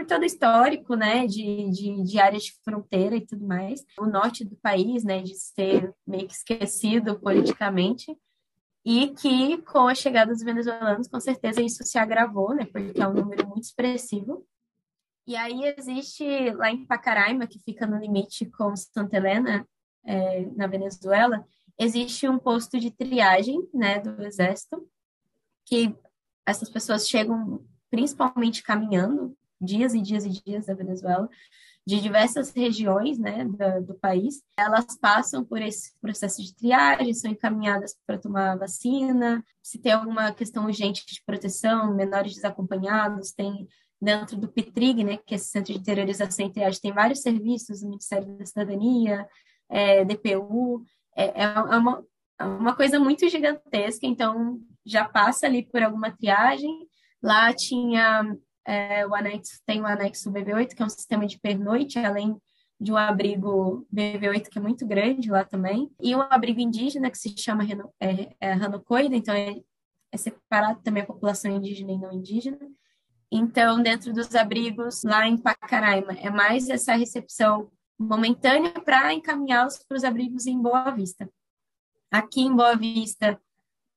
por 0.01 0.07
todo 0.07 0.23
o 0.23 0.25
histórico, 0.25 0.95
né, 0.95 1.27
de, 1.27 1.71
de, 1.71 2.03
de, 2.03 2.19
áreas 2.19 2.45
de 2.45 2.53
fronteira 2.65 3.17
e 3.17 3.27
tudo 3.27 3.47
mais. 3.47 3.85
O 3.99 4.07
norte 4.07 4.45
do 4.45 4.57
país, 4.57 5.05
né, 5.05 5.21
de 5.21 5.35
ser 5.35 5.95
meio 6.07 6.27
que 6.27 6.33
esquecido 6.33 7.21
politicamente, 7.21 8.17
e 8.83 9.09
que 9.09 9.59
com 9.59 9.87
a 9.87 9.95
chegada 9.95 10.33
dos 10.33 10.43
venezuelanos, 10.43 11.07
com 11.07 11.21
certeza 11.21 11.61
isso 11.61 11.85
se 11.85 11.99
agravou, 11.99 12.55
né, 12.55 12.65
porque 12.65 12.99
é 12.99 13.07
um 13.07 13.13
número 13.13 13.47
muito 13.47 13.65
expressivo. 13.65 14.47
E 15.27 15.37
aí 15.37 15.75
existe 15.77 16.25
lá 16.55 16.71
em 16.71 16.87
Pacaraima, 16.87 17.47
que 17.47 17.59
fica 17.59 17.87
no 17.87 17.99
limite 17.99 18.47
com 18.47 18.75
Santa 18.75 19.19
Helena, 19.19 19.69
é, 20.03 20.47
na 20.57 20.67
Venezuela, 20.67 21.45
existe 21.79 22.27
um 22.27 22.39
posto 22.39 22.81
de 22.81 22.91
triagem, 22.91 23.69
né, 23.75 23.99
do 23.99 24.23
exército, 24.25 24.83
que 25.67 25.95
essas 26.47 26.71
pessoas 26.71 27.07
chegam 27.07 27.63
principalmente 27.91 28.63
caminhando 28.63 29.37
dias 29.61 29.95
e 29.95 30.01
dias 30.01 30.25
e 30.25 30.31
dias 30.31 30.67
da 30.67 30.75
Venezuela, 30.75 31.29
de 31.87 32.01
diversas 32.01 32.51
regiões 32.51 33.19
né, 33.19 33.45
do, 33.45 33.87
do 33.87 33.95
país. 33.95 34.43
Elas 34.59 34.97
passam 34.99 35.45
por 35.45 35.61
esse 35.61 35.93
processo 36.01 36.43
de 36.43 36.55
triagem, 36.55 37.13
são 37.15 37.31
encaminhadas 37.31 37.97
para 38.07 38.19
tomar 38.19 38.57
vacina. 38.57 39.45
Se 39.63 39.79
tem 39.79 39.93
alguma 39.93 40.33
questão 40.33 40.67
urgente 40.67 41.05
de 41.07 41.23
proteção, 41.25 41.95
menores 41.95 42.35
desacompanhados, 42.35 43.33
tem 43.33 43.69
dentro 44.01 44.37
do 44.37 44.49
PITRIG, 44.49 45.05
né, 45.05 45.17
que 45.19 45.35
é 45.35 45.37
esse 45.37 45.51
Centro 45.51 45.75
de 45.75 45.79
Interiorização 45.79 46.47
e 46.47 46.53
Triagem, 46.53 46.81
tem 46.81 46.93
vários 46.93 47.21
serviços, 47.21 47.83
o 47.83 47.89
Ministério 47.89 48.27
da 48.39 48.47
Cidadania, 48.47 49.29
é, 49.69 50.05
DPU, 50.05 50.83
é, 51.15 51.43
é, 51.43 51.49
uma, 51.77 52.05
é 52.39 52.45
uma 52.45 52.75
coisa 52.75 52.99
muito 52.99 53.29
gigantesca, 53.29 54.07
então 54.07 54.59
já 54.87 55.05
passa 55.07 55.47
ali 55.47 55.63
por 55.63 55.83
alguma 55.83 56.11
triagem. 56.11 56.89
Lá 57.23 57.53
tinha 57.53 58.37
é, 58.71 59.05
o 59.05 59.13
anexo, 59.17 59.61
tem 59.67 59.81
o 59.81 59.87
anexo 59.87 60.31
BV8, 60.31 60.77
que 60.77 60.83
é 60.83 60.87
um 60.87 60.89
sistema 60.89 61.27
de 61.27 61.41
pernoite, 61.41 61.99
além 61.99 62.41
de 62.81 62.93
um 62.93 62.97
abrigo 62.97 63.85
BV8 63.93 64.49
que 64.49 64.59
é 64.59 64.63
muito 64.63 64.87
grande 64.87 65.29
lá 65.29 65.45
também, 65.45 65.91
e 66.01 66.15
um 66.15 66.23
abrigo 66.23 66.61
indígena 66.61 67.11
que 67.11 67.19
se 67.19 67.37
chama 67.37 67.65
é, 67.99 68.37
é 68.41 68.55
então 69.13 69.35
é, 69.35 69.61
é 70.13 70.17
separado 70.17 70.81
também 70.83 71.03
a 71.03 71.07
população 71.07 71.51
indígena 71.51 71.91
e 71.91 71.99
não 71.99 72.13
indígena. 72.13 72.61
Então, 73.31 73.83
dentro 73.83 74.13
dos 74.13 74.35
abrigos 74.37 75.03
lá 75.03 75.27
em 75.27 75.37
Pacaraima, 75.37 76.13
é 76.13 76.31
mais 76.31 76.69
essa 76.69 76.95
recepção 76.95 77.71
momentânea 77.99 78.73
para 78.73 79.13
encaminhá-los 79.13 79.79
para 79.79 79.97
os 79.97 80.05
abrigos 80.05 80.47
em 80.47 80.61
Boa 80.61 80.91
Vista. 80.91 81.29
Aqui 82.09 82.43
em 82.43 82.55
Boa 82.55 82.77
Vista, 82.77 83.41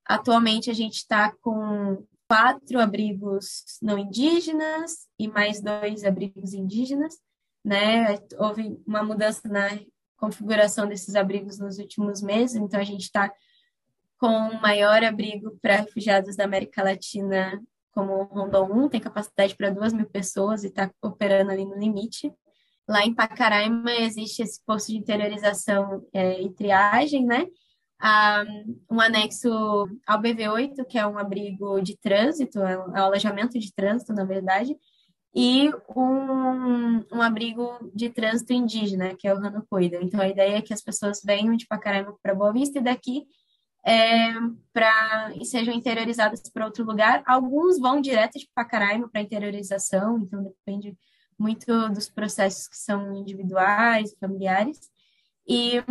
atualmente 0.03 0.71
a 0.71 0.73
gente 0.73 0.95
está 0.95 1.31
com 1.31 2.03
quatro 2.33 2.79
abrigos 2.79 3.77
não 3.79 3.95
indígenas 3.95 5.07
e 5.19 5.27
mais 5.27 5.61
dois 5.61 6.03
abrigos 6.03 6.55
indígenas, 6.55 7.15
né? 7.63 8.17
Houve 8.39 8.81
uma 8.87 9.03
mudança 9.03 9.47
na 9.47 9.69
configuração 10.17 10.87
desses 10.87 11.13
abrigos 11.13 11.59
nos 11.59 11.77
últimos 11.77 12.23
meses, 12.23 12.55
então 12.55 12.79
a 12.79 12.83
gente 12.83 13.03
está 13.03 13.31
com 14.17 14.27
o 14.27 14.59
maior 14.59 15.03
abrigo 15.03 15.59
para 15.61 15.81
refugiados 15.81 16.35
da 16.35 16.45
América 16.45 16.83
Latina 16.83 17.61
como 17.91 18.13
o 18.13 18.23
Rondon 18.23 18.85
1, 18.85 18.89
tem 18.89 18.99
capacidade 18.99 19.55
para 19.55 19.69
duas 19.69 19.93
mil 19.93 20.07
pessoas 20.07 20.63
e 20.63 20.67
está 20.67 20.89
operando 21.03 21.51
ali 21.51 21.63
no 21.63 21.77
limite. 21.77 22.33
Lá 22.89 23.05
em 23.05 23.13
Pacaraima 23.13 23.91
existe 23.99 24.41
esse 24.41 24.59
posto 24.65 24.87
de 24.91 24.97
interiorização 24.97 26.03
é, 26.11 26.41
e 26.41 26.49
triagem, 26.51 27.27
né? 27.27 27.45
Um 28.91 28.99
anexo 28.99 29.49
ao 30.05 30.21
BV8, 30.21 30.85
que 30.85 30.97
é 30.97 31.07
um 31.07 31.17
abrigo 31.17 31.79
de 31.81 31.97
trânsito, 31.97 32.59
é 32.59 32.77
um, 32.77 32.97
é 32.97 33.01
um 33.01 33.05
alojamento 33.05 33.57
de 33.57 33.73
trânsito, 33.73 34.13
na 34.13 34.25
verdade, 34.25 34.75
e 35.33 35.71
um, 35.95 37.03
um 37.15 37.21
abrigo 37.21 37.91
de 37.95 38.09
trânsito 38.09 38.53
indígena, 38.53 39.15
que 39.15 39.27
é 39.27 39.33
o 39.33 39.39
Rano 39.39 39.65
Cuida. 39.69 39.99
Então, 40.01 40.19
a 40.19 40.27
ideia 40.27 40.57
é 40.57 40.61
que 40.61 40.73
as 40.73 40.81
pessoas 40.81 41.21
venham 41.23 41.55
de 41.55 41.65
Pacaraima 41.65 42.13
para 42.21 42.35
Boa 42.35 42.51
Vista 42.51 42.79
e 42.79 42.83
daqui 42.83 43.25
é, 43.85 44.31
para 44.71 45.33
e 45.35 45.45
sejam 45.45 45.73
interiorizadas 45.73 46.41
para 46.49 46.65
outro 46.65 46.85
lugar. 46.85 47.23
Alguns 47.25 47.79
vão 47.79 48.01
direto 48.01 48.39
de 48.39 48.49
Pacaraima 48.53 49.09
para 49.09 49.21
interiorização, 49.21 50.19
então 50.19 50.43
depende 50.43 50.97
muito 51.37 51.89
dos 51.89 52.09
processos 52.09 52.67
que 52.67 52.77
são 52.77 53.15
individuais, 53.15 54.15
familiares. 54.19 54.79
E 55.47 55.83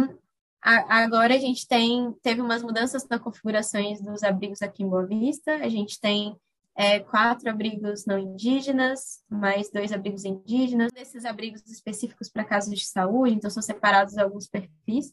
agora 0.63 1.35
a 1.35 1.39
gente 1.39 1.67
tem 1.67 2.13
teve 2.23 2.41
umas 2.41 2.63
mudanças 2.63 3.07
na 3.09 3.19
configurações 3.19 4.01
dos 4.01 4.23
abrigos 4.23 4.63
aqui 4.63 4.83
em 4.83 4.89
Boa 4.89 5.07
Vista. 5.07 5.57
A 5.57 5.69
gente 5.69 6.01
tem 6.01 6.37
é, 6.75 7.01
quatro 7.01 7.51
abrigos 7.51 8.07
não 8.07 8.19
indígenas, 8.19 9.23
mais 9.29 9.71
dois 9.71 9.93
abrigos 9.93 10.25
indígenas. 10.25 10.91
Esses 10.97 11.25
abrigos 11.25 11.67
específicos 11.67 12.29
para 12.29 12.45
casos 12.45 12.79
de 12.79 12.87
saúde, 12.87 13.35
então 13.35 13.51
são 13.51 13.63
separados 13.63 14.17
alguns 14.17 14.47
perfis. 14.47 15.13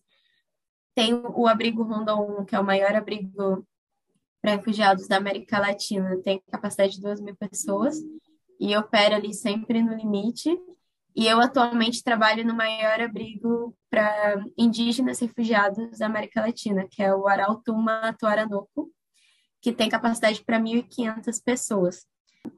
Tem 0.95 1.13
o 1.13 1.47
abrigo 1.47 1.83
Rondon 1.83 2.41
1, 2.41 2.45
que 2.45 2.55
é 2.55 2.59
o 2.59 2.65
maior 2.65 2.95
abrigo 2.95 3.65
para 4.41 4.55
refugiados 4.55 5.07
da 5.07 5.17
América 5.17 5.59
Latina, 5.59 6.17
tem 6.23 6.41
capacidade 6.49 6.93
de 6.93 7.01
2 7.01 7.19
mil 7.19 7.35
pessoas 7.35 7.97
e 8.59 8.75
opera 8.75 9.15
ali 9.15 9.33
sempre 9.33 9.81
no 9.81 9.93
limite. 9.93 10.57
E 11.15 11.27
eu 11.27 11.41
atualmente 11.41 12.03
trabalho 12.03 12.45
no 12.45 12.53
maior 12.53 13.01
abrigo 13.01 13.75
para 13.89 14.43
indígenas 14.57 15.19
refugiados 15.19 15.97
da 15.97 16.05
América 16.05 16.41
Latina, 16.41 16.87
que 16.89 17.01
é 17.01 17.13
o 17.13 17.27
Arautuma 17.27 18.15
Tuaranoco, 18.17 18.91
que 19.61 19.73
tem 19.73 19.89
capacidade 19.89 20.43
para 20.45 20.59
1.500 20.59 21.43
pessoas. 21.43 22.05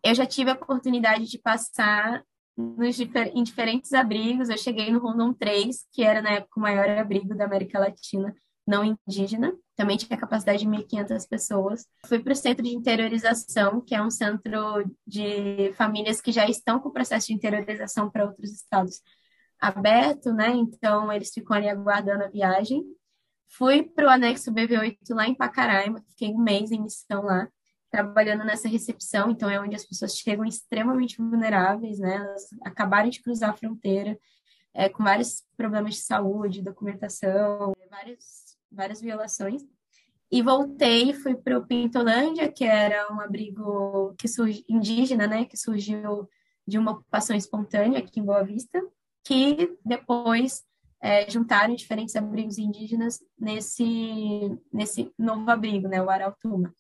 Eu 0.04 0.14
já 0.14 0.26
tive 0.26 0.52
a 0.52 0.54
oportunidade 0.54 1.26
de 1.26 1.40
passar 1.40 2.24
nos, 2.56 3.00
em 3.00 3.44
diferentes 3.44 3.94
abrigos. 3.94 4.50
Eu 4.50 4.58
cheguei 4.58 4.92
no 4.92 5.00
Rondon 5.00 5.34
3, 5.34 5.88
que 5.92 6.04
era 6.04 6.22
na 6.22 6.32
época 6.32 6.60
o 6.60 6.62
maior 6.62 6.88
abrigo 6.90 7.36
da 7.36 7.46
América 7.46 7.80
Latina 7.80 8.34
não 8.68 8.86
indígena, 8.86 9.54
também 9.82 9.98
tinha 9.98 10.16
capacidade 10.16 10.60
de 10.60 10.68
1.500 10.68 11.28
pessoas. 11.28 11.88
Fui 12.06 12.20
para 12.20 12.34
o 12.34 12.36
centro 12.36 12.64
de 12.64 12.70
interiorização, 12.70 13.82
que 13.82 13.96
é 13.96 14.04
um 14.04 14.12
centro 14.12 14.86
de 15.08 15.74
famílias 15.74 16.22
que 16.22 16.32
já 16.32 16.48
estão 16.48 16.80
com 16.80 16.90
o 16.90 16.94
processo 16.94 17.28
de 17.28 17.34
interiorização 17.34 18.08
para 18.08 18.26
outros 18.26 18.52
estados 18.52 19.02
aberto, 19.60 20.32
né? 20.34 20.50
Então 20.50 21.12
eles 21.12 21.34
ficam 21.34 21.58
ali 21.58 21.68
aguardando 21.68 22.24
a 22.24 22.28
viagem. 22.28 22.84
Fui 23.58 23.82
para 23.82 24.06
o 24.06 24.10
anexo 24.10 24.52
BV8 24.52 24.98
lá 25.16 25.28
em 25.28 25.34
Pacaraima, 25.34 26.04
fiquei 26.10 26.30
um 26.30 26.38
mês 26.38 26.72
em 26.72 26.84
missão 26.84 27.24
lá 27.24 27.50
trabalhando 27.90 28.46
nessa 28.46 28.70
recepção, 28.70 29.32
então 29.32 29.50
é 29.50 29.60
onde 29.60 29.76
as 29.76 29.84
pessoas 29.84 30.16
chegam 30.16 30.46
extremamente 30.46 31.18
vulneráveis, 31.18 31.98
né? 31.98 32.18
Elas 32.18 32.48
acabaram 32.64 33.10
de 33.10 33.22
cruzar 33.22 33.50
a 33.50 33.58
fronteira, 33.58 34.18
é, 34.76 34.88
com 34.88 35.04
vários 35.04 35.44
problemas 35.58 35.96
de 35.96 36.02
saúde, 36.02 36.62
documentação, 36.62 37.74
várias, 37.90 38.51
várias 38.72 39.02
violações. 39.02 39.64
E 40.32 40.42
voltei, 40.42 41.14
fui 41.14 41.36
para 41.36 41.58
o 41.58 41.66
Pintolândia, 41.66 42.50
que 42.52 42.64
era 42.64 43.12
um 43.14 43.20
abrigo 43.20 44.16
que 44.18 44.28
indígena, 44.70 45.28
né? 45.28 45.46
Que 45.46 45.58
surgiu 45.58 46.28
de 46.66 46.78
uma 46.78 46.92
ocupação 46.92 47.36
espontânea 47.36 48.00
aqui 48.00 48.20
em 48.20 48.24
Boa 48.24 48.44
Vista, 48.44 48.82
que 49.26 49.78
depois 49.84 50.64
é, 51.02 51.30
juntaram 51.30 51.76
diferentes 51.76 52.16
abrigos 52.16 52.58
indígenas 52.58 53.20
nesse, 53.38 54.58
nesse 54.72 55.12
novo 55.18 55.50
abrigo, 55.50 55.88
né? 55.88 56.02
O 56.02 56.10
Arautuma. 56.10 56.74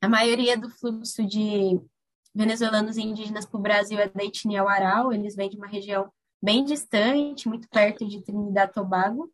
A 0.00 0.08
maioria 0.08 0.56
do 0.56 0.70
fluxo 0.70 1.26
de 1.26 1.78
venezuelanos 2.34 2.96
e 2.96 3.02
indígenas 3.02 3.44
para 3.44 3.58
o 3.58 3.62
Brasil 3.62 3.98
é 3.98 4.08
da 4.08 4.24
etnia 4.24 4.64
Warau, 4.64 5.12
eles 5.12 5.36
vêm 5.36 5.48
de 5.48 5.56
uma 5.56 5.66
região 5.66 6.10
bem 6.42 6.64
distante, 6.64 7.48
muito 7.48 7.68
perto 7.68 8.06
de 8.06 8.22
Trinidad 8.22 8.70
e 8.70 8.72
Tobago, 8.72 9.30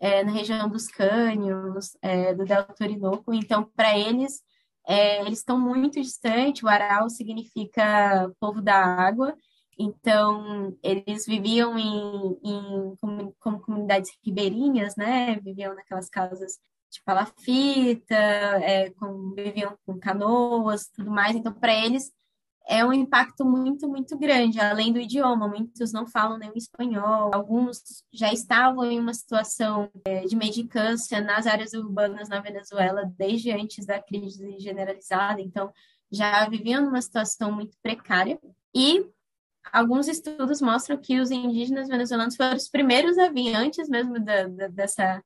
é, 0.00 0.22
na 0.24 0.32
região 0.32 0.68
dos 0.68 0.86
Cânions, 0.88 1.96
é, 2.02 2.34
do 2.34 2.44
Delta 2.44 2.84
Orinoco. 2.84 3.34
Então, 3.34 3.64
para 3.76 3.98
eles, 3.98 4.40
é, 4.86 5.20
eles 5.22 5.40
estão 5.40 5.58
muito 5.58 6.00
distantes. 6.00 6.62
O 6.62 6.66
Warau 6.66 7.10
significa 7.10 8.30
povo 8.40 8.62
da 8.62 8.76
água. 8.76 9.36
Então, 9.78 10.76
eles 10.82 11.26
viviam 11.26 11.78
em, 11.78 12.38
em 12.42 12.96
como, 13.00 13.34
como 13.38 13.60
comunidades 13.60 14.10
ribeirinhas, 14.24 14.96
né? 14.96 15.38
Viviam 15.40 15.74
naquelas 15.74 16.08
casas 16.08 16.58
de 16.90 17.02
palafita, 17.04 18.14
é, 18.14 18.90
com, 18.90 19.34
viviam 19.34 19.76
com 19.86 19.98
canoas, 19.98 20.88
tudo 20.88 21.10
mais. 21.10 21.36
Então, 21.36 21.52
para 21.52 21.74
eles 21.74 22.10
é 22.68 22.84
um 22.84 22.92
impacto 22.92 23.46
muito, 23.46 23.88
muito 23.88 24.16
grande, 24.18 24.60
além 24.60 24.92
do 24.92 25.00
idioma. 25.00 25.48
Muitos 25.48 25.90
não 25.90 26.06
falam 26.06 26.38
nem 26.38 26.50
o 26.50 26.58
espanhol, 26.58 27.30
alguns 27.32 28.04
já 28.12 28.30
estavam 28.30 28.84
em 28.84 29.00
uma 29.00 29.14
situação 29.14 29.90
é, 30.04 30.26
de 30.26 30.36
medicância 30.36 31.18
nas 31.22 31.46
áreas 31.46 31.72
urbanas 31.72 32.28
na 32.28 32.40
Venezuela 32.40 33.10
desde 33.16 33.50
antes 33.50 33.86
da 33.86 33.98
crise 34.00 34.58
generalizada, 34.58 35.40
então 35.40 35.72
já 36.12 36.46
viviam 36.46 36.84
numa 36.84 37.00
situação 37.00 37.50
muito 37.50 37.74
precária. 37.82 38.38
E 38.74 39.06
alguns 39.72 40.06
estudos 40.06 40.60
mostram 40.60 40.98
que 40.98 41.18
os 41.18 41.30
indígenas 41.30 41.88
venezuelanos 41.88 42.36
foram 42.36 42.54
os 42.54 42.68
primeiros 42.68 43.16
a 43.16 43.30
vir, 43.30 43.54
antes 43.54 43.88
mesmo 43.88 44.20
da, 44.20 44.46
da, 44.46 44.68
dessa 44.68 45.22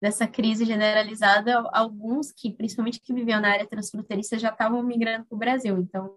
dessa 0.00 0.26
crise 0.26 0.66
generalizada, 0.66 1.58
alguns 1.72 2.30
que, 2.30 2.52
principalmente 2.52 3.00
que 3.00 3.14
viviam 3.14 3.40
na 3.40 3.52
área 3.52 3.66
transfronteiriça, 3.66 4.38
já 4.38 4.50
estavam 4.50 4.82
migrando 4.82 5.24
para 5.24 5.34
o 5.34 5.38
Brasil. 5.38 5.78
Então, 5.78 6.14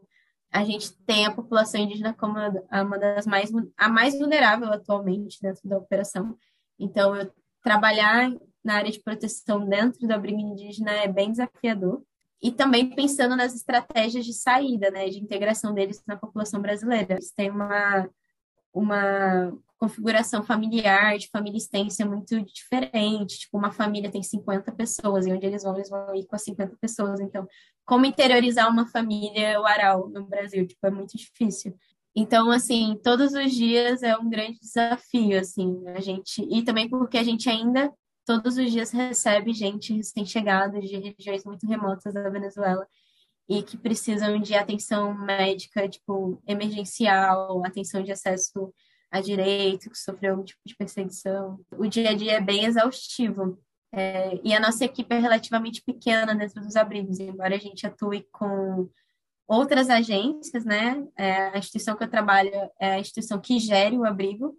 a 0.58 0.64
gente 0.64 0.92
tem 1.06 1.26
a 1.26 1.32
população 1.32 1.80
indígena 1.80 2.14
como 2.14 2.34
uma 2.38 2.98
das 2.98 3.28
mais 3.28 3.52
a 3.78 3.88
mais 3.88 4.18
vulnerável 4.18 4.72
atualmente 4.74 5.40
dentro 5.42 5.68
da 5.70 5.78
operação. 5.78 6.36
Então, 6.80 7.16
eu, 7.16 7.32
trabalhar 7.62 8.32
na 8.64 8.76
área 8.76 8.92
de 8.92 9.00
proteção 9.00 9.68
dentro 9.68 10.08
do 10.08 10.12
abrigo 10.12 10.40
indígena 10.40 10.92
é 10.92 11.08
bem 11.08 11.32
desafiador. 11.32 12.02
E 12.42 12.52
também 12.52 12.90
pensando 12.90 13.36
nas 13.36 13.54
estratégias 13.56 14.26
de 14.26 14.34
saída, 14.34 14.92
né, 14.92 15.10
de 15.10 15.20
integração 15.20 15.74
deles 15.74 16.02
na 16.08 16.16
população 16.16 16.62
brasileira. 16.62 17.14
Eles 17.14 17.32
têm 17.32 17.50
uma, 17.50 18.10
uma 18.78 19.52
configuração 19.78 20.44
familiar, 20.44 21.18
de 21.18 21.30
família 21.30 21.58
extensa 21.58 22.04
é 22.04 22.06
muito 22.06 22.42
diferente. 22.42 23.40
Tipo, 23.40 23.58
uma 23.58 23.72
família 23.72 24.12
tem 24.12 24.24
50 24.24 24.72
pessoas, 24.72 25.26
e 25.26 25.32
onde 25.32 25.46
eles 25.46 25.64
vão, 25.64 25.76
eles 25.76 25.90
vão 25.90 26.16
ir 26.16 26.26
com 26.26 26.36
as 26.36 26.44
50 26.44 26.76
pessoas. 26.82 27.20
Então, 27.20 27.48
como 27.86 28.06
interiorizar 28.06 28.70
uma 28.70 28.88
família 28.88 29.60
o 29.62 29.66
aral 29.66 30.10
no 30.10 30.26
Brasil? 30.26 30.66
Tipo, 30.66 30.88
é 30.88 30.92
muito 30.92 31.18
difícil. 31.18 31.78
Então, 32.16 32.50
assim, 32.50 33.00
todos 33.04 33.34
os 33.34 33.54
dias 33.54 34.02
é 34.02 34.18
um 34.18 34.30
grande 34.30 34.60
desafio, 34.60 35.40
assim, 35.40 35.88
a 35.90 36.02
gente, 36.02 36.42
e 36.50 36.64
também 36.64 36.90
porque 36.90 37.18
a 37.18 37.24
gente 37.24 37.48
ainda 37.48 37.94
todos 38.26 38.58
os 38.58 38.72
dias 38.72 38.92
recebe 38.92 39.54
gente 39.54 39.94
recém-chegada 39.94 40.82
de 40.82 40.98
regiões 40.98 41.46
muito 41.46 41.66
remotas 41.66 42.14
da 42.14 42.30
Venezuela 42.30 42.86
e 43.50 43.64
que 43.64 43.78
precisam 43.78 44.40
de 44.40 44.56
atenção 44.56 45.14
médica, 45.14 45.88
tipo, 45.88 46.42
emergencial, 46.46 47.66
atenção 47.66 48.04
de 48.04 48.12
acesso 48.12 48.74
a 49.10 49.22
direito, 49.22 49.90
que 49.90 49.98
sofreu 49.98 50.32
algum 50.32 50.44
tipo 50.44 50.60
de 50.66 50.76
perseguição. 50.76 51.60
O 51.72 51.88
dia 51.88 52.10
a 52.10 52.14
dia 52.14 52.34
é 52.34 52.42
bem 52.42 52.66
exaustivo. 52.66 53.58
É, 53.92 54.40
e 54.44 54.54
a 54.54 54.60
nossa 54.60 54.84
equipe 54.84 55.16
é 55.16 55.20
relativamente 55.20 55.82
pequena 55.82 56.36
dentro 56.36 56.62
dos 56.62 56.76
abrigos, 56.76 57.20
embora 57.20 57.56
a 57.56 57.60
gente 57.60 57.88
atue 57.88 58.28
com 58.32 58.90
outras 59.48 59.90
agências, 59.90 60.66
né? 60.66 61.08
É, 61.18 61.50
a 61.50 61.58
instituição 61.58 61.96
que 61.96 62.04
eu 62.04 62.10
trabalho 62.10 62.52
é 62.80 62.92
a 62.94 63.00
instituição 63.00 63.40
que 63.40 63.60
gere 63.60 63.98
o 63.98 64.06
abrigo, 64.06 64.58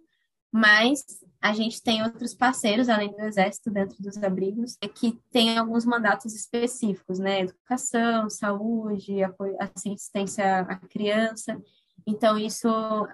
mas 0.51 1.03
a 1.41 1.53
gente 1.53 1.81
tem 1.81 2.03
outros 2.03 2.33
parceiros, 2.33 2.89
além 2.89 3.11
do 3.11 3.21
Exército, 3.21 3.69
dentro 3.71 4.01
dos 4.01 4.17
abrigos, 4.17 4.77
que 4.95 5.17
tem 5.31 5.57
alguns 5.57 5.85
mandatos 5.85 6.35
específicos, 6.35 7.19
né? 7.19 7.41
Educação, 7.41 8.29
saúde, 8.29 9.23
apoio, 9.23 9.55
assistência 9.59 10.61
à 10.61 10.75
criança. 10.75 11.61
Então, 12.05 12.37
isso 12.37 12.67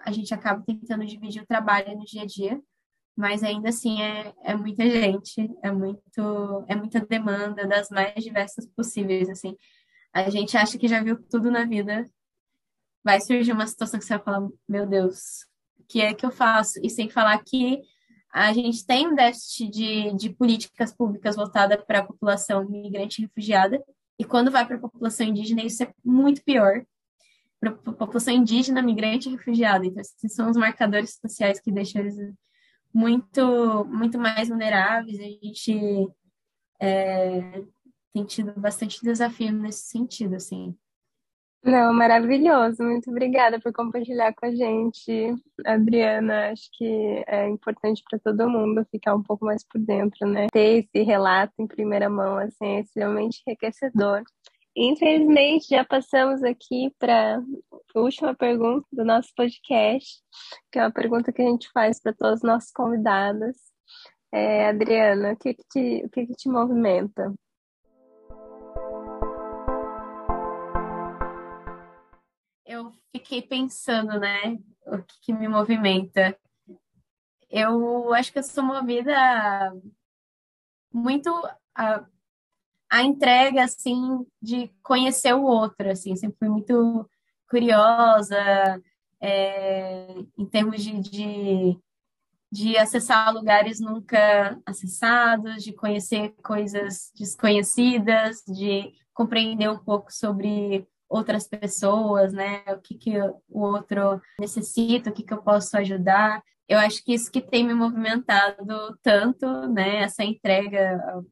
a 0.04 0.12
gente 0.12 0.34
acaba 0.34 0.64
tentando 0.66 1.06
dividir 1.06 1.44
o 1.44 1.48
trabalho 1.48 1.98
no 1.98 2.06
dia 2.06 2.24
a 2.24 2.26
dia, 2.26 2.60
mas 3.16 3.44
ainda 3.44 3.70
assim 3.70 4.02
é, 4.02 4.34
é 4.44 4.56
muita 4.56 4.90
gente, 4.90 5.50
é 5.62 5.72
muito 5.72 6.66
é 6.68 6.76
muita 6.76 7.00
demanda 7.00 7.68
das 7.68 7.90
mais 7.90 8.16
diversas 8.24 8.66
possíveis, 8.68 9.30
assim. 9.30 9.56
A 10.14 10.30
gente 10.30 10.58
acha 10.58 10.78
que 10.78 10.88
já 10.88 11.04
viu 11.04 11.22
tudo 11.30 11.52
na 11.52 11.66
vida, 11.66 12.10
vai 13.04 13.22
surgir 13.22 13.52
uma 13.52 13.68
situação 13.68 14.00
que 14.00 14.06
você 14.06 14.16
vai 14.16 14.24
falar, 14.24 14.48
meu 14.68 14.88
Deus, 14.88 15.46
que 15.88 16.02
é 16.02 16.14
que 16.14 16.26
eu 16.26 16.32
faço? 16.32 16.80
E 16.84 16.90
sem 16.90 17.10
falar 17.10 17.38
que 17.44 17.82
a 18.34 18.52
gente 18.52 18.86
tem 18.86 19.08
um 19.08 19.16
déficit 19.16 19.70
de, 19.70 20.14
de 20.14 20.30
políticas 20.30 20.94
públicas 20.94 21.36
voltadas 21.36 21.82
para 21.86 22.00
a 22.00 22.06
população 22.06 22.68
migrante 22.68 23.22
e 23.22 23.26
refugiada, 23.26 23.82
e 24.20 24.26
quando 24.26 24.52
vai 24.52 24.66
para 24.66 24.78
a 24.78 24.80
população 24.80 25.26
indígena, 25.26 25.64
isso 25.64 25.84
é 25.84 25.94
muito 26.04 26.44
pior, 26.44 26.86
para 27.60 27.72
a 27.72 27.94
população 27.94 28.34
indígena, 28.34 28.82
migrante 28.82 29.30
e 29.30 29.32
refugiada. 29.32 29.86
Então, 29.86 30.02
esses 30.02 30.34
são 30.34 30.50
os 30.50 30.58
marcadores 30.58 31.18
sociais 31.20 31.60
que 31.60 31.72
deixam 31.72 32.02
eles 32.02 32.16
muito, 32.94 33.86
muito 33.86 34.18
mais 34.18 34.50
vulneráveis. 34.50 35.20
A 35.20 35.24
gente 35.24 36.10
é, 36.80 37.64
tem 38.14 38.24
tido 38.26 38.54
bastante 38.60 39.02
desafio 39.02 39.52
nesse 39.52 39.88
sentido, 39.88 40.36
assim. 40.36 40.76
Não, 41.66 41.92
maravilhoso. 41.92 42.84
Muito 42.84 43.10
obrigada 43.10 43.60
por 43.60 43.74
compartilhar 43.74 44.32
com 44.36 44.46
a 44.46 44.52
gente, 44.52 45.34
Adriana. 45.66 46.52
Acho 46.52 46.70
que 46.74 47.24
é 47.28 47.50
importante 47.50 48.04
para 48.08 48.20
todo 48.20 48.48
mundo 48.48 48.86
ficar 48.92 49.16
um 49.16 49.24
pouco 49.24 49.46
mais 49.46 49.64
por 49.64 49.82
dentro, 49.82 50.28
né? 50.28 50.46
Ter 50.52 50.86
esse 50.86 51.04
relato 51.04 51.54
em 51.58 51.66
primeira 51.66 52.08
mão, 52.08 52.38
assim, 52.38 52.66
é 52.66 52.80
extremamente 52.82 53.42
enriquecedor. 53.48 54.24
Infelizmente, 54.76 55.70
já 55.70 55.84
passamos 55.84 56.44
aqui 56.44 56.94
para 57.00 57.42
a 57.96 58.00
última 58.00 58.36
pergunta 58.36 58.86
do 58.92 59.04
nosso 59.04 59.30
podcast, 59.36 60.22
que 60.72 60.78
é 60.78 60.84
uma 60.84 60.92
pergunta 60.92 61.32
que 61.34 61.42
a 61.42 61.46
gente 61.46 61.68
faz 61.72 62.00
para 62.00 62.14
todos 62.14 62.42
os 62.42 62.44
nossos 62.44 62.72
convidados. 62.72 63.58
É, 64.32 64.68
Adriana, 64.68 65.34
o 65.34 65.38
que, 65.38 65.56
que, 65.56 65.64
te, 65.70 66.06
o 66.06 66.10
que, 66.10 66.28
que 66.28 66.34
te 66.36 66.48
movimenta? 66.48 67.34
Eu 72.76 72.92
fiquei 73.12 73.42
pensando, 73.42 74.20
né, 74.20 74.58
o 74.86 75.02
que, 75.02 75.22
que 75.22 75.34
me 75.34 75.48
movimenta. 75.48 76.38
Eu 77.50 78.14
acho 78.14 78.34
que 78.34 78.40
eu 78.40 78.44
sou 78.44 78.64
movida 78.64 79.14
muito 80.92 81.30
a 81.74 82.06
a 82.88 83.02
entrega 83.02 83.64
assim 83.64 84.26
de 84.42 84.70
conhecer 84.82 85.34
o 85.34 85.44
outro, 85.44 85.90
assim, 85.90 86.16
sempre 86.16 86.38
fui 86.38 86.50
muito 86.50 87.10
curiosa 87.50 88.82
é, 89.20 90.16
em 90.38 90.46
termos 90.46 90.84
de, 90.84 91.00
de, 91.02 91.80
de 92.52 92.78
acessar 92.78 93.34
lugares 93.34 93.80
nunca 93.80 94.62
acessados, 94.66 95.64
de 95.64 95.74
conhecer 95.74 96.34
coisas 96.44 97.12
desconhecidas, 97.18 98.44
de 98.48 98.94
compreender 99.14 99.70
um 99.70 99.80
pouco 99.80 100.14
sobre 100.14 100.88
outras 101.16 101.48
pessoas, 101.48 102.34
né? 102.34 102.64
O 102.68 102.80
que, 102.80 102.96
que 102.96 103.20
o 103.50 103.62
outro 103.62 104.22
necessita, 104.40 105.10
o 105.10 105.14
que, 105.14 105.24
que 105.24 105.34
eu 105.34 105.42
posso 105.42 105.78
ajudar. 105.78 106.44
Eu 106.68 106.80
acho 106.80 107.04
que 107.04 107.14
isso 107.14 107.32
que 107.32 107.42
tem 107.42 107.66
me 107.66 107.74
movimentado 107.74 108.98
tanto, 109.02 109.68
né? 109.68 109.98
Essa 110.04 110.24
entrega 110.24 111.24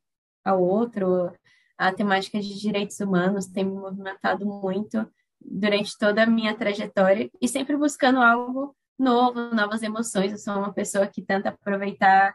ao, 0.44 0.62
outro, 0.62 1.32
a 1.78 1.92
temática 1.92 2.40
de 2.40 2.60
direitos 2.60 3.00
humanos 3.00 3.48
tem 3.48 3.66
me 3.66 3.74
movimentado 3.74 4.46
muito 4.46 5.08
durante 5.42 5.98
toda 5.98 6.24
a 6.24 6.28
minha 6.28 6.56
trajetória 6.56 7.30
e 7.42 7.48
sempre 7.48 7.76
buscando 7.76 8.20
algo 8.20 8.76
novo, 8.98 9.54
novas 9.54 9.84
emoções. 9.84 10.32
Eu 10.32 10.38
sou 10.38 10.56
uma 10.56 10.74
pessoa 10.74 11.08
que 11.08 11.22
tenta 11.22 11.50
aproveitar 11.50 12.34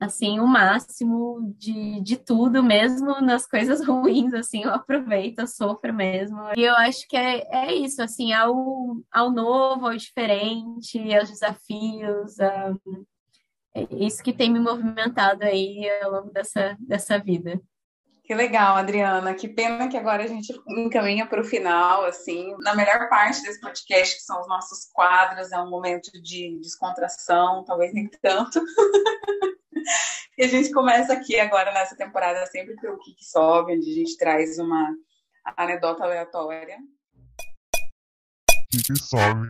assim 0.00 0.40
o 0.40 0.46
máximo 0.46 1.54
de, 1.58 2.00
de 2.00 2.16
tudo, 2.16 2.62
mesmo 2.62 3.20
nas 3.20 3.46
coisas 3.46 3.84
ruins, 3.86 4.32
assim, 4.32 4.64
eu 4.64 4.70
aproveito, 4.72 5.40
eu 5.40 5.46
sofro 5.46 5.92
mesmo. 5.92 6.38
E 6.56 6.62
eu 6.62 6.74
acho 6.76 7.06
que 7.06 7.16
é, 7.16 7.46
é 7.68 7.74
isso, 7.74 8.02
assim, 8.02 8.32
ao, 8.32 8.96
ao 9.12 9.30
novo, 9.30 9.86
ao 9.86 9.96
diferente, 9.96 10.98
aos 11.14 11.28
desafios, 11.28 12.40
a, 12.40 12.74
é 13.74 13.86
isso 14.04 14.22
que 14.22 14.32
tem 14.32 14.50
me 14.50 14.58
movimentado 14.58 15.44
aí 15.44 15.88
ao 16.02 16.10
longo 16.10 16.30
dessa, 16.32 16.76
dessa 16.80 17.18
vida. 17.18 17.60
Que 18.30 18.34
legal, 18.36 18.76
Adriana. 18.76 19.34
Que 19.34 19.48
pena 19.48 19.88
que 19.88 19.96
agora 19.96 20.22
a 20.22 20.26
gente 20.28 20.52
encaminha 20.68 21.26
para 21.26 21.40
o 21.40 21.44
final, 21.44 22.04
assim. 22.04 22.54
Na 22.60 22.76
melhor 22.76 23.08
parte 23.08 23.42
desse 23.42 23.60
podcast, 23.60 24.14
que 24.14 24.22
são 24.22 24.40
os 24.40 24.46
nossos 24.46 24.88
quadros, 24.92 25.50
é 25.50 25.58
um 25.58 25.68
momento 25.68 26.12
de 26.22 26.56
descontração, 26.60 27.64
talvez 27.64 27.92
nem 27.92 28.08
tanto. 28.22 28.60
e 30.38 30.44
a 30.44 30.46
gente 30.46 30.70
começa 30.70 31.12
aqui 31.12 31.40
agora 31.40 31.72
nessa 31.72 31.96
temporada 31.96 32.46
sempre 32.46 32.76
pelo 32.76 32.98
que, 32.98 33.16
sobe, 33.18 33.74
onde 33.74 33.90
a 33.90 33.94
gente 33.94 34.16
traz 34.16 34.60
uma 34.60 34.94
anedota 35.56 36.04
aleatória. 36.04 36.78
Que 38.70 38.96
sobe? 38.96 39.48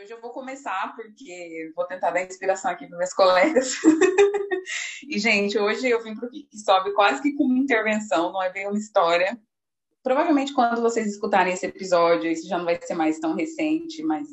Hoje 0.00 0.14
eu 0.14 0.20
vou 0.20 0.30
começar 0.30 0.94
porque 0.96 1.70
vou 1.76 1.84
tentar 1.84 2.10
dar 2.10 2.22
inspiração 2.22 2.70
aqui 2.70 2.86
para 2.86 2.96
meus 2.98 3.12
colegas. 3.12 3.74
E, 5.08 5.18
gente, 5.18 5.58
hoje 5.58 5.88
eu 5.88 6.02
vim 6.02 6.14
para 6.14 6.28
o 6.28 6.30
que 6.30 6.46
sobe 6.52 6.92
quase 6.92 7.20
que 7.20 7.32
com 7.32 7.44
uma 7.44 7.58
intervenção, 7.58 8.30
não 8.30 8.42
é 8.42 8.52
bem 8.52 8.68
uma 8.68 8.78
história. 8.78 9.36
Provavelmente 10.02 10.52
quando 10.52 10.80
vocês 10.80 11.08
escutarem 11.08 11.54
esse 11.54 11.66
episódio, 11.66 12.30
isso 12.30 12.46
já 12.46 12.58
não 12.58 12.66
vai 12.66 12.78
ser 12.80 12.94
mais 12.94 13.18
tão 13.18 13.34
recente, 13.34 14.02
mas 14.02 14.28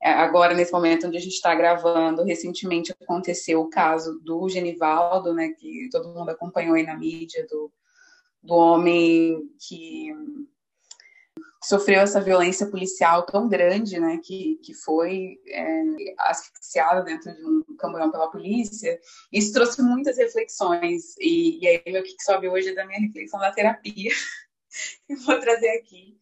é, 0.00 0.10
agora, 0.10 0.54
nesse 0.54 0.70
momento 0.70 1.06
onde 1.06 1.16
a 1.16 1.20
gente 1.20 1.32
está 1.32 1.54
gravando, 1.54 2.22
recentemente 2.22 2.92
aconteceu 2.92 3.60
o 3.62 3.70
caso 3.70 4.20
do 4.20 4.48
Genivaldo, 4.48 5.34
né, 5.34 5.48
que 5.58 5.88
todo 5.90 6.12
mundo 6.12 6.28
acompanhou 6.28 6.74
aí 6.74 6.84
na 6.84 6.96
mídia, 6.96 7.44
do, 7.50 7.72
do 8.42 8.54
homem 8.54 9.50
que 9.58 10.12
sofreu 11.62 12.00
essa 12.00 12.20
violência 12.20 12.66
policial 12.66 13.24
tão 13.24 13.48
grande, 13.48 13.98
né, 13.98 14.18
que, 14.22 14.58
que 14.62 14.74
foi 14.74 15.40
é, 15.48 15.82
asfixiado 16.18 17.04
dentro 17.04 17.34
de 17.34 17.44
um 17.44 17.76
camburão 17.76 18.10
pela 18.10 18.30
polícia. 18.30 18.98
Isso 19.32 19.52
trouxe 19.52 19.82
muitas 19.82 20.16
reflexões, 20.16 21.16
e, 21.18 21.58
e 21.60 21.68
aí 21.68 21.82
meu 21.86 22.02
que 22.02 22.14
sobe 22.22 22.48
hoje 22.48 22.68
é 22.68 22.74
da 22.74 22.86
minha 22.86 23.00
reflexão 23.00 23.40
da 23.40 23.52
terapia, 23.52 24.10
que 25.06 25.16
vou 25.16 25.40
trazer 25.40 25.70
aqui. 25.70 26.16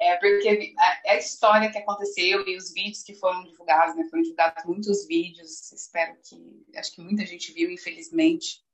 É, 0.00 0.16
porque 0.16 0.74
a, 0.76 1.12
a, 1.12 1.16
história 1.16 1.70
que 1.70 1.78
aconteceu 1.78 2.44
e 2.48 2.56
os 2.56 2.72
vídeos 2.72 3.04
que 3.04 3.14
foram 3.14 3.44
divulgados, 3.44 3.94
né, 3.94 4.04
foram 4.10 4.22
divulgados 4.22 4.64
muitos 4.64 5.06
vídeos, 5.06 5.70
espero 5.70 6.16
que, 6.24 6.66
acho 6.76 6.92
que 6.92 7.00
muita 7.00 7.24
gente 7.24 7.52
viu, 7.52 7.70
infelizmente, 7.70 8.64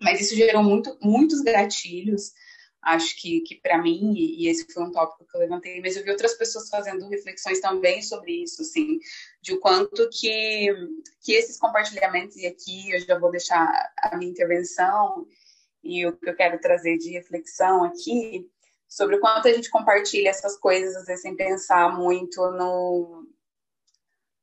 mas 0.00 0.20
isso 0.20 0.36
gerou 0.36 0.62
muito, 0.62 0.96
muitos 1.02 1.40
gatilhos, 1.42 2.32
acho 2.82 3.20
que, 3.20 3.40
que 3.40 3.56
para 3.56 3.78
mim, 3.78 4.14
e, 4.16 4.48
esse 4.48 4.66
foi 4.72 4.82
um 4.82 4.90
tópico 4.92 5.26
que 5.26 5.36
eu 5.36 5.40
levantei, 5.40 5.80
mas 5.80 5.96
eu 5.96 6.04
vi 6.04 6.10
outras 6.10 6.34
pessoas 6.34 6.68
fazendo 6.68 7.08
reflexões 7.08 7.60
também 7.60 8.02
sobre 8.02 8.42
isso, 8.42 8.62
assim, 8.62 8.98
de 9.42 9.52
o 9.52 9.60
quanto 9.60 10.08
que, 10.10 10.68
que 11.20 11.32
esses 11.32 11.58
compartilhamentos, 11.58 12.36
e 12.36 12.46
aqui 12.46 12.90
eu 12.90 13.00
já 13.00 13.18
vou 13.18 13.30
deixar 13.30 13.68
a 14.02 14.16
minha 14.16 14.30
intervenção 14.30 15.26
e 15.82 16.06
o 16.06 16.16
que 16.16 16.28
eu 16.28 16.36
quero 16.36 16.60
trazer 16.60 16.98
de 16.98 17.10
reflexão 17.10 17.84
aqui, 17.84 18.48
sobre 18.88 19.16
o 19.16 19.20
quanto 19.20 19.46
a 19.46 19.52
gente 19.52 19.70
compartilha 19.70 20.30
essas 20.30 20.56
coisas, 20.56 20.96
às 20.96 21.06
vezes 21.06 21.22
sem 21.22 21.36
pensar 21.36 21.96
muito 21.96 22.40
no, 22.52 23.26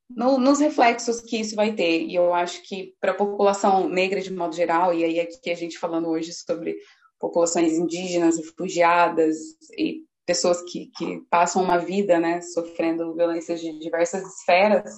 no, 0.09 0.38
nos 0.38 0.59
reflexos 0.59 1.19
que 1.19 1.38
isso 1.38 1.55
vai 1.55 1.73
ter. 1.73 2.03
E 2.03 2.15
eu 2.15 2.33
acho 2.33 2.61
que 2.63 2.95
para 2.99 3.11
a 3.11 3.15
população 3.15 3.89
negra 3.89 4.21
de 4.21 4.31
modo 4.31 4.55
geral, 4.55 4.93
e 4.93 5.03
aí 5.03 5.19
aqui 5.19 5.51
a 5.51 5.55
gente 5.55 5.77
falando 5.77 6.07
hoje 6.07 6.31
sobre 6.33 6.77
populações 7.20 7.74
indígenas, 7.74 8.38
refugiadas 8.38 9.38
e 9.78 10.03
pessoas 10.26 10.61
que, 10.63 10.91
que 10.97 11.22
passam 11.30 11.63
uma 11.63 11.78
vida, 11.78 12.20
né, 12.20 12.41
sofrendo 12.41 13.15
violências 13.15 13.61
de 13.61 13.80
diversas 13.80 14.24
esferas, 14.24 14.93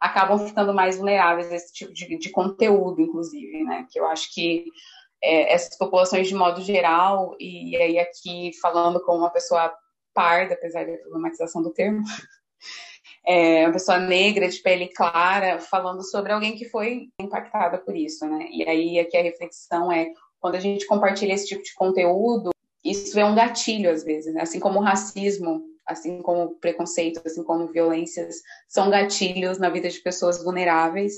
acabam 0.00 0.38
ficando 0.44 0.74
mais 0.74 0.96
vulneráveis 0.96 1.50
a 1.52 1.54
esse 1.54 1.72
tipo 1.72 1.92
de, 1.92 2.18
de 2.18 2.30
conteúdo, 2.30 3.00
inclusive, 3.00 3.62
né, 3.62 3.86
que 3.88 4.00
eu 4.00 4.06
acho 4.06 4.34
que 4.34 4.64
é, 5.22 5.52
essas 5.52 5.78
populações 5.78 6.26
de 6.26 6.34
modo 6.34 6.60
geral, 6.60 7.36
e 7.38 7.76
aí 7.76 7.98
aqui 7.98 8.50
falando 8.60 9.00
como 9.04 9.18
uma 9.18 9.30
pessoa 9.30 9.72
parda, 10.12 10.54
apesar 10.54 10.84
da 10.84 10.98
problematização 10.98 11.62
do 11.62 11.72
termo, 11.72 12.02
é, 13.24 13.64
uma 13.64 13.72
pessoa 13.72 13.98
negra, 13.98 14.48
de 14.48 14.58
pele 14.58 14.88
clara, 14.88 15.60
falando 15.60 16.02
sobre 16.02 16.32
alguém 16.32 16.56
que 16.56 16.68
foi 16.68 17.08
impactada 17.20 17.78
por 17.78 17.96
isso, 17.96 18.26
né? 18.26 18.48
E 18.50 18.68
aí 18.68 18.98
aqui 18.98 19.16
a 19.16 19.22
reflexão 19.22 19.92
é, 19.92 20.12
quando 20.42 20.56
a 20.56 20.60
gente 20.60 20.86
compartilha 20.86 21.32
esse 21.32 21.46
tipo 21.46 21.62
de 21.62 21.72
conteúdo, 21.72 22.50
isso 22.84 23.18
é 23.18 23.24
um 23.24 23.34
gatilho 23.34 23.88
às 23.88 24.02
vezes, 24.02 24.34
né? 24.34 24.42
Assim 24.42 24.58
como 24.58 24.80
o 24.80 24.82
racismo, 24.82 25.62
assim 25.86 26.20
como 26.20 26.56
preconceito, 26.56 27.22
assim 27.24 27.44
como 27.44 27.68
violências, 27.68 28.42
são 28.66 28.90
gatilhos 28.90 29.58
na 29.58 29.70
vida 29.70 29.88
de 29.88 30.00
pessoas 30.00 30.42
vulneráveis. 30.42 31.14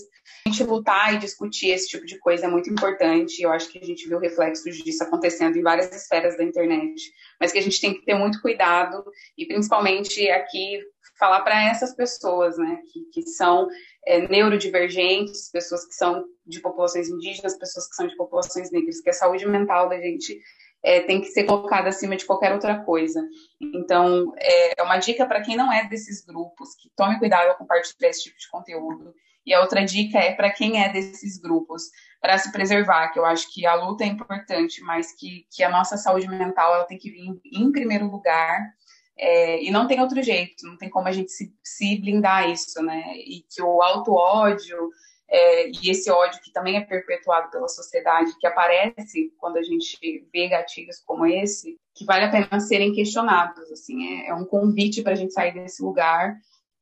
A 0.46 0.50
gente 0.50 0.62
lutar 0.64 1.14
e 1.14 1.18
discutir 1.18 1.70
esse 1.70 1.88
tipo 1.88 2.04
de 2.04 2.18
coisa 2.18 2.44
é 2.44 2.48
muito 2.50 2.68
importante. 2.68 3.40
Eu 3.40 3.50
acho 3.50 3.70
que 3.70 3.78
a 3.78 3.84
gente 3.84 4.06
viu 4.06 4.18
reflexos 4.18 4.76
disso 4.76 5.02
acontecendo 5.02 5.56
em 5.56 5.62
várias 5.62 5.90
esferas 5.90 6.36
da 6.36 6.44
internet, 6.44 7.10
mas 7.40 7.50
que 7.50 7.58
a 7.58 7.62
gente 7.62 7.80
tem 7.80 7.94
que 7.94 8.04
ter 8.04 8.14
muito 8.14 8.42
cuidado 8.42 9.02
e 9.38 9.46
principalmente 9.46 10.28
aqui 10.30 10.80
falar 11.18 11.42
para 11.42 11.70
essas 11.70 11.94
pessoas, 11.94 12.58
né, 12.58 12.80
que, 12.92 13.00
que 13.12 13.22
são 13.22 13.68
é, 14.06 14.26
neurodivergentes, 14.28 15.50
pessoas 15.50 15.86
que 15.86 15.94
são 15.94 16.24
de 16.46 16.60
populações 16.60 17.08
indígenas, 17.08 17.56
pessoas 17.56 17.88
que 17.88 17.94
são 17.94 18.06
de 18.06 18.16
populações 18.16 18.70
negras, 18.70 19.00
que 19.00 19.10
a 19.10 19.14
saúde 19.14 19.46
mental 19.46 19.88
da 19.88 19.98
gente 19.98 20.40
é, 20.82 21.00
tem 21.00 21.20
que 21.20 21.28
ser 21.28 21.44
colocada 21.44 21.88
acima 21.88 22.16
de 22.16 22.26
qualquer 22.26 22.52
outra 22.52 22.84
coisa. 22.84 23.26
Então, 23.60 24.32
é, 24.36 24.80
é 24.80 24.82
uma 24.82 24.98
dica 24.98 25.24
para 25.26 25.40
quem 25.40 25.56
não 25.56 25.72
é 25.72 25.88
desses 25.88 26.24
grupos, 26.24 26.74
que 26.74 26.90
tome 26.94 27.18
cuidado 27.18 27.48
ao 27.48 27.56
compartilhar 27.56 28.10
esse 28.10 28.24
tipo 28.24 28.38
de 28.38 28.48
conteúdo. 28.50 29.14
E 29.46 29.52
a 29.52 29.60
outra 29.60 29.84
dica 29.84 30.18
é 30.18 30.34
para 30.34 30.50
quem 30.50 30.82
é 30.82 30.90
desses 30.90 31.38
grupos, 31.38 31.82
para 32.20 32.38
se 32.38 32.50
preservar, 32.50 33.08
que 33.10 33.18
eu 33.18 33.24
acho 33.24 33.52
que 33.52 33.66
a 33.66 33.74
luta 33.74 34.04
é 34.04 34.06
importante, 34.06 34.80
mas 34.82 35.12
que, 35.12 35.46
que 35.50 35.62
a 35.62 35.70
nossa 35.70 35.96
saúde 35.96 36.28
mental 36.28 36.74
ela 36.74 36.84
tem 36.84 36.98
que 36.98 37.10
vir 37.10 37.40
em 37.52 37.70
primeiro 37.70 38.06
lugar 38.06 38.72
é, 39.16 39.62
e 39.62 39.70
não 39.70 39.86
tem 39.86 40.00
outro 40.00 40.22
jeito, 40.22 40.66
não 40.66 40.76
tem 40.76 40.90
como 40.90 41.08
a 41.08 41.12
gente 41.12 41.30
se, 41.30 41.54
se 41.62 42.00
blindar 42.00 42.50
isso, 42.50 42.82
né? 42.82 43.16
E 43.16 43.44
que 43.48 43.62
o 43.62 43.80
auto-ódio 43.80 44.90
é, 45.28 45.68
e 45.68 45.90
esse 45.90 46.10
ódio 46.10 46.40
que 46.42 46.52
também 46.52 46.76
é 46.76 46.80
perpetuado 46.80 47.50
pela 47.50 47.68
sociedade, 47.68 48.36
que 48.38 48.46
aparece 48.46 49.32
quando 49.38 49.56
a 49.56 49.62
gente 49.62 49.98
vê 50.32 50.48
gatilhos 50.48 51.00
como 51.04 51.26
esse, 51.26 51.78
que 51.94 52.04
vale 52.04 52.24
a 52.24 52.30
pena 52.30 52.60
serem 52.60 52.92
questionados. 52.92 53.70
Assim, 53.72 54.20
é, 54.20 54.28
é 54.28 54.34
um 54.34 54.44
convite 54.44 55.02
para 55.02 55.12
a 55.12 55.16
gente 55.16 55.32
sair 55.32 55.52
desse 55.52 55.82
lugar 55.82 56.36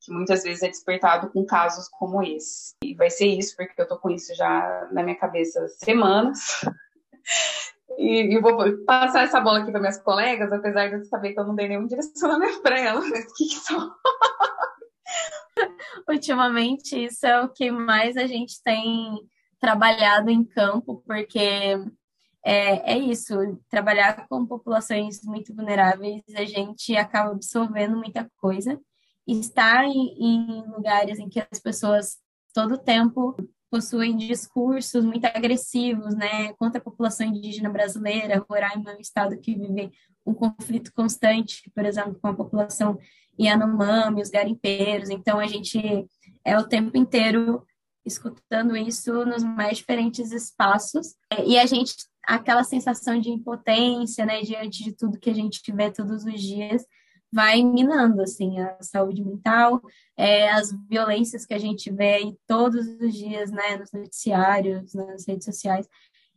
que 0.04 0.12
muitas 0.12 0.42
vezes 0.42 0.62
é 0.62 0.68
despertado 0.68 1.30
com 1.30 1.44
casos 1.44 1.88
como 1.88 2.22
esse. 2.22 2.74
E 2.82 2.94
vai 2.94 3.08
ser 3.08 3.26
isso, 3.26 3.54
porque 3.56 3.80
eu 3.80 3.86
tô 3.86 3.96
com 3.98 4.10
isso 4.10 4.34
já 4.34 4.88
na 4.92 5.02
minha 5.02 5.16
cabeça 5.16 5.66
semanas. 5.68 6.38
E, 7.98 8.34
e 8.34 8.40
vou 8.40 8.84
passar 8.84 9.24
essa 9.24 9.40
bola 9.40 9.60
aqui 9.60 9.70
para 9.70 9.80
minhas 9.80 10.02
colegas, 10.02 10.52
apesar 10.52 10.88
de 10.88 10.94
eu 10.94 11.04
saber 11.04 11.32
que 11.32 11.40
eu 11.40 11.46
não 11.46 11.54
dei 11.54 11.68
nenhum 11.68 11.86
direcionamento 11.86 12.60
para 12.60 12.78
elas, 12.78 13.04
o 13.04 13.34
que, 13.34 13.48
que 13.48 13.56
são? 13.56 13.92
Ultimamente, 16.08 17.04
isso 17.04 17.26
é 17.26 17.40
o 17.42 17.48
que 17.48 17.70
mais 17.70 18.16
a 18.16 18.26
gente 18.26 18.62
tem 18.62 19.18
trabalhado 19.60 20.30
em 20.30 20.44
campo, 20.44 21.02
porque 21.06 21.76
é, 22.44 22.94
é 22.94 22.98
isso, 22.98 23.34
trabalhar 23.70 24.26
com 24.28 24.46
populações 24.46 25.22
muito 25.22 25.54
vulneráveis, 25.54 26.22
a 26.34 26.44
gente 26.44 26.96
acaba 26.96 27.30
absorvendo 27.30 27.96
muita 27.96 28.30
coisa. 28.38 28.80
Estar 29.26 29.84
em, 29.84 30.16
em 30.18 30.66
lugares 30.66 31.20
em 31.20 31.28
que 31.28 31.40
as 31.40 31.60
pessoas 31.60 32.18
todo 32.52 32.76
tempo 32.76 33.36
possuem 33.72 34.14
discursos 34.14 35.02
muito 35.02 35.24
agressivos, 35.24 36.14
né, 36.14 36.52
contra 36.58 36.78
a 36.78 36.84
população 36.84 37.26
indígena 37.26 37.70
brasileira. 37.70 38.44
Roraima 38.46 38.90
é 38.90 38.96
um 38.98 39.00
estado 39.00 39.38
que 39.38 39.54
vive 39.54 39.90
um 40.26 40.34
conflito 40.34 40.92
constante, 40.92 41.70
por 41.74 41.86
exemplo, 41.86 42.18
com 42.20 42.28
a 42.28 42.34
população 42.34 42.98
Yanomami, 43.40 44.20
os 44.20 44.28
garimpeiros. 44.28 45.08
Então, 45.08 45.38
a 45.38 45.46
gente 45.46 46.06
é 46.44 46.58
o 46.58 46.68
tempo 46.68 46.98
inteiro 46.98 47.66
escutando 48.04 48.76
isso 48.76 49.24
nos 49.24 49.42
mais 49.42 49.78
diferentes 49.78 50.32
espaços. 50.32 51.14
E 51.46 51.58
a 51.58 51.64
gente, 51.64 51.94
aquela 52.26 52.64
sensação 52.64 53.18
de 53.18 53.30
impotência, 53.30 54.26
né, 54.26 54.42
diante 54.42 54.84
de 54.84 54.92
tudo 54.94 55.18
que 55.18 55.30
a 55.30 55.34
gente 55.34 55.62
vê 55.72 55.90
todos 55.90 56.26
os 56.26 56.42
dias, 56.42 56.84
vai 57.32 57.62
minando 57.62 58.20
assim 58.22 58.58
a 58.60 58.76
saúde 58.82 59.24
mental, 59.24 59.80
é, 60.16 60.50
as 60.50 60.70
violências 60.88 61.46
que 61.46 61.54
a 61.54 61.58
gente 61.58 61.90
vê 61.90 62.36
todos 62.46 62.86
os 62.86 63.14
dias, 63.14 63.50
né, 63.50 63.78
nos 63.78 63.90
noticiários, 63.92 64.92
nas 64.94 65.26
redes 65.26 65.44
sociais. 65.44 65.88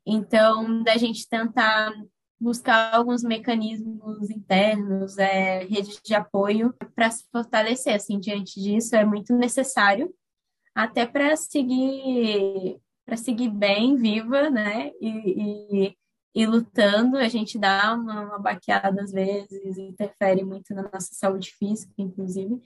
Então, 0.05 0.83
da 0.83 0.95
gente 0.97 1.27
tentar 1.27 1.91
buscar 2.39 2.93
alguns 2.93 3.23
mecanismos 3.23 4.29
internos, 4.29 5.17
é, 5.17 5.63
redes 5.65 5.99
de 6.03 6.13
apoio 6.13 6.73
para 6.95 7.09
se 7.09 7.25
fortalecer, 7.31 7.95
assim, 7.95 8.19
diante 8.19 8.61
disso 8.61 8.95
é 8.95 9.03
muito 9.03 9.33
necessário, 9.33 10.13
até 10.73 11.05
para 11.05 11.35
seguir 11.35 12.79
para 13.05 13.17
seguir 13.17 13.49
bem, 13.49 13.95
viva, 13.95 14.49
né, 14.49 14.91
e, 14.99 15.85
e 15.85 15.97
e 16.35 16.45
lutando, 16.45 17.17
a 17.17 17.29
gente 17.29 17.57
dá 17.57 17.93
uma, 17.93 18.23
uma 18.23 18.39
baqueada 18.39 19.01
às 19.01 19.11
vezes, 19.13 19.77
interfere 19.77 20.43
muito 20.43 20.73
na 20.75 20.83
nossa 20.83 21.13
saúde 21.13 21.51
física, 21.51 21.93
inclusive, 21.97 22.61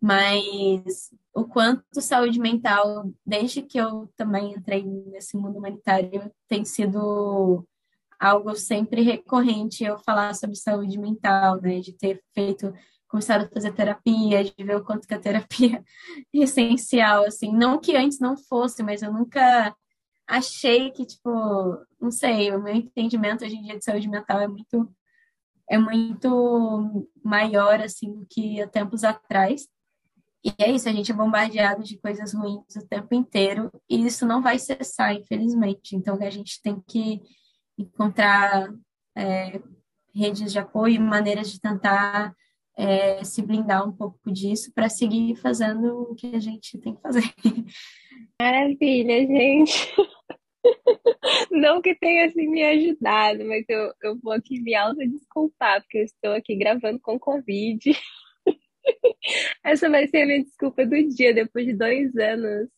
mas 0.00 1.10
o 1.32 1.44
quanto 1.44 2.02
saúde 2.02 2.40
mental, 2.40 3.08
desde 3.24 3.62
que 3.62 3.78
eu 3.78 4.10
também 4.16 4.52
entrei 4.52 4.84
nesse 4.84 5.36
mundo 5.36 5.58
humanitário, 5.58 6.30
tem 6.48 6.64
sido 6.64 7.64
algo 8.18 8.56
sempre 8.56 9.02
recorrente 9.02 9.84
eu 9.84 9.96
falar 9.98 10.34
sobre 10.34 10.56
saúde 10.56 10.98
mental, 10.98 11.60
né, 11.60 11.78
de 11.78 11.92
ter 11.92 12.20
feito 12.34 12.74
começado 13.06 13.44
a 13.44 13.48
fazer 13.48 13.72
terapia, 13.72 14.42
de 14.42 14.52
ver 14.58 14.76
o 14.76 14.84
quanto 14.84 15.06
que 15.06 15.14
a 15.14 15.20
terapia 15.20 15.84
é 16.34 16.38
essencial, 16.38 17.24
assim, 17.24 17.52
não 17.52 17.78
que 17.78 17.94
antes 17.94 18.18
não 18.18 18.36
fosse, 18.36 18.82
mas 18.82 19.02
eu 19.02 19.12
nunca 19.12 19.72
achei 20.26 20.90
que, 20.90 21.04
tipo, 21.04 21.30
não 22.00 22.10
sei, 22.10 22.52
o 22.52 22.62
meu 22.62 22.74
entendimento 22.74 23.44
hoje 23.44 23.56
em 23.56 23.62
dia 23.62 23.78
de 23.78 23.84
saúde 23.84 24.08
mental 24.08 24.40
é 24.40 24.48
muito 24.48 24.92
é 25.68 25.78
muito 25.78 27.08
maior 27.24 27.80
assim 27.80 28.12
do 28.12 28.26
que 28.28 28.60
há 28.60 28.68
tempos 28.68 29.02
atrás. 29.02 29.66
E 30.44 30.52
é 30.58 30.70
isso, 30.70 30.88
a 30.88 30.92
gente 30.92 31.10
é 31.10 31.14
bombardeado 31.14 31.82
de 31.82 31.98
coisas 31.98 32.34
ruins 32.34 32.76
o 32.76 32.86
tempo 32.86 33.14
inteiro 33.14 33.70
e 33.88 34.04
isso 34.04 34.26
não 34.26 34.42
vai 34.42 34.58
cessar, 34.58 35.14
infelizmente. 35.14 35.96
Então 35.96 36.18
a 36.20 36.30
gente 36.30 36.60
tem 36.62 36.82
que 36.86 37.22
encontrar 37.78 38.70
é, 39.16 39.60
redes 40.14 40.52
de 40.52 40.58
apoio, 40.58 41.00
maneiras 41.00 41.50
de 41.50 41.58
tentar 41.58 42.34
é, 42.76 43.24
se 43.24 43.40
blindar 43.40 43.88
um 43.88 43.92
pouco 43.92 44.30
disso 44.30 44.70
para 44.74 44.88
seguir 44.88 45.36
fazendo 45.36 46.10
o 46.10 46.14
que 46.14 46.34
a 46.36 46.40
gente 46.40 46.78
tem 46.78 46.94
que 46.94 47.00
fazer. 47.00 47.22
Maravilha, 48.40 49.26
gente. 49.26 49.94
Não 51.50 51.80
que 51.80 51.94
tenha 51.94 52.26
assim 52.26 52.48
me 52.48 52.64
ajudado, 52.64 53.44
mas 53.44 53.64
eu, 53.68 53.92
eu 54.02 54.18
vou 54.22 54.32
aqui 54.32 54.60
me 54.60 54.74
auto-desculpar, 54.74 55.82
porque 55.82 55.98
eu 55.98 56.04
estou 56.04 56.32
aqui 56.32 56.56
gravando 56.56 57.00
com 57.00 57.18
Covid. 57.18 57.92
Essa 59.64 59.88
vai 59.88 60.06
ser 60.08 60.22
a 60.22 60.26
minha 60.26 60.44
desculpa 60.44 60.84
do 60.84 61.08
dia, 61.08 61.34
depois 61.34 61.66
de 61.66 61.74
dois 61.74 62.14
anos 62.16 62.68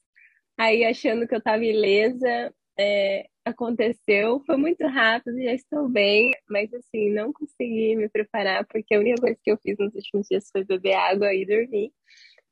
aí 0.58 0.84
achando 0.84 1.26
que 1.26 1.34
eu 1.34 1.38
estava 1.38 1.64
ilesa. 1.64 2.52
É, 2.78 3.26
aconteceu, 3.44 4.42
foi 4.44 4.56
muito 4.56 4.86
rápido, 4.86 5.40
já 5.40 5.52
estou 5.54 5.88
bem, 5.88 6.30
mas 6.48 6.72
assim, 6.74 7.10
não 7.10 7.32
consegui 7.32 7.96
me 7.96 8.08
preparar, 8.08 8.66
porque 8.66 8.94
a 8.94 8.98
única 8.98 9.20
coisa 9.20 9.38
que 9.42 9.50
eu 9.50 9.56
fiz 9.58 9.78
nos 9.78 9.94
últimos 9.94 10.26
dias 10.28 10.48
foi 10.52 10.64
beber 10.64 10.94
água 10.94 11.32
e 11.32 11.46
dormir. 11.46 11.92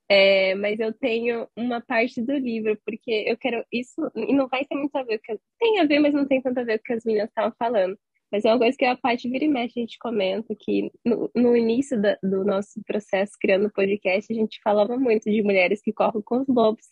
É, 0.09 0.55
mas 0.55 0.79
eu 0.81 0.93
tenho 0.93 1.49
uma 1.57 1.81
parte 1.81 2.21
do 2.21 2.33
livro, 2.35 2.79
porque 2.85 3.25
eu 3.27 3.39
quero 3.39 3.65
isso, 3.73 4.11
e 4.15 4.35
não 4.35 4.49
vai 4.49 4.65
ter 4.65 4.75
muito 4.75 4.95
a 4.97 5.03
ver, 5.03 5.19
com, 5.27 5.39
tem 5.59 5.81
a 5.81 5.85
ver, 5.85 5.99
mas 5.99 6.13
não 6.13 6.27
tem 6.27 6.43
tanto 6.43 6.59
a 6.59 6.65
ver 6.65 6.79
com 6.79 6.83
o 6.83 6.85
que 6.85 6.93
as 6.93 7.05
meninas 7.05 7.29
estavam 7.29 7.55
falando. 7.59 7.99
Mas 8.31 8.45
é 8.45 8.51
uma 8.53 8.59
coisa 8.59 8.77
que 8.77 8.85
a 8.85 8.97
parte 8.97 9.29
vira 9.29 9.45
e 9.45 9.49
mexe, 9.49 9.79
a 9.79 9.83
gente 9.83 9.99
comenta 9.99 10.55
que 10.59 10.91
no, 11.05 11.31
no 11.35 11.57
início 11.57 12.01
da, 12.01 12.19
do 12.23 12.45
nosso 12.45 12.83
processo 12.87 13.33
criando 13.41 13.67
o 13.67 13.73
podcast, 13.73 14.33
a 14.33 14.37
gente 14.37 14.61
falava 14.63 14.97
muito 14.99 15.31
de 15.31 15.43
mulheres 15.43 15.81
que 15.81 15.93
correm 15.93 16.23
com 16.23 16.41
os 16.41 16.49
lobos, 16.49 16.85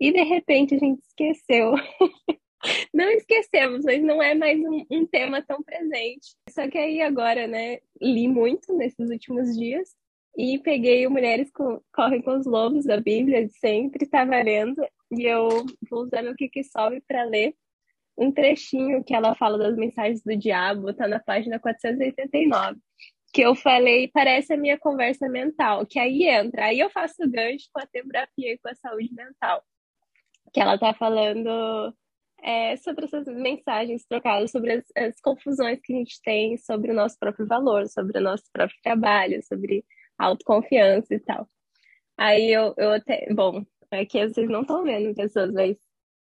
e 0.00 0.12
de 0.12 0.22
repente 0.22 0.74
a 0.74 0.78
gente 0.78 1.00
esqueceu. 1.02 1.72
não 2.92 3.08
esquecemos, 3.10 3.84
mas 3.84 4.02
não 4.02 4.22
é 4.22 4.34
mais 4.34 4.58
um, 4.60 4.84
um 4.90 5.06
tema 5.06 5.42
tão 5.42 5.62
presente. 5.62 6.34
Só 6.50 6.68
que 6.68 6.76
aí 6.76 7.00
agora, 7.00 7.46
né, 7.46 7.78
li 8.00 8.28
muito 8.28 8.76
nesses 8.76 9.08
últimos 9.10 9.56
dias 9.56 9.88
e 10.36 10.58
peguei 10.58 11.06
o 11.06 11.10
Mulheres 11.10 11.50
com, 11.50 11.80
Correm 11.92 12.22
com 12.22 12.36
os 12.36 12.46
Lobos 12.46 12.84
da 12.84 13.00
Bíblia 13.00 13.48
sempre, 13.60 14.04
estava 14.04 14.40
lendo, 14.42 14.82
e 15.10 15.24
eu 15.24 15.48
vou 15.90 16.02
usar 16.02 16.22
meu 16.22 16.34
que 16.34 16.62
sobe 16.62 17.02
para 17.06 17.24
ler 17.24 17.54
um 18.16 18.32
trechinho 18.32 19.04
que 19.04 19.14
ela 19.14 19.34
fala 19.34 19.56
das 19.56 19.76
mensagens 19.76 20.22
do 20.22 20.36
diabo, 20.36 20.90
está 20.90 21.06
na 21.06 21.20
página 21.20 21.58
489. 21.58 22.78
que 23.32 23.42
eu 23.42 23.54
falei, 23.54 24.08
parece 24.08 24.54
a 24.54 24.56
minha 24.56 24.78
conversa 24.78 25.28
mental, 25.28 25.86
que 25.86 25.98
aí 25.98 26.24
entra, 26.24 26.66
aí 26.66 26.80
eu 26.80 26.90
faço 26.90 27.28
gancho 27.28 27.68
com 27.72 27.80
a 27.80 27.86
demografia 27.92 28.52
e 28.54 28.58
com 28.58 28.68
a 28.68 28.74
saúde 28.74 29.12
mental, 29.14 29.62
que 30.52 30.60
ela 30.60 30.78
tá 30.78 30.94
falando 30.94 31.94
é, 32.42 32.76
sobre 32.78 33.04
essas 33.04 33.26
mensagens 33.26 34.04
trocadas, 34.06 34.50
sobre 34.50 34.72
as, 34.72 34.84
as, 34.96 35.20
confusões 35.20 35.80
que 35.82 35.92
a 35.92 35.96
gente 35.96 36.20
tem 36.22 36.56
sobre 36.56 36.90
o 36.90 36.94
nosso 36.94 37.18
próprio 37.18 37.46
valor, 37.46 37.86
sobre 37.88 38.18
o 38.18 38.22
nosso 38.22 38.44
próprio 38.52 38.78
trabalho, 38.82 39.42
sobre 39.42 39.84
autoconfiança 40.18 41.14
e 41.14 41.20
tal. 41.20 41.48
Aí 42.16 42.52
eu, 42.52 42.74
eu 42.76 42.92
até, 42.92 43.32
bom, 43.32 43.64
é 43.90 44.04
que 44.04 44.28
vocês 44.28 44.48
não 44.50 44.62
estão 44.62 44.82
vendo, 44.82 45.14
pessoas, 45.14 45.52
mas 45.52 45.76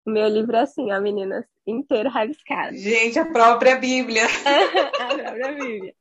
o 0.06 0.12
meu 0.12 0.28
livro 0.28 0.56
é 0.56 0.62
assim, 0.62 0.92
ó, 0.92 1.00
meninas, 1.00 1.46
inteiro 1.66 2.10
rabiscado. 2.10 2.76
Gente, 2.76 3.18
a 3.18 3.26
própria 3.26 3.78
Bíblia. 3.78 4.24
a 5.00 5.16
própria 5.16 5.52
Bíblia. 5.54 5.96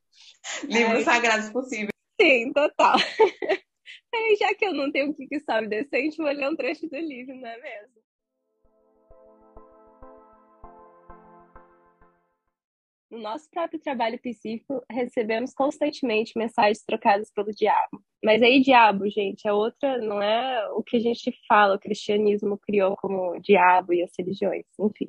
Livros 0.64 0.96
Aí, 0.96 1.04
sagrados 1.04 1.50
possíveis. 1.50 1.90
Sim, 2.20 2.52
total. 2.52 2.96
Aí, 4.14 4.36
já 4.38 4.54
que 4.54 4.66
eu 4.66 4.74
não 4.74 4.92
tenho 4.92 5.10
o 5.10 5.14
que 5.14 5.40
sabe 5.40 5.68
decente, 5.68 6.16
vou 6.18 6.26
ler 6.26 6.48
um 6.48 6.56
trecho 6.56 6.88
do 6.88 6.96
livro, 6.96 7.34
não 7.34 7.48
é 7.48 7.58
mesmo? 7.58 7.94
No 13.14 13.20
nosso 13.20 13.48
próprio 13.48 13.78
trabalho 13.78 14.18
psíquico, 14.18 14.84
recebemos 14.90 15.54
constantemente 15.54 16.36
mensagens 16.36 16.82
trocadas 16.82 17.30
pelo 17.30 17.52
diabo. 17.52 18.02
Mas 18.24 18.42
aí, 18.42 18.60
diabo, 18.60 19.08
gente, 19.08 19.46
é 19.46 19.52
outra, 19.52 19.98
não 19.98 20.20
é 20.20 20.68
o 20.70 20.82
que 20.82 20.96
a 20.96 21.00
gente 21.00 21.32
fala, 21.46 21.76
o 21.76 21.78
cristianismo 21.78 22.58
criou 22.58 22.96
como 22.96 23.38
diabo 23.38 23.94
e 23.94 24.02
as 24.02 24.10
religiões, 24.18 24.64
enfim. 24.80 25.08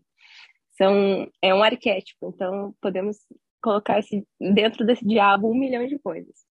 São, 0.77 1.27
é 1.41 1.51
um 1.51 1.63
arquétipo, 1.63 2.27
então 2.27 2.75
podemos 2.79 3.17
colocar 3.59 3.97
esse, 3.97 4.23
dentro 4.39 4.85
desse 4.85 5.03
diabo 5.03 5.49
um 5.49 5.57
milhão 5.57 5.87
de 5.87 5.97
coisas. 5.97 6.45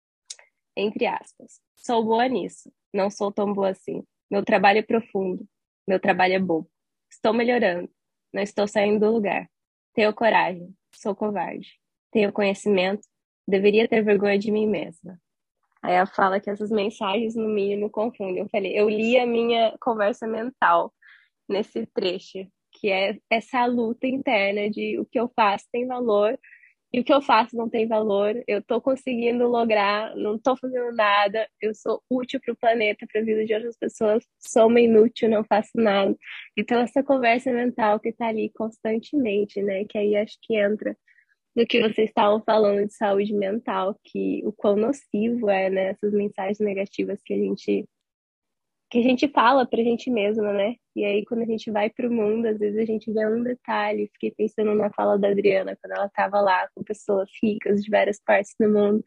Entre 0.76 1.05
aspas. 1.05 1.61
Sou 1.74 2.05
boa 2.05 2.28
nisso, 2.28 2.72
não 2.94 3.11
sou 3.11 3.32
tão 3.32 3.53
boa 3.53 3.70
assim. 3.70 4.05
Meu 4.30 4.44
trabalho 4.44 4.78
é 4.78 4.82
profundo, 4.82 5.44
meu 5.84 5.98
trabalho 5.98 6.34
é 6.34 6.38
bom. 6.38 6.64
Estou 7.11 7.32
melhorando, 7.32 7.90
não 8.32 8.40
estou 8.40 8.68
saindo 8.68 9.01
do 9.01 9.12
lugar. 9.12 9.51
Tenho 9.92 10.14
coragem, 10.14 10.72
sou 10.95 11.14
covarde. 11.14 11.78
Tenho 12.12 12.32
conhecimento, 12.32 13.03
deveria 13.47 13.88
ter 13.88 14.03
vergonha 14.03 14.38
de 14.38 14.51
mim 14.51 14.66
mesma. 14.66 15.20
Aí 15.82 15.95
ela 15.95 16.07
fala 16.07 16.41
que 16.41 16.51
essas 16.51 16.70
mensagens, 16.70 17.34
no 17.34 17.49
mínimo, 17.49 17.91
confundem. 17.91 18.38
Eu 18.38 18.49
falei, 18.49 18.78
eu 18.78 18.88
li 18.88 19.18
a 19.18 19.26
minha 19.26 19.74
conversa 19.80 20.26
mental 20.26 20.93
nesse 21.49 21.86
trecho, 21.86 22.47
que 22.72 22.91
é 22.91 23.18
essa 23.30 23.64
luta 23.66 24.07
interna 24.07 24.70
de 24.70 24.99
o 24.99 25.07
que 25.07 25.18
eu 25.18 25.30
faço 25.34 25.66
tem 25.72 25.86
valor 25.86 26.38
e 26.93 27.01
o 27.01 27.05
que 27.05 27.12
eu 27.12 27.22
faço 27.22 27.57
não 27.57 27.68
tem 27.68 27.86
valor, 27.86 28.34
eu 28.49 28.59
estou 28.59 28.80
conseguindo 28.80 29.47
lograr, 29.47 30.14
não 30.16 30.36
estou 30.36 30.57
fazendo 30.57 30.93
nada, 30.93 31.49
eu 31.61 31.72
sou 31.72 32.03
útil 32.11 32.41
para 32.41 32.53
o 32.53 32.57
planeta, 32.57 33.07
para 33.11 33.20
a 33.20 33.24
vida 33.24 33.45
de 33.45 33.55
outras 33.55 33.76
pessoas, 33.76 34.24
sou 34.38 34.66
uma 34.66 34.80
inútil, 34.80 35.28
não 35.28 35.45
faço 35.45 35.70
nada. 35.76 36.16
Então, 36.57 36.80
essa 36.80 37.03
conversa 37.03 37.53
mental 37.53 38.01
que 38.01 38.09
está 38.09 38.26
ali 38.28 38.51
constantemente, 38.51 39.62
né? 39.62 39.84
Que 39.88 39.99
aí 39.99 40.16
acho 40.16 40.36
que 40.43 40.57
entra 40.57 40.97
no 41.55 41.66
que 41.66 41.80
vocês 41.80 42.09
estavam 42.09 42.43
falando 42.43 42.86
de 42.86 42.95
saúde 42.95 43.34
mental, 43.34 43.97
que 44.05 44.43
o 44.45 44.53
quão 44.53 44.76
nocivo 44.76 45.49
é, 45.49 45.70
né? 45.70 45.91
Essas 45.91 46.12
mensagens 46.12 46.59
negativas 46.59 47.20
que 47.24 47.34
a 47.34 47.38
gente 47.38 47.88
que 48.91 48.99
a 48.99 49.03
gente 49.03 49.28
fala 49.28 49.64
pra 49.64 49.82
gente 49.82 50.11
mesma, 50.11 50.53
né? 50.53 50.74
E 50.97 51.05
aí, 51.05 51.24
quando 51.24 51.43
a 51.43 51.47
gente 51.47 51.70
vai 51.70 51.88
pro 51.88 52.11
mundo, 52.11 52.47
às 52.47 52.59
vezes 52.59 52.78
a 52.78 52.84
gente 52.84 53.12
vê 53.12 53.26
um 53.26 53.43
detalhe. 53.43 54.11
Fiquei 54.14 54.32
pensando 54.32 54.74
na 54.74 54.91
fala 54.91 55.16
da 55.16 55.28
Adriana, 55.28 55.76
quando 55.80 55.93
ela 55.97 56.09
tava 56.09 56.41
lá 56.41 56.68
com 56.74 56.82
pessoas 56.82 57.28
ricas 57.43 57.82
de 57.82 57.91
várias 57.91 58.20
partes 58.20 58.55
do 58.59 58.68
mundo, 58.68 59.03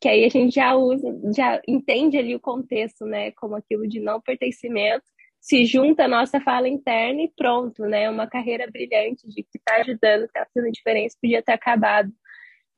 que 0.00 0.08
aí 0.08 0.24
a 0.24 0.28
gente 0.28 0.54
já 0.54 0.74
usa, 0.74 1.06
já 1.36 1.60
entende 1.68 2.16
ali 2.16 2.34
o 2.34 2.40
contexto, 2.40 3.04
né? 3.04 3.30
Como 3.32 3.54
aquilo 3.54 3.86
de 3.86 4.00
não 4.00 4.20
pertencimento, 4.20 5.04
se 5.40 5.64
junta 5.66 6.04
a 6.04 6.08
nossa 6.08 6.40
fala 6.40 6.68
interna 6.68 7.22
e 7.22 7.32
pronto, 7.36 7.82
né? 7.84 8.08
Uma 8.08 8.26
carreira 8.26 8.66
brilhante 8.70 9.28
de 9.28 9.42
que 9.42 9.58
tá 9.64 9.76
ajudando, 9.76 10.28
tá 10.28 10.46
fazendo 10.52 10.72
diferença, 10.72 11.16
podia 11.20 11.42
ter 11.42 11.52
acabado 11.52 12.10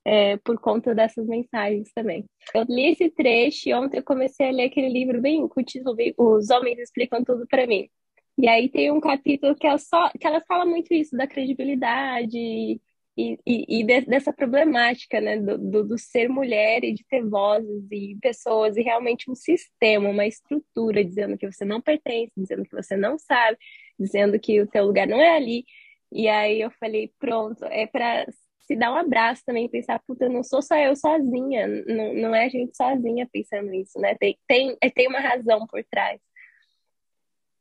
é, 0.09 0.39
por 0.39 0.59
conta 0.59 0.95
dessas 0.95 1.27
mensagens 1.27 1.93
também. 1.93 2.25
Eu 2.55 2.65
li 2.67 2.93
esse 2.93 3.11
trecho 3.11 3.69
e 3.69 3.75
ontem 3.75 3.99
eu 3.99 4.03
comecei 4.03 4.49
a 4.49 4.51
ler 4.51 4.65
aquele 4.65 4.89
livro 4.89 5.21
bem 5.21 5.47
com 5.47 5.61
o 5.61 5.65
título 5.65 5.95
Os 6.17 6.49
Homens 6.49 6.79
Explicam 6.79 7.23
Tudo 7.23 7.47
para 7.47 7.67
Mim. 7.67 7.91
E 8.39 8.49
aí 8.49 8.71
tem 8.71 8.91
um 8.91 9.01
capítulo 9.01 9.55
que 9.55 9.67
ela, 9.67 9.77
só, 9.77 10.09
que 10.19 10.27
ela 10.27 10.41
fala 10.49 10.65
muito 10.65 10.95
isso, 10.95 11.15
da 11.15 11.27
credibilidade 11.27 12.39
e, 12.39 12.81
e, 13.19 13.81
e 13.81 13.85
de, 13.85 14.01
dessa 14.03 14.33
problemática, 14.33 15.21
né, 15.21 15.39
do, 15.39 15.59
do, 15.59 15.85
do, 15.85 15.99
ser 15.99 16.29
mulher 16.29 16.85
e 16.85 16.95
de 16.95 17.05
ter 17.05 17.23
vozes 17.29 17.85
e 17.91 18.17
pessoas 18.23 18.79
e 18.79 18.83
realmente 18.83 19.31
um 19.31 19.35
sistema, 19.35 20.09
uma 20.09 20.27
estrutura 20.27 21.05
dizendo 21.05 21.37
que 21.37 21.51
você 21.53 21.67
não 21.67 21.83
pertence, 21.83 22.33
dizendo 22.35 22.63
que 22.65 22.75
você 22.75 22.97
não 22.97 23.19
sabe, 23.19 23.59
dizendo 23.99 24.41
que 24.41 24.59
o 24.63 24.67
teu 24.67 24.87
lugar 24.87 25.07
não 25.07 25.21
é 25.21 25.37
ali. 25.37 25.67
E 26.11 26.29
aí 26.29 26.63
eu 26.63 26.71
falei, 26.71 27.13
pronto, 27.19 27.63
é 27.67 27.87
para 27.87 28.25
se 28.69 28.77
dar 28.77 28.93
um 28.93 28.97
abraço 28.97 29.43
também, 29.47 29.66
pensar, 29.66 29.99
puta, 30.07 30.29
não 30.29 30.45
sou 30.45 30.61
só 30.61 30.77
eu 30.77 30.95
sozinha, 30.95 31.66
não, 31.87 32.12
não 32.12 32.35
é 32.35 32.45
a 32.45 32.49
gente 32.51 32.77
sozinha 32.77 33.27
pensando 33.33 33.71
nisso, 33.71 33.99
né? 33.99 34.14
Tem, 34.16 34.39
tem, 34.47 34.77
é, 34.83 34.91
tem 34.91 35.09
uma 35.09 35.21
razão 35.21 35.66
por 35.66 35.83
trás. 35.91 36.21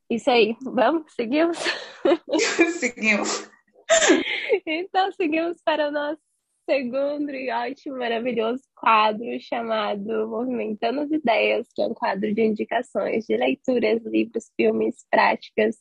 Isso 0.09 0.29
aí, 0.29 0.57
vamos? 0.61 1.09
Seguimos? 1.13 1.57
seguimos. 2.77 3.49
então, 4.65 5.09
seguimos 5.13 5.61
para 5.63 5.87
o 5.87 5.91
nosso 5.91 6.21
segundo 6.69 7.31
e 7.31 7.49
ótimo, 7.51 7.97
maravilhoso 7.97 8.61
quadro 8.75 9.39
chamado 9.39 10.27
Movimentando 10.27 10.99
as 10.99 11.11
Ideias, 11.11 11.69
que 11.73 11.81
é 11.81 11.87
um 11.87 11.93
quadro 11.93 12.33
de 12.33 12.41
indicações 12.43 13.25
de 13.25 13.37
leituras, 13.37 14.03
livros, 14.03 14.51
filmes, 14.57 15.05
práticas, 15.09 15.77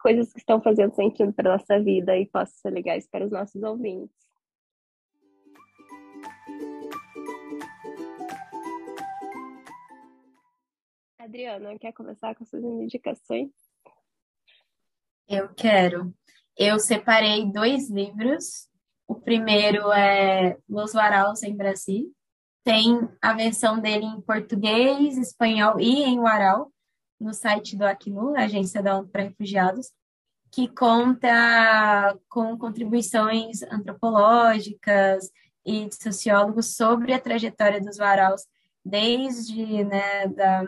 coisas 0.00 0.32
que 0.32 0.38
estão 0.38 0.58
fazendo 0.62 0.94
sentido 0.94 1.34
para 1.34 1.50
a 1.50 1.58
nossa 1.58 1.78
vida 1.78 2.16
e 2.16 2.24
possam 2.24 2.56
ser 2.56 2.70
legais 2.70 3.06
para 3.06 3.26
os 3.26 3.30
nossos 3.30 3.62
ouvintes. 3.62 4.27
Adriana, 11.18 11.76
quer 11.78 11.92
começar 11.92 12.32
com 12.36 12.44
suas 12.44 12.62
indicações? 12.62 13.50
Eu 15.28 15.48
quero. 15.52 16.14
Eu 16.56 16.78
separei 16.78 17.44
dois 17.44 17.90
livros. 17.90 18.68
O 19.06 19.16
primeiro 19.16 19.92
é 19.92 20.56
Los 20.68 20.92
Varaus 20.92 21.42
em 21.42 21.56
Brasil. 21.56 22.14
Tem 22.62 23.08
a 23.20 23.32
versão 23.32 23.80
dele 23.80 24.04
em 24.04 24.20
português, 24.20 25.18
espanhol 25.18 25.80
e 25.80 26.04
em 26.04 26.20
Waral, 26.20 26.72
no 27.20 27.34
site 27.34 27.76
do 27.76 27.84
Acnu, 27.84 28.36
Agência 28.36 28.80
da 28.80 28.96
ONU 28.96 29.08
para 29.08 29.24
Refugiados, 29.24 29.90
que 30.52 30.68
conta 30.68 32.16
com 32.28 32.56
contribuições 32.56 33.62
antropológicas 33.64 35.30
e 35.66 35.88
de 35.88 35.96
sociólogos 35.96 36.76
sobre 36.76 37.12
a 37.12 37.20
trajetória 37.20 37.80
dos 37.80 37.96
varaus, 37.96 38.46
desde 38.84 39.84
né, 39.84 40.28
da 40.28 40.64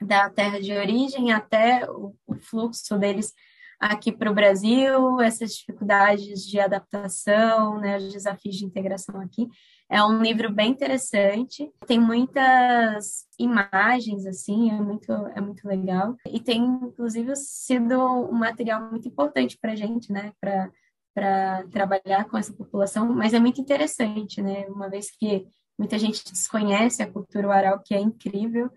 da 0.00 0.30
terra 0.30 0.60
de 0.60 0.72
origem 0.72 1.32
até 1.32 1.88
o, 1.90 2.14
o 2.26 2.34
fluxo 2.34 2.98
deles 2.98 3.32
aqui 3.78 4.12
para 4.12 4.30
o 4.30 4.34
Brasil, 4.34 5.20
essas 5.20 5.54
dificuldades 5.56 6.46
de 6.46 6.58
adaptação, 6.58 7.78
né, 7.78 7.98
os 7.98 8.12
desafios 8.12 8.56
de 8.56 8.64
integração 8.64 9.20
aqui. 9.20 9.48
É 9.90 10.02
um 10.02 10.22
livro 10.22 10.50
bem 10.52 10.70
interessante, 10.70 11.70
tem 11.86 12.00
muitas 12.00 13.26
imagens, 13.38 14.26
assim, 14.26 14.70
é 14.70 14.80
muito, 14.80 15.12
é 15.12 15.40
muito 15.40 15.66
legal. 15.68 16.16
E 16.26 16.40
tem, 16.40 16.62
inclusive, 16.62 17.36
sido 17.36 18.00
um 18.30 18.38
material 18.38 18.90
muito 18.90 19.06
importante 19.06 19.58
para 19.60 19.72
a 19.72 19.76
gente, 19.76 20.12
né, 20.12 20.32
para 20.40 20.70
para 21.14 21.64
trabalhar 21.68 22.24
com 22.24 22.36
essa 22.36 22.52
população, 22.52 23.06
mas 23.14 23.32
é 23.32 23.38
muito 23.38 23.60
interessante, 23.60 24.42
né, 24.42 24.66
uma 24.66 24.90
vez 24.90 25.12
que 25.12 25.46
muita 25.78 25.96
gente 25.96 26.24
desconhece 26.24 27.04
a 27.04 27.10
cultura 27.10 27.48
oral, 27.48 27.80
que 27.84 27.94
é 27.94 28.00
incrível, 28.00 28.68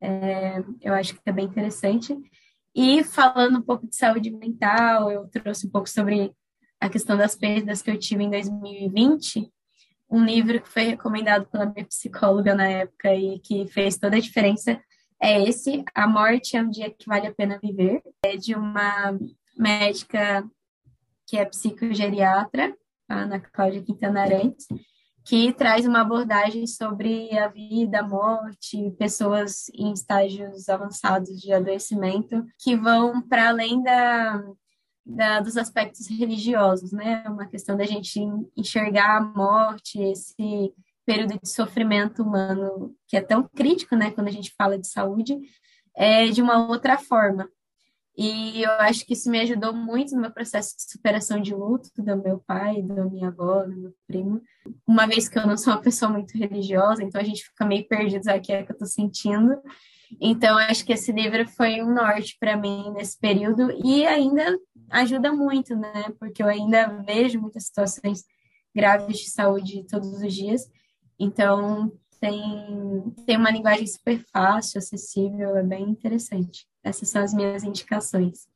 é, 0.00 0.62
eu 0.82 0.94
acho 0.94 1.14
que 1.14 1.20
é 1.26 1.32
bem 1.32 1.46
interessante. 1.46 2.16
E 2.74 3.02
falando 3.02 3.58
um 3.58 3.62
pouco 3.62 3.86
de 3.86 3.96
saúde 3.96 4.30
mental, 4.30 5.10
eu 5.10 5.26
trouxe 5.28 5.66
um 5.66 5.70
pouco 5.70 5.88
sobre 5.88 6.32
a 6.80 6.88
questão 6.88 7.16
das 7.16 7.34
perdas 7.34 7.80
que 7.80 7.90
eu 7.90 7.98
tive 7.98 8.24
em 8.24 8.30
2020, 8.30 9.50
um 10.10 10.24
livro 10.24 10.60
que 10.60 10.68
foi 10.68 10.82
recomendado 10.82 11.46
pela 11.46 11.66
minha 11.66 11.86
psicóloga 11.86 12.54
na 12.54 12.68
época 12.68 13.14
e 13.14 13.38
que 13.40 13.66
fez 13.68 13.96
toda 13.96 14.16
a 14.16 14.20
diferença 14.20 14.80
é 15.20 15.42
esse, 15.42 15.82
A 15.94 16.06
Morte 16.06 16.56
é 16.56 16.62
um 16.62 16.70
Dia 16.70 16.90
que 16.90 17.06
Vale 17.06 17.26
a 17.26 17.34
Pena 17.34 17.58
Viver, 17.58 18.02
é 18.22 18.36
de 18.36 18.54
uma 18.54 19.18
médica 19.56 20.46
que 21.26 21.38
é 21.38 21.44
psicogeriatra, 21.44 22.76
a 23.08 23.20
Ana 23.20 23.40
Cláudia 23.40 23.82
Quintana 23.82 24.22
Arantes, 24.22 24.66
que 25.26 25.52
traz 25.52 25.84
uma 25.84 26.02
abordagem 26.02 26.68
sobre 26.68 27.36
a 27.36 27.48
vida, 27.48 27.98
a 27.98 28.06
morte, 28.06 28.92
pessoas 28.96 29.68
em 29.74 29.92
estágios 29.92 30.68
avançados 30.68 31.40
de 31.40 31.52
adoecimento, 31.52 32.46
que 32.60 32.76
vão 32.76 33.20
para 33.20 33.48
além 33.48 33.82
da, 33.82 34.40
da, 35.04 35.40
dos 35.40 35.56
aspectos 35.56 36.06
religiosos, 36.06 36.92
né? 36.92 37.24
Uma 37.26 37.46
questão 37.46 37.76
da 37.76 37.84
gente 37.84 38.20
enxergar 38.56 39.16
a 39.16 39.20
morte, 39.20 40.00
esse 40.00 40.72
período 41.04 41.38
de 41.40 41.48
sofrimento 41.48 42.22
humano 42.22 42.94
que 43.08 43.16
é 43.16 43.20
tão 43.20 43.48
crítico, 43.48 43.96
né, 43.96 44.12
quando 44.12 44.28
a 44.28 44.32
gente 44.32 44.54
fala 44.56 44.78
de 44.78 44.88
saúde, 44.88 45.38
é 45.94 46.26
de 46.26 46.40
uma 46.40 46.68
outra 46.68 46.98
forma. 46.98 47.48
E 48.16 48.62
eu 48.62 48.70
acho 48.72 49.04
que 49.04 49.12
isso 49.12 49.30
me 49.30 49.38
ajudou 49.40 49.74
muito 49.74 50.14
no 50.14 50.22
meu 50.22 50.30
processo 50.30 50.74
de 50.74 50.90
superação 50.90 51.40
de 51.40 51.54
luto 51.54 51.90
do 51.98 52.16
meu 52.16 52.38
pai, 52.46 52.80
da 52.80 53.04
minha 53.04 53.28
avó, 53.28 53.64
do 53.64 53.76
meu 53.76 53.94
primo. 54.06 54.40
Uma 54.86 55.06
vez 55.06 55.28
que 55.28 55.38
eu 55.38 55.46
não 55.46 55.56
sou 55.56 55.74
uma 55.74 55.82
pessoa 55.82 56.10
muito 56.10 56.36
religiosa, 56.38 57.02
então 57.02 57.20
a 57.20 57.24
gente 57.24 57.44
fica 57.44 57.66
meio 57.66 57.86
perdido 57.86 58.26
aqui 58.28 58.52
é 58.52 58.62
que 58.62 58.72
eu 58.72 58.74
estou 58.74 58.88
sentindo. 58.88 59.60
Então, 60.18 60.56
acho 60.56 60.84
que 60.86 60.92
esse 60.92 61.12
livro 61.12 61.46
foi 61.48 61.82
um 61.82 61.92
norte 61.92 62.36
para 62.40 62.56
mim 62.56 62.90
nesse 62.92 63.18
período 63.18 63.70
e 63.84 64.06
ainda 64.06 64.58
ajuda 64.90 65.32
muito, 65.32 65.76
né? 65.76 66.04
Porque 66.18 66.42
eu 66.42 66.46
ainda 66.46 66.86
vejo 67.02 67.40
muitas 67.40 67.66
situações 67.66 68.24
graves 68.74 69.18
de 69.18 69.30
saúde 69.30 69.84
todos 69.88 70.22
os 70.22 70.34
dias. 70.34 70.62
Então, 71.18 71.92
tem, 72.26 73.14
tem 73.24 73.36
uma 73.36 73.50
linguagem 73.50 73.86
super 73.86 74.18
fácil, 74.32 74.78
acessível, 74.78 75.56
é 75.56 75.62
bem 75.62 75.84
interessante. 75.84 76.66
Essas 76.82 77.08
são 77.08 77.22
as 77.22 77.32
minhas 77.32 77.62
indicações. 77.62 78.48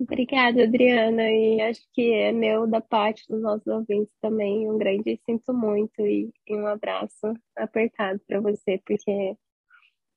Obrigada, 0.00 0.62
Adriana. 0.62 1.28
E 1.28 1.60
acho 1.60 1.80
que 1.92 2.12
é 2.12 2.30
meu, 2.30 2.66
da 2.66 2.80
parte 2.80 3.24
dos 3.28 3.42
nossos 3.42 3.66
ouvintes 3.66 4.14
também, 4.20 4.70
um 4.70 4.78
grande 4.78 5.20
sinto 5.26 5.52
muito 5.52 6.00
e, 6.00 6.30
e 6.46 6.56
um 6.56 6.66
abraço 6.66 7.34
apertado 7.56 8.20
para 8.26 8.40
você, 8.40 8.80
porque 8.86 9.36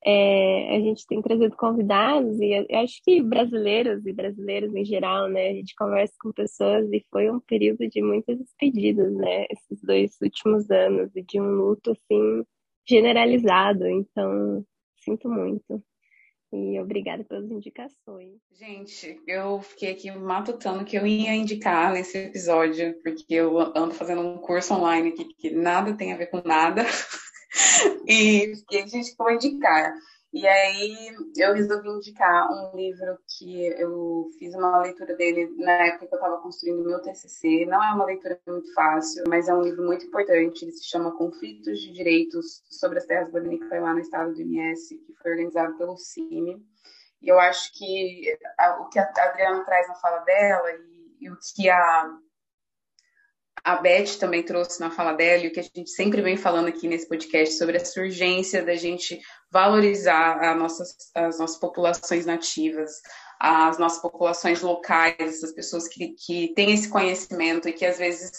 é, 0.06 0.76
a 0.76 0.80
gente 0.80 1.06
tem 1.08 1.22
trazido 1.22 1.56
convidados 1.56 2.40
e 2.40 2.68
acho 2.76 3.02
que 3.04 3.22
brasileiros 3.22 4.06
e 4.06 4.14
brasileiros 4.14 4.74
em 4.76 4.86
geral, 4.86 5.28
né? 5.28 5.50
A 5.50 5.54
gente 5.54 5.76
conversa 5.76 6.14
com 6.20 6.32
pessoas 6.32 6.92
e 6.92 7.04
foi 7.12 7.30
um 7.32 7.40
período 7.40 7.88
de 7.88 8.02
muitas 8.02 8.38
despedidas, 8.38 9.12
né? 9.14 9.46
Esses 9.50 9.82
dois 9.82 10.16
últimos 10.22 10.70
anos 10.70 11.16
e 11.16 11.24
de 11.24 11.40
um 11.40 11.50
luto 11.50 11.92
assim 11.92 12.44
generalizado. 12.88 13.88
Então, 13.88 14.66
sinto 14.98 15.30
muito. 15.30 15.84
E 16.54 16.78
obrigada 16.82 17.24
pelas 17.24 17.50
indicações. 17.50 18.42
Gente, 18.52 19.22
eu 19.26 19.62
fiquei 19.62 19.92
aqui 19.92 20.12
matutando 20.12 20.84
que 20.84 20.98
eu 20.98 21.08
ia 21.08 21.34
indicar 21.34 21.94
nesse 21.94 22.18
episódio, 22.18 22.94
porque 23.02 23.34
eu 23.34 23.58
ando 23.58 23.94
fazendo 23.94 24.22
um 24.22 24.38
curso 24.38 24.74
online 24.74 25.10
aqui 25.10 25.34
que 25.34 25.50
nada 25.52 25.96
tem 25.96 26.12
a 26.12 26.18
ver 26.18 26.28
com 26.28 26.42
nada. 26.44 26.84
e 28.06 28.54
fiquei, 28.58 28.86
gente, 28.86 29.16
vou 29.18 29.32
indicar. 29.32 29.94
E 30.34 30.48
aí 30.48 31.14
eu 31.36 31.54
resolvi 31.54 31.90
indicar 31.90 32.50
um 32.50 32.74
livro 32.76 33.18
que 33.28 33.68
eu 33.68 34.30
fiz 34.40 34.56
uma 34.56 34.82
leitura 34.82 35.14
dele 35.16 35.54
na 35.58 35.88
época 35.88 36.08
que 36.08 36.14
eu 36.14 36.18
estava 36.18 36.42
construindo 36.42 36.86
meu 36.86 37.02
TCC. 37.02 37.66
Não 37.66 37.84
é 37.84 37.94
uma 37.94 38.06
leitura 38.06 38.40
muito 38.48 38.74
fácil, 38.74 39.26
mas 39.28 39.50
é 39.50 39.54
um 39.54 39.62
livro 39.62 39.86
muito 39.86 40.06
importante. 40.06 40.64
Ele 40.64 40.72
se 40.72 40.86
chama 40.86 41.18
Conflitos 41.18 41.82
de 41.82 41.92
Direitos 41.92 42.64
sobre 42.70 43.00
as 43.00 43.06
Terras 43.06 43.30
Botânicas 43.30 43.82
lá 43.82 43.94
no 43.94 44.00
estado 44.00 44.34
do 44.34 44.42
MS, 44.42 44.98
que 45.00 45.14
foi 45.22 45.32
organizado 45.32 45.78
pelo 45.78 45.98
CIMI. 45.98 46.66
E 47.22 47.28
eu 47.28 47.38
acho 47.38 47.74
que 47.74 48.34
o 48.80 48.86
que 48.86 49.00
a 49.00 49.12
Adriana 49.18 49.66
traz 49.66 49.86
na 49.90 49.96
fala 49.96 50.20
dela 50.20 50.72
e, 50.72 51.26
e 51.26 51.30
o 51.30 51.38
que 51.54 51.70
a 51.70 52.10
a 53.64 53.76
Beth 53.76 54.18
também 54.20 54.44
trouxe 54.44 54.80
na 54.80 54.90
fala 54.90 55.14
dela, 55.14 55.44
e 55.44 55.48
o 55.48 55.52
que 55.52 55.60
a 55.60 55.64
gente 55.64 55.90
sempre 55.90 56.22
vem 56.22 56.36
falando 56.36 56.68
aqui 56.68 56.88
nesse 56.88 57.08
podcast 57.08 57.56
sobre 57.56 57.78
essa 57.78 58.00
urgência 58.00 58.64
da 58.64 58.76
gente 58.76 59.20
valorizar 59.52 60.56
nossas, 60.56 60.96
as 61.14 61.40
nossas 61.40 61.60
populações 61.60 62.26
nativas, 62.26 62.92
as 63.40 63.78
nossas 63.78 64.02
populações 64.02 64.62
locais, 64.62 65.16
essas 65.20 65.54
pessoas 65.54 65.88
que, 65.88 66.10
que 66.14 66.54
têm 66.56 66.74
esse 66.74 66.90
conhecimento 66.90 67.68
e 67.68 67.74
que 67.74 67.86
às 67.86 67.98
vezes 67.98 68.32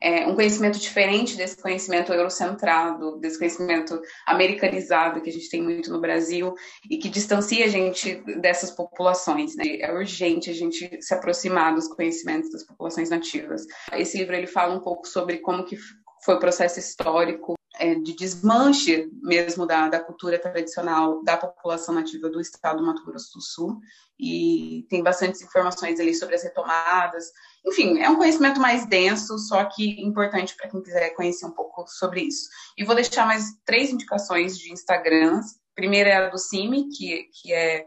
é, 0.00 0.26
um 0.26 0.34
conhecimento 0.34 0.78
diferente 0.78 1.36
desse 1.36 1.56
conhecimento 1.60 2.12
eurocentrado, 2.12 3.18
desse 3.18 3.38
conhecimento 3.38 4.00
americanizado 4.26 5.20
que 5.20 5.30
a 5.30 5.32
gente 5.32 5.48
tem 5.48 5.62
muito 5.62 5.90
no 5.92 6.00
Brasil 6.00 6.54
e 6.90 6.98
que 6.98 7.08
distancia 7.08 7.64
a 7.64 7.68
gente 7.68 8.14
dessas 8.40 8.70
populações. 8.70 9.56
Né? 9.56 9.78
É 9.80 9.92
urgente 9.92 10.50
a 10.50 10.54
gente 10.54 11.00
se 11.00 11.14
aproximar 11.14 11.74
dos 11.74 11.88
conhecimentos 11.88 12.50
das 12.50 12.64
populações 12.64 13.10
nativas. 13.10 13.66
Esse 13.92 14.18
livro 14.18 14.34
ele 14.34 14.46
fala 14.46 14.74
um 14.74 14.80
pouco 14.80 15.06
sobre 15.06 15.38
como 15.38 15.64
que 15.64 15.76
foi 16.24 16.34
o 16.34 16.40
processo 16.40 16.78
histórico 16.78 17.55
é, 17.78 17.94
de 17.94 18.14
desmanche 18.14 19.10
mesmo 19.22 19.66
da, 19.66 19.88
da 19.88 20.00
cultura 20.00 20.38
tradicional 20.38 21.22
da 21.22 21.36
população 21.36 21.94
nativa 21.94 22.28
do 22.28 22.40
estado 22.40 22.78
do 22.78 22.86
Mato 22.86 23.04
Grosso 23.04 23.34
do 23.34 23.40
Sul 23.40 23.80
e 24.18 24.86
tem 24.88 25.02
bastantes 25.02 25.42
informações 25.42 26.00
ali 26.00 26.14
sobre 26.14 26.34
as 26.34 26.42
retomadas. 26.42 27.26
Enfim, 27.66 27.98
é 27.98 28.08
um 28.08 28.16
conhecimento 28.16 28.58
mais 28.58 28.86
denso, 28.86 29.38
só 29.38 29.64
que 29.64 30.00
importante 30.00 30.56
para 30.56 30.68
quem 30.68 30.82
quiser 30.82 31.10
conhecer 31.10 31.44
um 31.44 31.50
pouco 31.50 31.86
sobre 31.86 32.22
isso. 32.22 32.48
E 32.78 32.84
vou 32.84 32.94
deixar 32.94 33.26
mais 33.26 33.44
três 33.64 33.90
indicações 33.90 34.58
de 34.58 34.72
Instagrams. 34.72 35.58
Primeira 35.74 36.10
é 36.10 36.16
a 36.16 36.28
do 36.28 36.38
Cime, 36.38 36.88
que, 36.88 37.24
que 37.24 37.52
é 37.52 37.84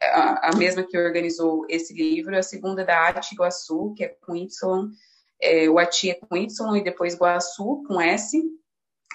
a, 0.00 0.50
a 0.50 0.56
mesma 0.56 0.84
que 0.84 0.96
organizou 0.96 1.66
esse 1.68 1.92
livro. 1.92 2.38
A 2.38 2.42
segunda 2.42 2.82
é 2.82 2.84
da 2.84 3.00
Arte 3.00 3.34
Iguaçu, 3.34 3.92
que 3.96 4.04
é 4.04 4.08
com 4.08 4.36
Y. 4.36 4.48
É, 5.40 5.68
o 5.68 5.80
Ati 5.80 6.10
é 6.10 6.14
com 6.14 6.36
Y 6.36 6.76
e 6.76 6.84
depois 6.84 7.14
Iguaçu, 7.14 7.82
com 7.88 8.00
S 8.00 8.40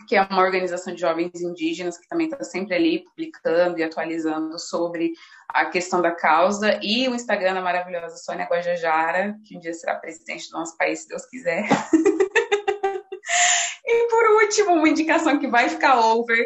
que 0.06 0.16
é 0.16 0.22
uma 0.22 0.42
organização 0.42 0.94
de 0.94 1.02
jovens 1.02 1.42
indígenas 1.42 1.98
que 1.98 2.08
também 2.08 2.28
está 2.28 2.44
sempre 2.44 2.76
ali 2.76 3.04
publicando 3.06 3.80
e 3.80 3.84
atualizando 3.84 4.60
sobre 4.60 5.14
a 5.50 5.66
questão 5.66 6.02
da 6.02 6.12
causa, 6.12 6.80
e 6.84 7.08
o 7.08 7.16
Instagram 7.16 7.54
da 7.54 7.62
maravilhosa 7.62 8.18
Sônia 8.18 8.46
Guajajara, 8.46 9.36
que 9.46 9.58
um 9.58 9.60
dia 9.60 9.74
será 9.74 9.96
presidente 9.96 10.50
do 10.50 10.58
nosso 10.58 10.78
país, 10.78 11.00
se 11.00 11.08
Deus 11.08 11.26
quiser. 11.26 11.66
e 13.86 14.08
por 14.10 14.44
último, 14.44 14.74
uma 14.74 14.90
indicação 14.90 15.40
que 15.40 15.48
vai 15.48 15.70
ficar 15.70 16.00
over 16.00 16.38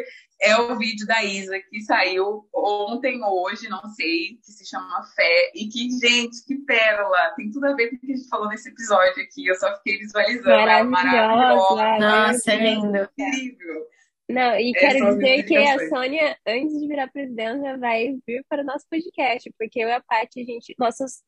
é 0.42 0.56
o 0.56 0.76
vídeo 0.76 1.06
da 1.06 1.22
Isa 1.22 1.58
que 1.70 1.80
saiu 1.82 2.48
ontem 2.52 3.22
ou 3.22 3.44
hoje, 3.44 3.68
não 3.68 3.88
sei, 3.90 4.38
que 4.44 4.50
se 4.50 4.68
chama 4.68 5.04
Fé. 5.14 5.52
E 5.54 5.68
que, 5.68 5.88
gente, 6.00 6.44
que 6.44 6.56
pérola! 6.56 7.32
Tem 7.36 7.50
tudo 7.50 7.66
a 7.66 7.74
ver 7.74 7.90
com 7.90 7.96
o 7.96 7.98
que 8.00 8.12
a 8.12 8.16
gente 8.16 8.28
falou 8.28 8.48
nesse 8.48 8.68
episódio 8.68 9.22
aqui. 9.22 9.46
Eu 9.46 9.54
só 9.54 9.74
fiquei 9.76 9.98
visualizando. 9.98 10.48
Maravilhosa! 10.48 10.90
maravilhosa. 10.90 11.98
Nossa, 11.98 12.52
é 12.52 12.56
lindo. 12.56 13.08
Incrível. 13.16 13.86
Não, 14.28 14.58
e 14.58 14.72
quero 14.72 15.14
dizer 15.14 15.42
que 15.44 15.56
a 15.56 15.88
Sônia, 15.88 16.36
antes 16.46 16.80
de 16.80 16.88
virar 16.88 17.08
presidenta, 17.08 17.76
vai 17.76 18.16
vir 18.26 18.44
para 18.48 18.62
o 18.62 18.64
nosso 18.64 18.86
podcast, 18.88 19.52
porque 19.58 19.80
eu 19.80 19.88
e 19.88 19.92
a 19.92 20.00
Paty, 20.00 20.40
a 20.40 20.44
gente, 20.44 20.74
nossas 20.78 21.22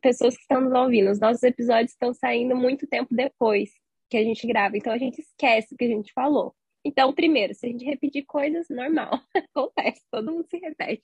pessoas 0.00 0.36
que 0.36 0.42
estão 0.42 0.60
nos 0.60 0.72
ouvindo, 0.72 1.10
os 1.10 1.18
nossos 1.18 1.42
episódios 1.42 1.92
estão 1.92 2.12
saindo 2.12 2.54
muito 2.54 2.86
tempo 2.86 3.14
depois 3.14 3.70
que 4.10 4.16
a 4.16 4.22
gente 4.22 4.46
grava, 4.46 4.76
então 4.76 4.92
a 4.92 4.98
gente 4.98 5.20
esquece 5.20 5.74
o 5.74 5.76
que 5.76 5.84
a 5.84 5.88
gente 5.88 6.12
falou. 6.12 6.54
Então, 6.84 7.12
primeiro, 7.12 7.54
se 7.54 7.66
a 7.66 7.68
gente 7.68 7.84
repetir 7.84 8.24
coisas, 8.24 8.68
normal, 8.70 9.20
acontece, 9.34 10.02
todo 10.10 10.32
mundo 10.32 10.46
se 10.48 10.58
repete. 10.58 11.02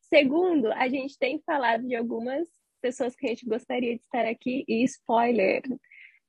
Segundo, 0.00 0.70
a 0.72 0.88
gente 0.88 1.18
tem 1.18 1.40
falado 1.44 1.86
de 1.86 1.94
algumas 1.94 2.46
pessoas 2.80 3.16
que 3.16 3.26
a 3.26 3.30
gente 3.30 3.46
gostaria 3.46 3.96
de 3.96 4.02
estar 4.02 4.26
aqui, 4.26 4.64
e 4.68 4.84
spoiler, 4.84 5.62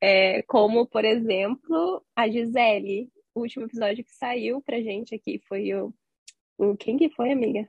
é, 0.00 0.42
como, 0.42 0.86
por 0.86 1.04
exemplo, 1.04 2.02
a 2.14 2.28
Gisele. 2.28 3.10
O 3.34 3.40
último 3.40 3.66
episódio 3.66 4.02
que 4.02 4.14
saiu 4.14 4.62
pra 4.62 4.80
gente 4.80 5.14
aqui 5.14 5.38
foi 5.46 5.74
o. 5.74 5.92
o 6.56 6.74
quem 6.74 6.96
que 6.96 7.10
foi, 7.10 7.32
amiga? 7.32 7.68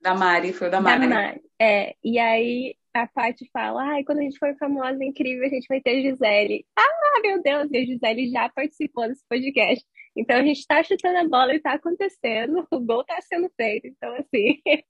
Da 0.00 0.14
Mari, 0.14 0.52
foi 0.52 0.68
o 0.68 0.70
da 0.70 0.80
Mari. 0.80 1.00
Da 1.00 1.08
Mari. 1.08 1.42
É, 1.58 1.94
e 2.04 2.18
aí 2.18 2.74
a 2.92 3.06
Paty 3.06 3.48
fala, 3.52 3.82
ai, 3.82 4.04
quando 4.04 4.18
a 4.18 4.22
gente 4.22 4.38
for 4.38 4.54
famosa, 4.56 5.02
incrível, 5.04 5.46
a 5.46 5.50
gente 5.50 5.66
vai 5.68 5.80
ter 5.80 6.02
Gisele. 6.02 6.66
Ah, 6.76 7.20
meu 7.22 7.42
Deus, 7.42 7.70
e 7.70 7.76
a 7.78 7.84
Gisele 7.84 8.30
já 8.30 8.48
participou 8.48 9.08
desse 9.08 9.24
podcast. 9.28 9.84
Então 10.20 10.36
a 10.36 10.42
gente 10.42 10.58
está 10.58 10.82
chutando 10.82 11.18
a 11.18 11.26
bola 11.26 11.54
e 11.54 11.56
está 11.56 11.72
acontecendo, 11.72 12.66
o 12.70 12.80
gol 12.80 13.00
está 13.00 13.18
sendo 13.22 13.50
feito. 13.56 13.86
Então, 13.86 14.14
assim, 14.16 14.60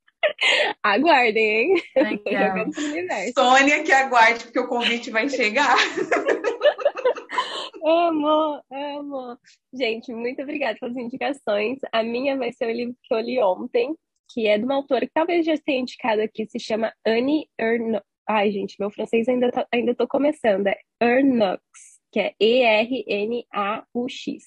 aguardem, 0.82 1.44
hein? 1.44 1.74
Sônia, 3.32 3.84
que 3.84 3.92
aguarde, 3.92 4.42
porque 4.44 4.58
o 4.58 4.66
convite 4.66 5.12
vai 5.12 5.28
chegar. 5.28 5.76
amo, 7.84 8.60
amo. 8.72 9.38
Gente, 9.72 10.12
muito 10.12 10.42
obrigada 10.42 10.76
pelas 10.80 10.96
indicações. 10.96 11.78
A 11.92 12.02
minha 12.02 12.36
vai 12.36 12.52
ser 12.52 12.66
o 12.66 12.72
livro 12.72 12.96
que 13.04 13.14
eu 13.14 13.20
li 13.20 13.40
ontem, 13.40 13.94
que 14.32 14.48
é 14.48 14.58
de 14.58 14.64
uma 14.64 14.74
autora 14.74 15.06
que 15.06 15.12
talvez 15.14 15.46
já 15.46 15.56
tenha 15.58 15.82
indicado 15.82 16.22
aqui, 16.22 16.44
se 16.48 16.58
chama 16.58 16.92
Annie 17.06 17.48
Ernaux. 17.56 18.04
Ai, 18.28 18.50
gente, 18.50 18.74
meu 18.80 18.90
francês 18.90 19.28
ainda, 19.28 19.48
tô, 19.52 19.64
ainda 19.72 19.94
tô 19.94 20.08
começando. 20.08 20.66
É 20.66 20.76
Ernaux, 21.00 21.62
que 22.10 22.18
é 22.18 22.34
E-R-N-A-U-X. 22.40 24.42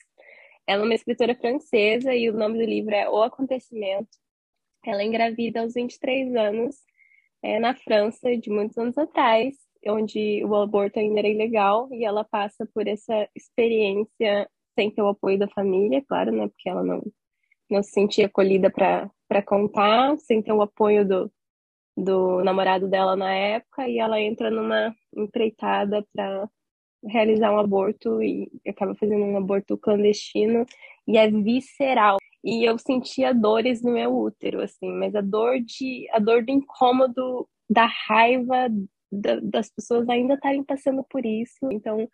Ela 0.68 0.84
é 0.84 0.86
uma 0.86 0.94
escritora 0.94 1.36
francesa 1.36 2.16
e 2.16 2.30
o 2.30 2.34
nome 2.34 2.58
do 2.58 2.66
livro 2.66 2.94
é 2.96 3.10
O 3.10 3.22
Acontecimento. 3.22 4.10
Ela 4.86 5.04
engravida 5.04 5.62
aos 5.62 5.74
23 5.74 6.36
anos, 6.36 6.76
é, 7.42 7.60
na 7.60 7.76
França, 7.76 8.36
de 8.38 8.50
muitos 8.50 8.78
anos 8.78 8.98
atrás, 8.98 9.56
onde 9.88 10.44
o 10.46 10.56
aborto 10.56 11.00
ainda 11.00 11.20
era 11.20 11.28
ilegal, 11.28 11.90
e 11.92 12.06
ela 12.06 12.24
passa 12.24 12.66
por 12.74 12.88
essa 12.88 13.28
experiência 13.36 14.50
sem 14.76 14.90
ter 14.90 15.02
o 15.02 15.10
apoio 15.10 15.38
da 15.38 15.48
família, 15.50 16.04
claro, 16.08 16.32
né? 16.32 16.48
Porque 16.48 16.70
ela 16.70 16.84
não, 16.84 17.04
não 17.70 17.84
se 17.84 17.92
sentia 17.92 18.26
acolhida 18.28 18.72
para 18.72 19.44
contar, 19.44 20.18
sem 20.20 20.42
ter 20.42 20.54
o 20.54 20.62
apoio 20.62 21.08
do, 21.08 21.32
do 21.98 22.44
namorado 22.44 22.88
dela 22.88 23.16
na 23.16 23.34
época, 23.34 23.88
e 23.88 24.00
ela 24.00 24.20
entra 24.20 24.50
numa 24.50 24.96
empreitada 25.16 26.06
para 26.14 26.50
realizar 27.08 27.52
um 27.54 27.60
aborto 27.60 28.22
e 28.22 28.50
acaba 28.68 28.96
fazendo 28.96 29.24
um 29.24 29.38
aborto 29.38 29.78
clandestino 29.78 30.66
e 31.08 31.18
é 31.18 31.30
visceral. 31.30 32.18
E 32.44 32.68
eu 32.68 32.78
sentia 32.78 33.34
dores 33.34 33.82
no 33.82 33.94
meu 33.94 34.16
útero, 34.16 34.62
assim, 34.62 34.92
mas 34.92 35.16
a 35.16 35.22
dor 35.22 35.60
de 35.62 36.08
a 36.12 36.20
dor 36.20 36.44
do 36.44 36.52
incômodo, 36.52 37.48
da 37.70 37.86
raiva 37.86 38.70
da, 39.12 39.40
das 39.42 39.70
pessoas 39.70 40.10
ainda 40.10 40.34
estarem 40.34 40.64
passando 40.64 41.04
por 41.04 41.26
isso. 41.26 41.72
Então, 41.72 42.10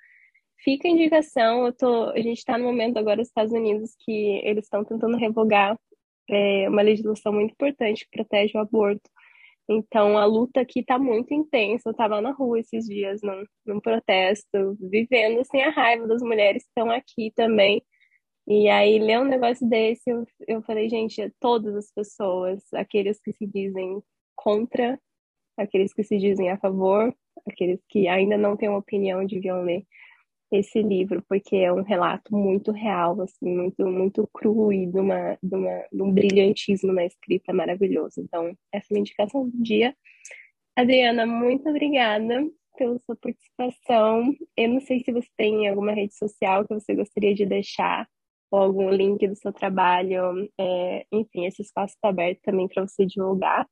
fica 0.64 0.88
a 0.88 0.92
indicação. 0.92 1.66
Eu 1.66 1.74
tô, 1.74 2.10
a 2.10 2.20
gente 2.20 2.38
está 2.38 2.58
no 2.58 2.66
momento 2.66 2.98
agora 2.98 3.18
nos 3.18 3.28
Estados 3.28 3.54
Unidos 3.54 3.96
que 4.00 4.42
eles 4.44 4.66
estão 4.66 4.84
tentando 4.84 5.18
revogar 5.18 5.78
é, 6.30 6.70
uma 6.70 6.82
legislação 6.82 7.34
muito 7.34 7.52
importante 7.52 8.06
que 8.06 8.18
protege 8.18 8.58
o 8.58 8.62
aborto. 8.62 9.10
Então, 9.72 10.18
a 10.18 10.26
luta 10.26 10.62
aqui 10.62 10.80
está 10.80 10.98
muito 10.98 11.32
intensa. 11.34 11.90
Eu 11.90 11.92
estava 11.92 12.20
na 12.22 12.32
rua 12.32 12.60
esses 12.60 12.86
dias, 12.86 13.22
num, 13.22 13.46
num 13.66 13.80
protesto, 13.80 14.76
vivendo 14.82 15.42
assim, 15.42 15.62
a 15.62 15.70
raiva 15.70 16.08
das 16.08 16.24
mulheres 16.24 16.64
que 16.64 16.70
estão 16.70 16.90
aqui 16.92 17.32
também. 17.36 17.84
E 18.48 18.68
aí, 18.70 18.98
ler 19.00 19.20
um 19.20 19.26
negócio 19.26 19.68
desse, 19.70 20.10
eu, 20.10 20.26
eu 20.48 20.64
falei, 20.64 20.90
gente, 20.90 21.32
todas 21.40 21.76
as 21.76 21.92
pessoas, 21.94 22.64
aqueles 22.74 23.20
que 23.22 23.32
se 23.34 23.46
dizem 23.46 24.02
contra, 24.36 25.00
aqueles 25.56 25.94
que 25.94 26.04
se 26.04 26.18
dizem 26.18 26.50
a 26.50 26.58
favor, 26.58 27.14
aqueles 27.48 27.80
que 27.90 28.08
ainda 28.08 28.38
não 28.38 28.58
têm 28.58 28.70
uma 28.70 28.80
opinião, 28.80 29.26
deviam 29.26 29.62
ler 29.62 29.86
esse 30.52 30.82
livro, 30.82 31.24
porque 31.28 31.56
é 31.58 31.72
um 31.72 31.84
relato 31.84 32.36
muito 32.36 32.72
real, 32.72 33.22
assim, 33.22 33.56
muito, 33.56 33.86
muito 33.86 34.28
cru 34.34 34.74
e 34.74 34.88
de, 34.88 35.00
uma, 35.00 35.38
de, 35.42 35.56
uma, 35.56 35.86
de 35.92 36.02
um 36.02 36.12
brilhantismo 36.12 36.92
na 36.92 37.06
escrita 37.06 37.54
maravilhoso. 37.54 38.20
Então, 38.20 38.56
essa 38.72 38.88
é 38.88 38.90
a 38.90 38.94
minha 38.94 39.02
indicação 39.02 39.48
do 39.48 39.62
dia. 39.62 39.96
Adriana, 40.76 41.26
muito 41.26 41.70
obrigada 41.70 42.50
pela 42.78 42.98
sua 43.00 43.16
participação. 43.16 44.34
Eu 44.56 44.70
não 44.70 44.80
sei 44.80 45.04
se 45.04 45.12
você 45.12 45.28
tem 45.38 45.68
alguma 45.68 45.92
rede 45.92 46.16
social 46.16 46.66
que 46.66 46.74
você 46.74 46.96
gostaria 46.96 47.36
de 47.36 47.46
deixar, 47.46 48.08
ou 48.50 48.60
algum 48.60 48.90
link 48.90 49.28
do 49.28 49.36
seu 49.36 49.54
trabalho. 49.54 50.50
É, 50.60 51.06
enfim, 51.12 51.46
esse 51.46 51.62
espaço 51.62 51.94
está 51.94 52.10
aberto 52.10 52.40
também 52.42 52.68
para 52.68 52.88
você 52.88 53.06
divulgar. 53.06 53.68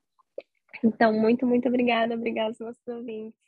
Então, 0.84 1.13
muito, 1.13 1.47
muito 1.47 1.67
obrigada. 1.67 2.13
Obrigada 2.13 2.49
aos 2.49 2.59
nossos 2.59 2.88
ouvintes. 2.88 3.47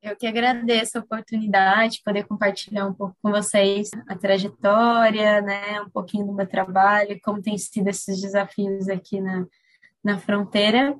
Eu 0.00 0.16
que 0.16 0.26
agradeço 0.26 0.96
a 0.96 1.00
oportunidade, 1.00 2.02
poder 2.04 2.24
compartilhar 2.24 2.86
um 2.86 2.94
pouco 2.94 3.16
com 3.20 3.30
vocês 3.32 3.90
a 4.08 4.16
trajetória, 4.16 5.40
né, 5.42 5.80
um 5.80 5.90
pouquinho 5.90 6.26
do 6.26 6.32
meu 6.32 6.46
trabalho, 6.46 7.18
como 7.22 7.42
tem 7.42 7.58
sido 7.58 7.88
esses 7.88 8.20
desafios 8.20 8.88
aqui 8.88 9.20
na, 9.20 9.44
na 10.02 10.18
fronteira. 10.18 10.96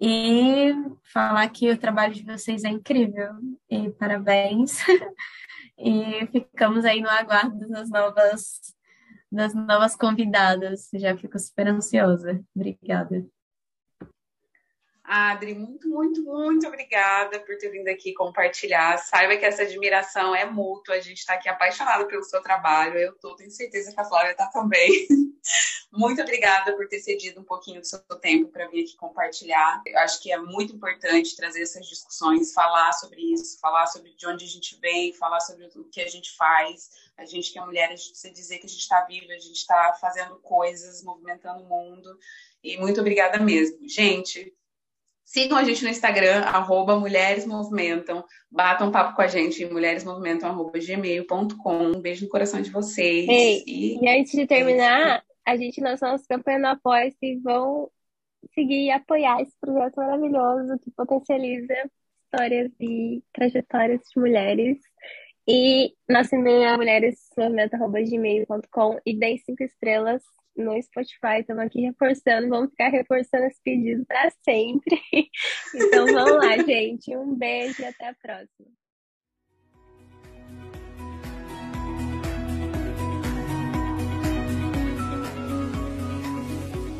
E 0.00 0.72
falar 1.12 1.48
que 1.50 1.70
o 1.70 1.78
trabalho 1.78 2.14
de 2.14 2.24
vocês 2.24 2.64
é 2.64 2.68
incrível. 2.68 3.34
E 3.68 3.90
parabéns. 3.90 4.78
e 5.76 6.26
ficamos 6.28 6.84
aí 6.84 7.02
no 7.02 7.10
aguardo 7.10 7.68
das 7.68 7.90
novas, 7.90 8.74
das 9.30 9.52
novas 9.54 9.96
convidadas. 9.96 10.88
Já 10.94 11.16
fico 11.16 11.38
super 11.38 11.68
ansiosa. 11.68 12.40
Obrigada. 12.54 13.26
Adri, 15.12 15.54
muito, 15.54 15.88
muito, 15.88 16.22
muito 16.22 16.68
obrigada 16.68 17.40
por 17.40 17.58
ter 17.58 17.68
vindo 17.68 17.88
aqui 17.88 18.12
compartilhar. 18.12 18.96
Saiba 18.96 19.36
que 19.36 19.44
essa 19.44 19.62
admiração 19.62 20.36
é 20.36 20.44
mútua, 20.44 20.94
a 20.94 21.00
gente 21.00 21.18
está 21.18 21.34
aqui 21.34 21.48
apaixonado 21.48 22.06
pelo 22.06 22.22
seu 22.22 22.40
trabalho. 22.40 22.96
Eu 22.96 23.18
tô, 23.18 23.34
tenho 23.34 23.50
certeza 23.50 23.92
que 23.92 24.00
a 24.00 24.04
Flávia 24.04 24.30
está 24.30 24.46
também. 24.46 25.08
muito 25.92 26.22
obrigada 26.22 26.76
por 26.76 26.86
ter 26.86 27.00
cedido 27.00 27.40
um 27.40 27.44
pouquinho 27.44 27.80
do 27.80 27.86
seu 27.88 27.98
tempo 28.20 28.52
para 28.52 28.68
vir 28.68 28.84
aqui 28.84 28.94
compartilhar. 28.96 29.82
Eu 29.84 29.98
acho 29.98 30.22
que 30.22 30.30
é 30.30 30.38
muito 30.38 30.76
importante 30.76 31.34
trazer 31.34 31.62
essas 31.62 31.88
discussões, 31.88 32.52
falar 32.52 32.92
sobre 32.92 33.20
isso, 33.32 33.58
falar 33.58 33.88
sobre 33.88 34.14
de 34.14 34.28
onde 34.28 34.44
a 34.44 34.48
gente 34.48 34.78
vem, 34.80 35.12
falar 35.12 35.40
sobre 35.40 35.66
o 35.74 35.84
que 35.90 36.02
a 36.02 36.08
gente 36.08 36.36
faz. 36.36 36.88
A 37.18 37.24
gente 37.24 37.52
que 37.52 37.58
é 37.58 37.64
mulher, 37.64 37.88
a 37.88 37.96
gente 37.96 38.10
precisa 38.10 38.32
dizer 38.32 38.58
que 38.58 38.66
a 38.66 38.70
gente 38.70 38.82
está 38.82 39.02
viva, 39.06 39.32
a 39.32 39.38
gente 39.38 39.56
está 39.56 39.92
fazendo 40.00 40.36
coisas, 40.36 41.02
movimentando 41.02 41.64
o 41.64 41.68
mundo. 41.68 42.16
E 42.62 42.78
muito 42.78 43.00
obrigada 43.00 43.40
mesmo. 43.40 43.88
Gente, 43.88 44.54
Sigam 45.30 45.56
a 45.56 45.62
gente 45.62 45.84
no 45.84 45.90
Instagram, 45.90 46.40
arroba 46.40 46.98
Mulheres 46.98 47.46
Movimentam. 47.46 48.24
Batam 48.50 48.88
um 48.88 48.90
papo 48.90 49.14
com 49.14 49.22
a 49.22 49.28
gente 49.28 49.62
em 49.62 49.70
mulheresmovimentam.gmail.com. 49.70 51.72
Um 51.72 52.00
beijo 52.00 52.24
no 52.24 52.28
coração 52.28 52.60
de 52.60 52.68
vocês. 52.68 53.28
Ei, 53.28 53.62
e... 53.64 54.04
e 54.04 54.08
antes 54.08 54.32
de 54.32 54.44
terminar, 54.44 55.22
a 55.46 55.56
gente 55.56 55.80
lançou 55.80 56.08
nossa 56.08 56.24
campanha 56.28 56.58
no 56.58 56.66
Apoia 56.66 57.14
e 57.22 57.36
vão 57.36 57.88
seguir 58.52 58.86
e 58.86 58.90
apoiar 58.90 59.40
esse 59.40 59.56
projeto 59.60 59.98
maravilhoso 59.98 60.76
que 60.80 60.90
potencializa 60.90 61.74
histórias 62.24 62.72
e 62.80 63.22
trajetórias 63.32 64.00
de 64.12 64.20
mulheres. 64.20 64.78
E 65.46 65.94
nosso 66.08 66.34
e-mail 66.34 66.64
é 66.64 66.76
mulheresmovimento.gmail.com 66.76 68.98
e 69.06 69.16
deem 69.16 69.38
cinco 69.38 69.62
estrelas 69.62 70.24
no 70.56 70.80
Spotify, 70.82 71.40
estamos 71.40 71.64
aqui 71.64 71.82
reforçando, 71.82 72.48
vamos 72.48 72.70
ficar 72.70 72.88
reforçando 72.88 73.44
esse 73.44 73.60
pedido 73.62 74.04
para 74.06 74.30
sempre. 74.44 74.98
então 75.74 76.06
vamos 76.06 76.44
lá, 76.44 76.56
gente. 76.64 77.14
Um 77.16 77.34
beijo 77.34 77.82
e 77.82 77.84
até 77.84 78.08
a 78.08 78.14
próxima. 78.14 78.68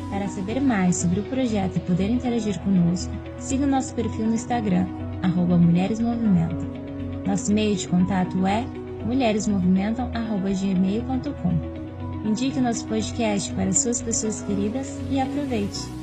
Para 0.09 0.27
saber 0.27 0.59
mais 0.59 0.97
sobre 0.97 1.21
o 1.21 1.23
projeto 1.23 1.77
e 1.77 1.79
poder 1.79 2.09
interagir 2.09 2.61
conosco, 2.61 3.13
siga 3.39 3.63
o 3.63 3.67
nosso 3.67 3.95
perfil 3.95 4.27
no 4.27 4.33
Instagram, 4.33 4.85
arroba 5.23 5.57
Mulheres 5.57 5.99
Movimento. 5.99 6.69
Nosso 7.25 7.51
e-mail 7.51 7.75
de 7.75 7.87
contato 7.87 8.45
é 8.45 8.65
mulheresmovimentam.gmail.com. 9.05 11.80
Indique 12.23 12.59
nosso 12.59 12.85
podcast 12.87 13.51
para 13.53 13.73
suas 13.73 14.01
pessoas 14.01 14.41
queridas 14.43 14.99
e 15.09 15.19
aproveite! 15.19 16.00